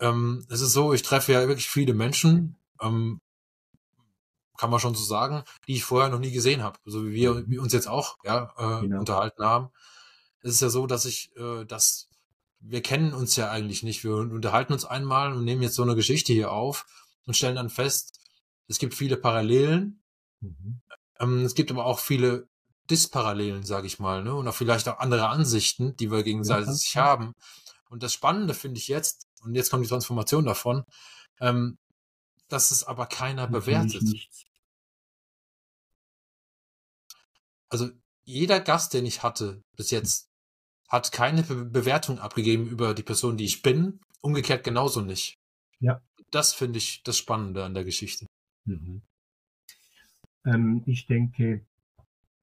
ähm, 0.00 0.44
es 0.50 0.60
ist 0.60 0.72
so, 0.72 0.92
ich 0.92 1.02
treffe 1.02 1.32
ja 1.32 1.46
wirklich 1.46 1.68
viele 1.68 1.94
Menschen, 1.94 2.56
ähm, 2.80 3.20
kann 4.56 4.70
man 4.70 4.80
schon 4.80 4.96
so 4.96 5.04
sagen, 5.04 5.44
die 5.68 5.74
ich 5.74 5.84
vorher 5.84 6.10
noch 6.10 6.18
nie 6.18 6.32
gesehen 6.32 6.64
habe. 6.64 6.78
So 6.84 7.06
wie 7.06 7.12
wir 7.12 7.34
mhm. 7.34 7.60
uns 7.60 7.72
jetzt 7.72 7.86
auch 7.86 8.18
ja, 8.24 8.52
äh, 8.58 8.80
genau. 8.80 8.98
unterhalten 8.98 9.44
haben. 9.44 9.68
Es 10.40 10.54
ist 10.54 10.60
ja 10.60 10.70
so, 10.70 10.88
dass 10.88 11.04
ich 11.04 11.30
äh, 11.36 11.64
das 11.64 12.08
wir 12.66 12.82
kennen 12.82 13.12
uns 13.12 13.36
ja 13.36 13.50
eigentlich 13.50 13.82
nicht. 13.82 14.04
Wir 14.04 14.14
unterhalten 14.16 14.72
uns 14.72 14.84
einmal 14.84 15.32
und 15.32 15.44
nehmen 15.44 15.62
jetzt 15.62 15.74
so 15.74 15.82
eine 15.82 15.94
Geschichte 15.94 16.32
hier 16.32 16.50
auf 16.50 16.86
und 17.26 17.36
stellen 17.36 17.56
dann 17.56 17.70
fest, 17.70 18.20
es 18.68 18.78
gibt 18.78 18.94
viele 18.94 19.16
Parallelen. 19.16 20.02
Mhm. 20.40 20.80
Ähm, 21.20 21.44
es 21.44 21.54
gibt 21.54 21.70
aber 21.70 21.84
auch 21.84 21.98
viele 21.98 22.48
Disparallelen, 22.90 23.64
sage 23.64 23.86
ich 23.86 23.98
mal, 23.98 24.22
ne? 24.22 24.34
Und 24.34 24.48
auch 24.48 24.54
vielleicht 24.54 24.88
auch 24.88 24.98
andere 24.98 25.28
Ansichten, 25.28 25.96
die 25.96 26.10
wir 26.10 26.22
gegenseitig 26.22 26.94
ja, 26.94 27.04
haben. 27.04 27.34
Und 27.90 28.02
das 28.02 28.12
Spannende 28.12 28.54
finde 28.54 28.78
ich 28.78 28.88
jetzt, 28.88 29.26
und 29.42 29.54
jetzt 29.54 29.70
kommt 29.70 29.84
die 29.84 29.88
Transformation 29.88 30.44
davon, 30.44 30.84
ähm, 31.40 31.78
dass 32.48 32.70
es 32.70 32.84
aber 32.84 33.06
keiner 33.06 33.46
bewertet. 33.46 34.02
Also 37.68 37.90
jeder 38.24 38.60
Gast, 38.60 38.94
den 38.94 39.04
ich 39.04 39.22
hatte 39.22 39.62
bis 39.76 39.90
jetzt, 39.90 40.30
hat 40.94 41.10
keine 41.10 41.42
Be 41.42 41.64
Bewertung 41.64 42.20
abgegeben 42.20 42.68
über 42.68 42.94
die 42.94 43.02
Person, 43.02 43.36
die 43.36 43.44
ich 43.44 43.62
bin. 43.62 44.00
Umgekehrt 44.20 44.64
genauso 44.64 45.00
nicht. 45.02 45.34
Ja. 45.80 46.00
Das 46.30 46.54
finde 46.54 46.78
ich 46.78 47.02
das 47.02 47.18
Spannende 47.18 47.64
an 47.64 47.74
der 47.74 47.84
Geschichte. 47.84 48.26
Mhm. 48.64 49.02
Ähm, 50.46 50.82
ich 50.86 51.06
denke, 51.06 51.66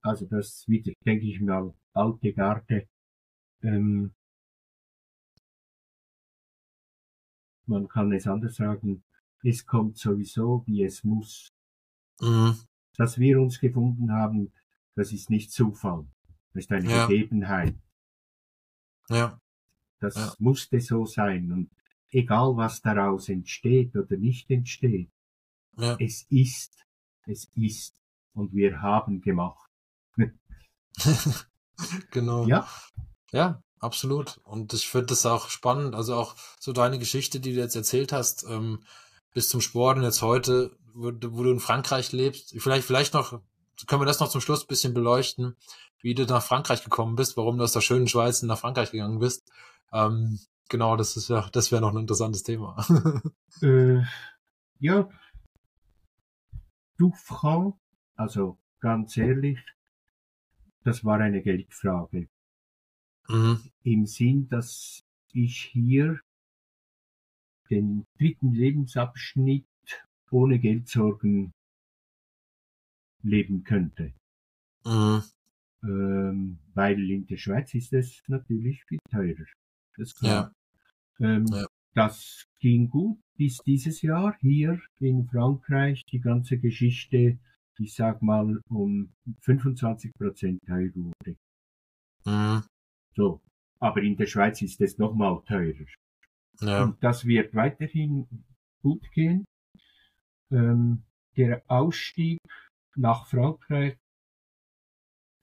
also 0.02 0.26
das 0.26 0.68
wieder, 0.68 0.92
denke 1.06 1.26
ich 1.26 1.40
mal, 1.40 1.74
alte 1.94 2.32
Garde. 2.34 2.88
Ähm, 3.62 4.14
man 7.66 7.88
kann 7.88 8.12
es 8.12 8.26
anders 8.26 8.56
sagen, 8.56 9.02
es 9.42 9.66
kommt 9.66 9.96
sowieso, 9.96 10.62
wie 10.66 10.84
es 10.84 11.04
muss. 11.04 11.48
Mhm. 12.20 12.56
Dass 12.96 13.18
wir 13.18 13.40
uns 13.40 13.58
gefunden 13.60 14.12
haben, 14.12 14.52
das 14.94 15.12
ist 15.12 15.30
nicht 15.30 15.50
Zufall. 15.50 16.06
Das 16.52 16.64
ist 16.64 16.72
eine 16.72 16.90
ja. 16.90 17.06
Gegebenheit. 17.06 17.74
Ja. 19.14 19.40
Das 20.00 20.16
ja. 20.16 20.34
musste 20.38 20.80
so 20.80 21.06
sein. 21.06 21.52
Und 21.52 21.70
egal 22.10 22.56
was 22.56 22.82
daraus 22.82 23.28
entsteht 23.28 23.96
oder 23.96 24.16
nicht 24.16 24.50
entsteht, 24.50 25.10
ja. 25.78 25.96
es 25.98 26.26
ist, 26.28 26.84
es 27.26 27.50
ist. 27.54 27.94
Und 28.34 28.52
wir 28.54 28.80
haben 28.80 29.20
gemacht. 29.20 29.70
genau. 32.10 32.46
Ja. 32.46 32.66
Ja, 33.32 33.62
absolut. 33.78 34.40
Und 34.44 34.72
ich 34.72 34.88
finde 34.88 35.06
das 35.06 35.26
auch 35.26 35.48
spannend. 35.48 35.94
Also 35.94 36.14
auch 36.14 36.36
so 36.58 36.72
deine 36.72 36.98
Geschichte, 36.98 37.40
die 37.40 37.54
du 37.54 37.60
jetzt 37.60 37.76
erzählt 37.76 38.12
hast, 38.12 38.44
ähm, 38.48 38.84
bis 39.34 39.48
zum 39.48 39.60
Sport 39.60 39.98
und 39.98 40.04
jetzt 40.04 40.22
heute, 40.22 40.76
wo, 40.94 41.06
wo, 41.06 41.42
du 41.42 41.50
in 41.50 41.60
Frankreich 41.60 42.12
lebst. 42.12 42.54
Vielleicht, 42.58 42.86
vielleicht 42.86 43.14
noch, 43.14 43.40
können 43.86 44.02
wir 44.02 44.06
das 44.06 44.20
noch 44.20 44.28
zum 44.28 44.40
Schluss 44.40 44.64
ein 44.64 44.68
bisschen 44.68 44.94
beleuchten 44.94 45.56
wie 46.02 46.14
du 46.14 46.24
nach 46.26 46.42
Frankreich 46.42 46.84
gekommen 46.84 47.16
bist, 47.16 47.36
warum 47.36 47.56
du 47.56 47.64
aus 47.64 47.72
der 47.72 47.80
schönen 47.80 48.08
Schweiz 48.08 48.42
nach 48.42 48.58
Frankreich 48.58 48.90
gegangen 48.90 49.20
bist. 49.20 49.50
Ähm, 49.92 50.40
genau, 50.68 50.96
das 50.96 51.16
ist 51.16 51.28
ja, 51.28 51.48
das 51.52 51.70
wäre 51.72 51.80
noch 51.80 51.92
ein 51.92 52.00
interessantes 52.00 52.42
Thema. 52.42 52.76
äh, 53.62 54.02
ja, 54.80 55.08
du 56.98 57.12
Frau, 57.12 57.78
also 58.16 58.58
ganz 58.80 59.16
ehrlich, 59.16 59.60
das 60.82 61.04
war 61.04 61.20
eine 61.20 61.40
Geldfrage. 61.40 62.28
Mhm. 63.28 63.60
Im 63.84 64.06
Sinn, 64.06 64.48
dass 64.48 65.04
ich 65.32 65.70
hier 65.72 66.20
den 67.70 68.06
dritten 68.18 68.52
Lebensabschnitt 68.52 69.66
ohne 70.30 70.58
Geldsorgen 70.58 71.54
leben 73.22 73.64
könnte. 73.64 74.12
Mhm. 74.84 75.22
Ähm, 75.84 76.58
weil 76.74 77.10
in 77.10 77.26
der 77.26 77.36
Schweiz 77.36 77.74
ist 77.74 77.92
es 77.92 78.22
natürlich 78.28 78.84
viel 78.84 78.98
teurer. 79.10 79.46
Das 79.96 80.14
klar. 80.14 80.52
Ja. 81.18 81.26
Ähm, 81.36 81.46
ja. 81.46 81.66
Das 81.94 82.46
ging 82.60 82.88
gut 82.88 83.20
bis 83.36 83.58
dieses 83.58 84.00
Jahr 84.02 84.36
hier 84.40 84.80
in 85.00 85.26
Frankreich. 85.26 86.02
Die 86.10 86.20
ganze 86.20 86.58
Geschichte 86.58 87.38
ich 87.78 87.94
sag 87.94 88.22
mal, 88.22 88.60
um 88.68 89.12
25 89.40 90.12
Prozent 90.14 90.60
teurer 90.66 90.94
wurde. 90.94 91.36
Mhm. 92.24 92.64
So. 93.14 93.40
Aber 93.80 94.02
in 94.02 94.16
der 94.16 94.26
Schweiz 94.26 94.62
ist 94.62 94.80
es 94.80 94.98
nochmal 94.98 95.42
teurer. 95.46 95.86
Ja. 96.60 96.84
Und 96.84 97.02
das 97.02 97.24
wird 97.24 97.54
weiterhin 97.54 98.28
gut 98.82 99.10
gehen. 99.12 99.44
Ähm, 100.50 101.02
der 101.36 101.62
Ausstieg 101.66 102.38
nach 102.96 103.26
Frankreich 103.26 103.96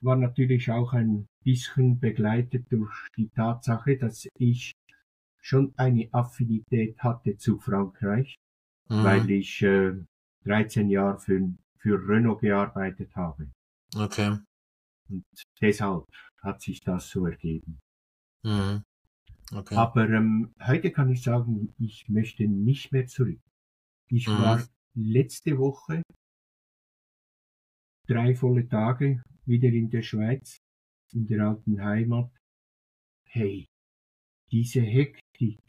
war 0.01 0.15
natürlich 0.15 0.71
auch 0.71 0.93
ein 0.93 1.27
bisschen 1.43 1.99
begleitet 1.99 2.71
durch 2.71 2.93
die 3.17 3.29
Tatsache, 3.29 3.97
dass 3.97 4.27
ich 4.37 4.71
schon 5.41 5.73
eine 5.77 6.09
Affinität 6.13 6.97
hatte 6.99 7.37
zu 7.37 7.59
Frankreich, 7.59 8.35
Mhm. 8.89 9.03
weil 9.03 9.29
ich 9.31 9.61
äh, 9.61 9.93
13 10.45 10.89
Jahre 10.89 11.19
für, 11.19 11.53
für 11.77 12.07
Renault 12.07 12.41
gearbeitet 12.41 13.15
habe. 13.15 13.49
Okay. 13.95 14.37
Und 15.09 15.25
deshalb 15.61 16.05
hat 16.41 16.61
sich 16.61 16.79
das 16.81 17.09
so 17.09 17.25
ergeben. 17.25 17.79
Mhm. 18.43 18.83
Okay. 19.53 19.75
Aber 19.75 20.09
ähm, 20.09 20.51
heute 20.65 20.91
kann 20.91 21.09
ich 21.11 21.23
sagen, 21.23 21.73
ich 21.79 22.07
möchte 22.09 22.47
nicht 22.47 22.91
mehr 22.91 23.07
zurück. 23.07 23.39
Ich 24.09 24.27
Mhm. 24.27 24.37
war 24.39 24.67
letzte 24.95 25.57
Woche 25.57 26.03
drei 28.09 28.35
volle 28.35 28.67
Tage 28.67 29.21
wieder 29.45 29.69
in 29.69 29.89
der 29.89 30.01
Schweiz, 30.01 30.59
in 31.13 31.27
der 31.27 31.47
alten 31.47 31.81
Heimat. 31.83 32.31
Hey, 33.25 33.67
diese 34.51 34.81
Hektik, 34.81 35.59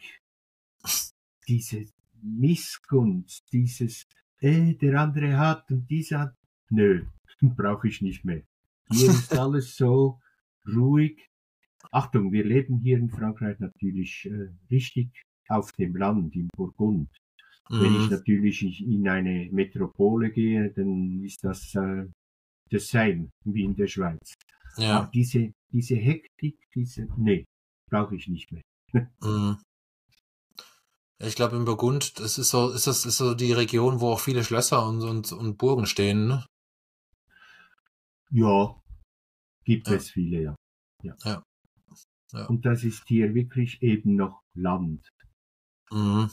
diese 1.47 1.85
Missgunst, 2.23 3.45
dieses, 3.53 4.07
äh, 4.41 4.75
der 4.75 5.01
andere 5.01 5.37
hat 5.37 5.71
und 5.71 5.89
dieser 5.91 6.21
hat, 6.21 6.35
nö, 6.71 7.05
brauche 7.43 7.89
ich 7.89 8.01
nicht 8.01 8.25
mehr. 8.25 8.43
Hier 8.91 9.09
ist 9.11 9.33
alles 9.33 9.77
so 9.77 10.21
ruhig. 10.67 11.27
Achtung, 11.93 12.33
wir 12.33 12.45
leben 12.45 12.79
hier 12.79 12.99
in 12.99 13.11
Frankreich 13.11 13.59
natürlich 13.59 14.27
äh, 14.27 14.49
richtig 14.71 15.11
auf 15.49 15.73
dem 15.73 15.97
Land, 15.97 16.35
im 16.37 16.49
Burgund. 16.57 17.11
Wenn 17.69 17.95
ich 17.95 18.11
Mhm. 18.11 18.17
natürlich 18.17 18.81
in 18.81 19.09
eine 19.09 19.49
Metropole 19.53 20.31
gehe, 20.31 20.71
dann 20.73 21.23
ist 21.25 21.45
das 21.45 21.75
äh, 21.75 22.07
the 22.71 22.79
same 22.79 23.31
wie 23.45 23.65
in 23.65 23.75
der 23.77 23.87
Schweiz. 23.89 24.35
Aber 24.77 24.85
Ja. 24.85 25.11
diese, 25.13 25.53
diese 25.73 25.97
Hektik, 25.97 26.57
diese, 26.75 27.07
nee, 27.17 27.45
brauche 27.91 28.15
ich 28.17 28.29
nicht 28.29 28.51
mehr. 28.53 28.63
Mhm. 29.21 29.59
Ich 31.23 31.35
glaube, 31.35 31.57
in 31.57 31.65
Burgund, 31.67 32.19
das 32.19 32.39
ist 32.39 32.51
so, 32.51 32.71
ist 32.71 32.87
das 32.87 33.05
ist 33.05 33.19
so 33.19 33.35
die 33.35 33.53
Region, 33.53 34.01
wo 34.01 34.13
auch 34.13 34.21
viele 34.21 34.43
Schlösser 34.43 34.87
und, 34.87 35.03
und, 35.03 35.33
und 35.33 35.59
Burgen 35.59 35.85
stehen, 35.87 36.27
ne? 36.29 36.47
Ja, 38.31 38.81
gibt 39.65 39.89
Ja. 39.89 39.95
es 39.95 40.11
viele, 40.11 40.43
ja. 40.43 40.57
ja. 41.03 41.15
Ja. 41.25 41.43
Ja. 42.33 42.47
Und 42.47 42.65
das 42.65 42.85
ist 42.85 43.03
hier 43.09 43.35
wirklich 43.35 43.83
eben 43.83 44.15
noch 44.15 44.41
Land. 44.55 45.09
Mhm. 45.91 46.31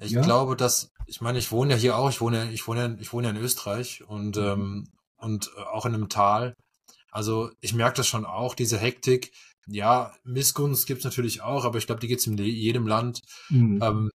Ich 0.00 0.12
Ja. 0.12 0.22
glaube, 0.22 0.56
dass, 0.56 0.90
ich 1.06 1.20
meine, 1.20 1.38
ich 1.38 1.52
wohne 1.52 1.72
ja 1.74 1.76
hier 1.78 1.96
auch, 1.96 2.08
ich 2.10 2.20
wohne, 2.20 2.44
ja- 2.46 2.50
ich 2.50 2.66
wohne, 2.66 2.96
ich 3.00 3.12
wohne 3.12 3.28
ja 3.28 3.34
in 3.34 3.40
Österreich 3.40 4.02
und, 4.06 4.36
Mhm. 4.36 4.42
ähm, 4.42 4.88
und 5.16 5.50
äh, 5.56 5.60
auch 5.62 5.84
in 5.86 5.94
einem 5.94 6.08
Tal. 6.08 6.54
Also 7.10 7.50
ich 7.60 7.74
merke 7.74 7.96
das 7.98 8.06
schon 8.06 8.24
auch, 8.24 8.54
diese 8.54 8.78
Hektik. 8.78 9.32
Ja, 9.66 10.14
Missgunst 10.24 10.86
gibt's 10.86 11.04
natürlich 11.04 11.42
auch, 11.42 11.64
aber 11.64 11.78
ich 11.78 11.86
glaube, 11.86 12.00
die 12.00 12.08
gibt's 12.08 12.26
in 12.26 12.38
jedem 12.38 12.86
Land. 12.86 13.20
Mhm. 13.50 13.80
Ähm, 13.82 14.10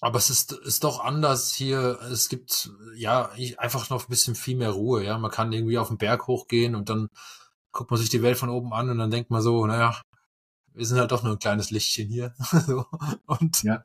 aber 0.00 0.16
es 0.18 0.30
ist, 0.30 0.52
ist 0.52 0.82
doch 0.84 1.00
anders 1.04 1.52
hier. 1.52 2.00
Es 2.10 2.28
gibt 2.30 2.70
ja 2.94 3.30
einfach 3.58 3.90
noch 3.90 4.04
ein 4.04 4.08
bisschen 4.08 4.34
viel 4.34 4.56
mehr 4.56 4.70
Ruhe. 4.70 5.04
Ja, 5.04 5.18
man 5.18 5.30
kann 5.30 5.52
irgendwie 5.52 5.76
auf 5.78 5.88
den 5.88 5.98
Berg 5.98 6.26
hochgehen 6.26 6.74
und 6.74 6.88
dann 6.88 7.08
guckt 7.72 7.90
man 7.90 8.00
sich 8.00 8.08
die 8.08 8.22
Welt 8.22 8.38
von 8.38 8.48
oben 8.48 8.72
an 8.72 8.88
und 8.88 8.98
dann 8.98 9.10
denkt 9.10 9.30
man 9.30 9.42
so, 9.42 9.66
naja, 9.66 10.00
wir 10.72 10.86
sind 10.86 10.98
halt 10.98 11.12
doch 11.12 11.22
nur 11.22 11.32
ein 11.34 11.38
kleines 11.38 11.70
Lichtchen 11.70 12.08
hier. 12.08 12.34
so. 12.66 12.86
Und 13.26 13.62
Ja. 13.62 13.84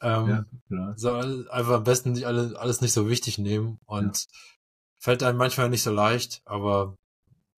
Ähm, 0.00 0.46
ja, 0.68 0.96
soll 0.96 1.48
einfach 1.50 1.74
am 1.74 1.84
besten 1.84 2.12
nicht 2.12 2.26
alle, 2.26 2.58
alles 2.58 2.80
nicht 2.80 2.92
so 2.92 3.08
wichtig 3.08 3.38
nehmen 3.38 3.78
und 3.86 4.26
fällt 4.98 5.22
einem 5.22 5.38
manchmal 5.38 5.70
nicht 5.70 5.82
so 5.82 5.92
leicht, 5.92 6.42
aber 6.46 6.96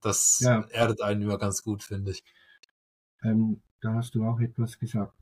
das 0.02 0.40
Ja. 0.40 0.68
erdet 0.70 1.02
einen 1.02 1.22
immer 1.22 1.38
ganz 1.38 1.62
gut, 1.62 1.82
finde 1.84 2.12
ich. 2.12 2.24
Ähm, 3.22 3.62
da 3.80 3.94
hast 3.94 4.14
du 4.14 4.24
auch 4.24 4.40
etwas 4.40 4.78
gesagt. 4.78 5.14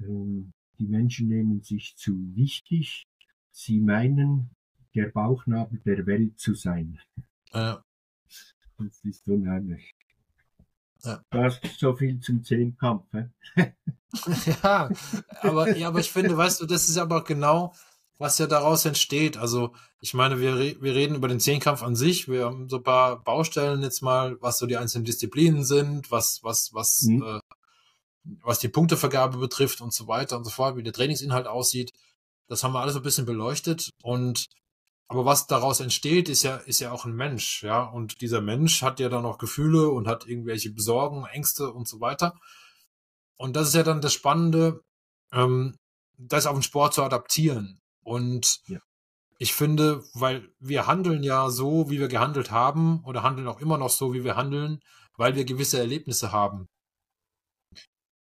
Ähm, 0.00 0.52
die 0.78 0.88
Menschen 0.88 1.28
nehmen 1.28 1.62
sich 1.62 1.96
zu 1.96 2.12
wichtig. 2.34 3.04
Sie 3.52 3.80
meinen, 3.80 4.50
der 4.94 5.08
Bauchnabel 5.08 5.80
der 5.80 6.06
Welt 6.06 6.38
zu 6.38 6.54
sein. 6.54 7.00
Ja, 7.52 7.84
Das 8.78 9.04
ist 9.04 9.28
unheimlich. 9.28 9.94
Ja. 11.04 11.22
Das 11.30 11.58
ist 11.62 11.78
so 11.80 11.94
viel 11.96 12.20
zum 12.20 12.44
Zehnkampf. 12.44 13.04
ja, 14.62 14.90
aber, 15.40 15.76
ja, 15.76 15.88
aber 15.88 16.00
ich 16.00 16.10
finde, 16.10 16.36
weißt 16.36 16.60
du, 16.60 16.66
das 16.66 16.88
ist 16.88 16.98
aber 16.98 17.24
genau, 17.24 17.74
was 18.18 18.38
ja 18.38 18.46
daraus 18.46 18.84
entsteht. 18.84 19.36
Also, 19.36 19.74
ich 20.00 20.14
meine, 20.14 20.40
wir, 20.40 20.58
wir 20.80 20.94
reden 20.94 21.14
über 21.14 21.28
den 21.28 21.40
Zehnkampf 21.40 21.82
an 21.82 21.96
sich. 21.96 22.28
Wir 22.28 22.44
haben 22.46 22.68
so 22.68 22.76
ein 22.76 22.82
paar 22.82 23.22
Baustellen 23.22 23.82
jetzt 23.82 24.02
mal, 24.02 24.36
was 24.40 24.58
so 24.58 24.66
die 24.66 24.76
einzelnen 24.76 25.04
Disziplinen 25.04 25.64
sind, 25.64 26.10
was, 26.10 26.40
was, 26.42 26.70
was, 26.72 27.02
Mhm. 27.02 27.22
äh, 27.22 27.40
was 28.42 28.58
die 28.58 28.68
Punktevergabe 28.68 29.38
betrifft 29.38 29.80
und 29.80 29.94
so 29.94 30.06
weiter 30.06 30.36
und 30.36 30.44
so 30.44 30.50
fort, 30.50 30.76
wie 30.76 30.82
der 30.82 30.92
Trainingsinhalt 30.92 31.46
aussieht. 31.46 31.92
Das 32.48 32.62
haben 32.64 32.72
wir 32.72 32.80
alles 32.80 32.94
so 32.94 33.00
ein 33.00 33.04
bisschen 33.04 33.24
beleuchtet 33.26 33.90
und 34.02 34.46
aber 35.10 35.24
was 35.24 35.48
daraus 35.48 35.80
entsteht, 35.80 36.28
ist 36.28 36.44
ja, 36.44 36.56
ist 36.56 36.78
ja 36.78 36.92
auch 36.92 37.04
ein 37.04 37.16
Mensch, 37.16 37.64
ja. 37.64 37.82
Und 37.82 38.20
dieser 38.20 38.40
Mensch 38.40 38.80
hat 38.82 39.00
ja 39.00 39.08
dann 39.08 39.26
auch 39.26 39.38
Gefühle 39.38 39.88
und 39.90 40.06
hat 40.06 40.24
irgendwelche 40.26 40.70
Besorgen, 40.70 41.24
Ängste 41.26 41.72
und 41.72 41.88
so 41.88 42.00
weiter. 42.00 42.38
Und 43.36 43.56
das 43.56 43.68
ist 43.68 43.74
ja 43.74 43.82
dann 43.82 44.00
das 44.00 44.12
Spannende, 44.12 44.82
ähm, 45.32 45.76
das 46.16 46.46
auf 46.46 46.54
den 46.54 46.62
Sport 46.62 46.94
zu 46.94 47.02
adaptieren. 47.02 47.80
Und 48.04 48.60
Ja. 48.68 48.78
ich 49.38 49.52
finde, 49.52 50.04
weil 50.14 50.48
wir 50.60 50.86
handeln 50.86 51.24
ja 51.24 51.50
so, 51.50 51.90
wie 51.90 51.98
wir 51.98 52.08
gehandelt 52.08 52.52
haben, 52.52 53.02
oder 53.04 53.24
handeln 53.24 53.48
auch 53.48 53.60
immer 53.60 53.78
noch 53.78 53.90
so, 53.90 54.12
wie 54.14 54.22
wir 54.22 54.36
handeln, 54.36 54.78
weil 55.16 55.34
wir 55.34 55.44
gewisse 55.44 55.80
Erlebnisse 55.80 56.30
haben. 56.30 56.68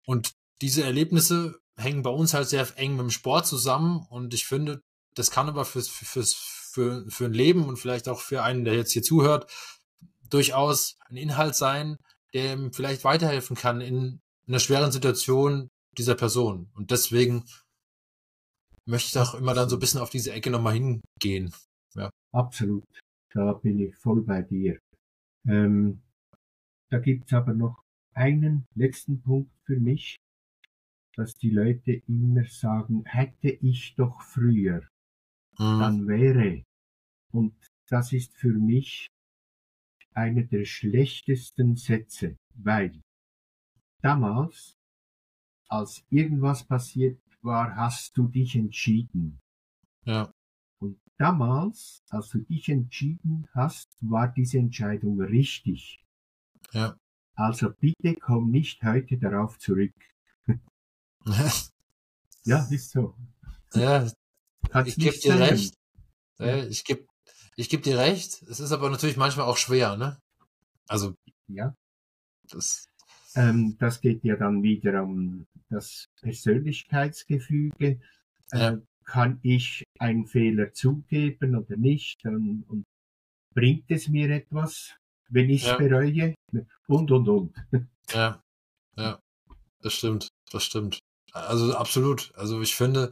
Und 0.06 0.34
diese 0.62 0.84
Erlebnisse 0.84 1.58
hängen 1.78 2.04
bei 2.04 2.12
uns 2.12 2.36
halt 2.36 2.48
sehr 2.48 2.68
eng 2.78 2.92
mit 2.92 3.02
dem 3.02 3.10
Sport 3.10 3.48
zusammen. 3.48 4.06
Und 4.10 4.36
ich 4.36 4.46
finde, 4.46 4.82
das 5.16 5.32
kann 5.32 5.50
aber 5.50 5.66
fürs, 5.66 5.88
fürs, 5.88 6.36
für, 6.76 7.10
für 7.10 7.26
ein 7.26 7.34
Leben 7.34 7.66
und 7.66 7.78
vielleicht 7.78 8.10
auch 8.10 8.20
für 8.20 8.44
einen, 8.44 8.66
der 8.66 8.76
jetzt 8.76 8.92
hier 8.92 9.02
zuhört, 9.02 9.50
durchaus 10.30 10.98
ein 11.08 11.16
Inhalt 11.18 11.56
sein, 11.56 11.98
der 12.34 12.54
ihm 12.54 12.74
vielleicht 12.74 13.06
weiterhelfen 13.06 13.56
kann 13.56 13.80
in 13.80 14.20
einer 14.48 14.60
schweren 14.60 14.92
Situation 14.92 15.70
dieser 15.98 16.16
Person. 16.16 16.70
Und 16.76 16.92
deswegen 16.92 17.46
möchte 18.86 19.08
ich 19.08 19.18
auch 19.18 19.36
immer 19.36 19.54
dann 19.54 19.70
so 19.70 19.78
ein 19.78 19.80
bisschen 19.80 20.02
auf 20.02 20.10
diese 20.10 20.34
Ecke 20.34 20.52
nochmal 20.52 20.74
hingehen. 20.74 21.54
Absolut. 22.34 22.84
Da 23.34 23.54
bin 23.54 23.80
ich 23.80 23.96
voll 23.96 24.22
bei 24.22 24.42
dir. 24.42 24.78
Ähm, 25.48 26.02
da 26.90 27.00
gibt's 27.00 27.32
aber 27.32 27.54
noch 27.54 27.82
einen 28.14 28.66
letzten 28.76 29.22
Punkt 29.22 29.52
für 29.64 29.80
mich, 29.80 30.18
dass 31.16 31.36
die 31.36 31.50
Leute 31.50 32.02
immer 32.08 32.44
sagen, 32.46 33.06
hätte 33.06 33.48
ich 33.48 33.96
doch 33.96 34.22
früher, 34.22 34.82
Mhm. 35.60 35.80
dann 35.80 36.08
wäre. 36.08 36.64
Und 37.32 37.56
das 37.90 38.14
ist 38.14 38.36
für 38.36 38.54
mich 38.54 39.08
einer 40.14 40.44
der 40.44 40.66
schlechtesten 40.66 41.76
Sätze, 41.76 42.38
weil 42.56 43.02
damals, 44.02 44.78
als 45.68 46.04
irgendwas 46.10 46.64
passiert 46.66 47.20
war, 47.42 47.76
hast 47.76 48.18
du 48.18 48.28
dich 48.28 48.56
entschieden. 48.56 49.40
Ja, 50.06 50.32
Und 50.80 51.00
damals, 51.18 52.04
als 52.10 52.30
du 52.30 52.40
dich 52.40 52.70
entschieden 52.70 53.48
hast, 53.54 53.90
war 54.02 54.28
diese 54.32 54.58
Entscheidung 54.60 55.20
richtig. 55.22 56.04
ja. 56.72 56.98
Also 57.38 57.72
bitte 57.74 58.16
komm 58.16 58.52
nicht 58.52 58.82
heute 58.84 59.18
darauf 59.18 59.58
zurück. 59.60 59.94
Ja, 62.46 62.64
ist 62.70 62.92
so. 62.92 63.16
ja, 63.74 64.08
Kannst 64.70 64.98
ich 64.98 65.04
gebe 65.04 65.18
dir 65.18 65.40
recht. 65.40 65.74
Ja, 66.40 66.64
ich 66.66 66.84
gebe 66.84 67.06
ich 67.56 67.70
geb 67.70 67.84
dir 67.84 67.98
recht. 67.98 68.42
Es 68.44 68.60
ist 68.60 68.72
aber 68.72 68.90
natürlich 68.90 69.18
manchmal 69.18 69.46
auch 69.46 69.58
schwer, 69.58 69.96
ne? 69.96 70.20
Also, 70.88 71.14
Ja, 71.48 71.74
das, 72.50 72.86
ähm, 73.36 73.78
das 73.80 74.02
geht 74.02 74.24
ja 74.24 74.36
dann 74.36 74.62
wieder 74.64 75.04
um 75.04 75.46
das 75.70 76.08
Persönlichkeitsgefüge. 76.22 78.00
Äh, 78.52 78.60
Ja. 78.60 78.82
Kann 79.06 79.40
ich 79.44 79.84
einen 80.00 80.26
Fehler 80.26 80.74
zugeben 80.74 81.56
oder 81.56 81.78
nicht? 81.78 82.26
Und, 82.26 82.64
und 82.68 82.86
bringt 83.54 83.90
es 83.92 84.08
mir 84.08 84.30
etwas, 84.32 84.96
wenn 85.30 85.50
ich 85.52 85.62
es 85.62 85.68
Ja. 85.70 85.78
bereue? 85.78 86.34
Und, 86.88 87.12
und, 87.12 87.30
und. 87.30 87.56
ja, 88.12 88.42
ja, 88.98 89.20
das 89.82 89.94
stimmt, 89.94 90.28
das 90.52 90.64
stimmt. 90.64 91.00
Also 91.34 91.76
absolut. 91.76 92.34
Also 92.36 92.62
ich 92.62 92.76
finde, 92.76 93.12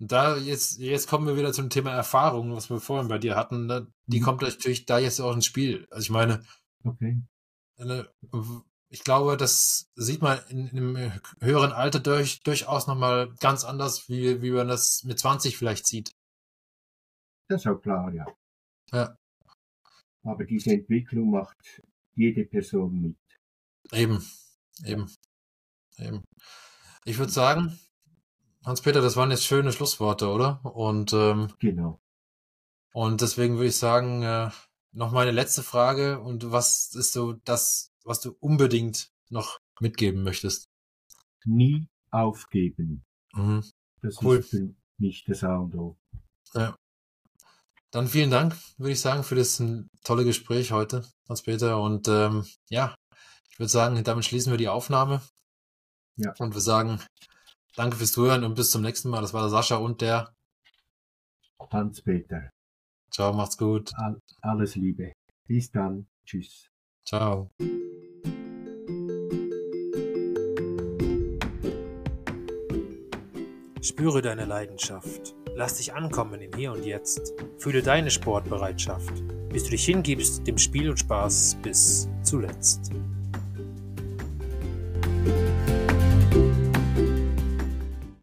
Da 0.00 0.36
jetzt, 0.36 0.78
jetzt 0.78 1.08
kommen 1.08 1.26
wir 1.26 1.36
wieder 1.36 1.52
zum 1.52 1.70
Thema 1.70 1.90
Erfahrung, 1.90 2.54
was 2.54 2.70
wir 2.70 2.80
vorhin 2.80 3.08
bei 3.08 3.18
dir 3.18 3.34
hatten. 3.34 3.66
Ne? 3.66 3.92
Die 4.06 4.20
mhm. 4.20 4.24
kommt 4.24 4.42
natürlich 4.42 4.86
da 4.86 4.98
jetzt 4.98 5.20
auch 5.20 5.34
ins 5.34 5.46
Spiel. 5.46 5.86
Also 5.90 6.02
ich 6.02 6.10
meine, 6.10 6.44
okay. 6.84 7.20
Ne, 7.78 8.08
ich 8.90 9.04
glaube, 9.04 9.36
das 9.36 9.90
sieht 9.94 10.22
man 10.22 10.38
in, 10.48 10.68
in 10.68 10.96
einem 10.96 11.12
höheren 11.40 11.72
Alter 11.72 12.00
durch, 12.00 12.40
durchaus 12.42 12.86
nochmal 12.86 13.32
ganz 13.40 13.64
anders, 13.64 14.08
wie, 14.08 14.40
wie 14.42 14.50
man 14.50 14.68
das 14.68 15.04
mit 15.04 15.18
20 15.18 15.56
vielleicht 15.56 15.86
sieht. 15.86 16.10
Das 17.48 17.62
ist 17.62 17.66
auch 17.66 17.80
klar, 17.80 18.12
ja. 18.12 18.26
Ja. 18.92 19.16
Aber 20.24 20.44
diese 20.44 20.70
Entwicklung 20.70 21.30
macht 21.30 21.82
jede 22.14 22.44
Person 22.44 23.00
mit. 23.00 23.16
Eben, 23.92 24.24
eben, 24.84 25.10
eben. 25.98 26.24
Ich 27.04 27.18
würde 27.18 27.32
sagen, 27.32 27.78
Hans-Peter, 28.64 29.00
das 29.00 29.16
waren 29.16 29.30
jetzt 29.30 29.44
schöne 29.44 29.72
Schlussworte, 29.72 30.28
oder? 30.28 30.64
Und 30.64 31.12
ähm, 31.12 31.52
genau. 31.58 32.00
Und 32.92 33.20
deswegen 33.20 33.56
würde 33.56 33.68
ich 33.68 33.76
sagen, 33.76 34.22
äh, 34.22 34.50
noch 34.92 35.12
meine 35.12 35.30
letzte 35.30 35.62
Frage. 35.62 36.20
Und 36.20 36.50
was 36.50 36.94
ist 36.94 37.12
so 37.12 37.34
das, 37.44 37.92
was 38.04 38.20
du 38.20 38.36
unbedingt 38.40 39.12
noch 39.30 39.58
mitgeben 39.80 40.22
möchtest? 40.22 40.68
Nie 41.44 41.86
aufgeben. 42.10 43.04
Mhm. 43.34 43.64
Das 44.02 44.22
cool. 44.22 44.38
ist 44.38 44.50
für 44.50 44.74
mich 44.98 45.24
das 45.24 45.44
A 45.44 45.56
und 45.56 45.74
O. 45.74 45.98
Ja. 46.54 46.76
Dann 47.90 48.08
vielen 48.08 48.30
Dank, 48.30 48.54
würde 48.76 48.92
ich 48.92 49.00
sagen, 49.00 49.22
für 49.22 49.34
das 49.34 49.62
tolle 50.04 50.24
Gespräch 50.24 50.72
heute, 50.72 51.06
Hans-Peter. 51.28 51.80
Und 51.80 52.08
ähm, 52.08 52.44
ja, 52.68 52.94
ich 53.50 53.58
würde 53.58 53.70
sagen, 53.70 54.02
damit 54.04 54.24
schließen 54.24 54.52
wir 54.52 54.58
die 54.58 54.68
Aufnahme. 54.68 55.22
Ja. 56.16 56.34
Und 56.38 56.54
wir 56.54 56.60
sagen 56.60 57.00
danke 57.78 57.96
fürs 57.96 58.12
Zuhören 58.12 58.44
und 58.44 58.54
bis 58.54 58.70
zum 58.70 58.82
nächsten 58.82 59.08
Mal. 59.08 59.22
Das 59.22 59.32
war 59.32 59.42
der 59.42 59.50
Sascha 59.50 59.76
und 59.76 60.00
der 60.00 60.34
Hans-Peter. 61.70 62.50
Ciao, 63.10 63.32
macht's 63.32 63.56
gut. 63.56 63.92
All, 63.96 64.20
alles 64.42 64.74
Liebe. 64.74 65.12
Bis 65.46 65.70
dann. 65.70 66.06
Tschüss. 66.24 66.68
Ciao. 67.06 67.50
Spüre 73.80 74.22
deine 74.22 74.44
Leidenschaft. 74.44 75.34
Lass 75.54 75.76
dich 75.76 75.94
ankommen 75.94 76.40
im 76.40 76.52
Hier 76.54 76.72
und 76.72 76.84
Jetzt. 76.84 77.32
Fühle 77.58 77.82
deine 77.82 78.10
Sportbereitschaft, 78.10 79.22
bis 79.48 79.64
du 79.64 79.70
dich 79.70 79.84
hingibst 79.84 80.46
dem 80.46 80.58
Spiel 80.58 80.90
und 80.90 80.98
Spaß 80.98 81.56
bis 81.62 82.08
zuletzt. 82.22 82.92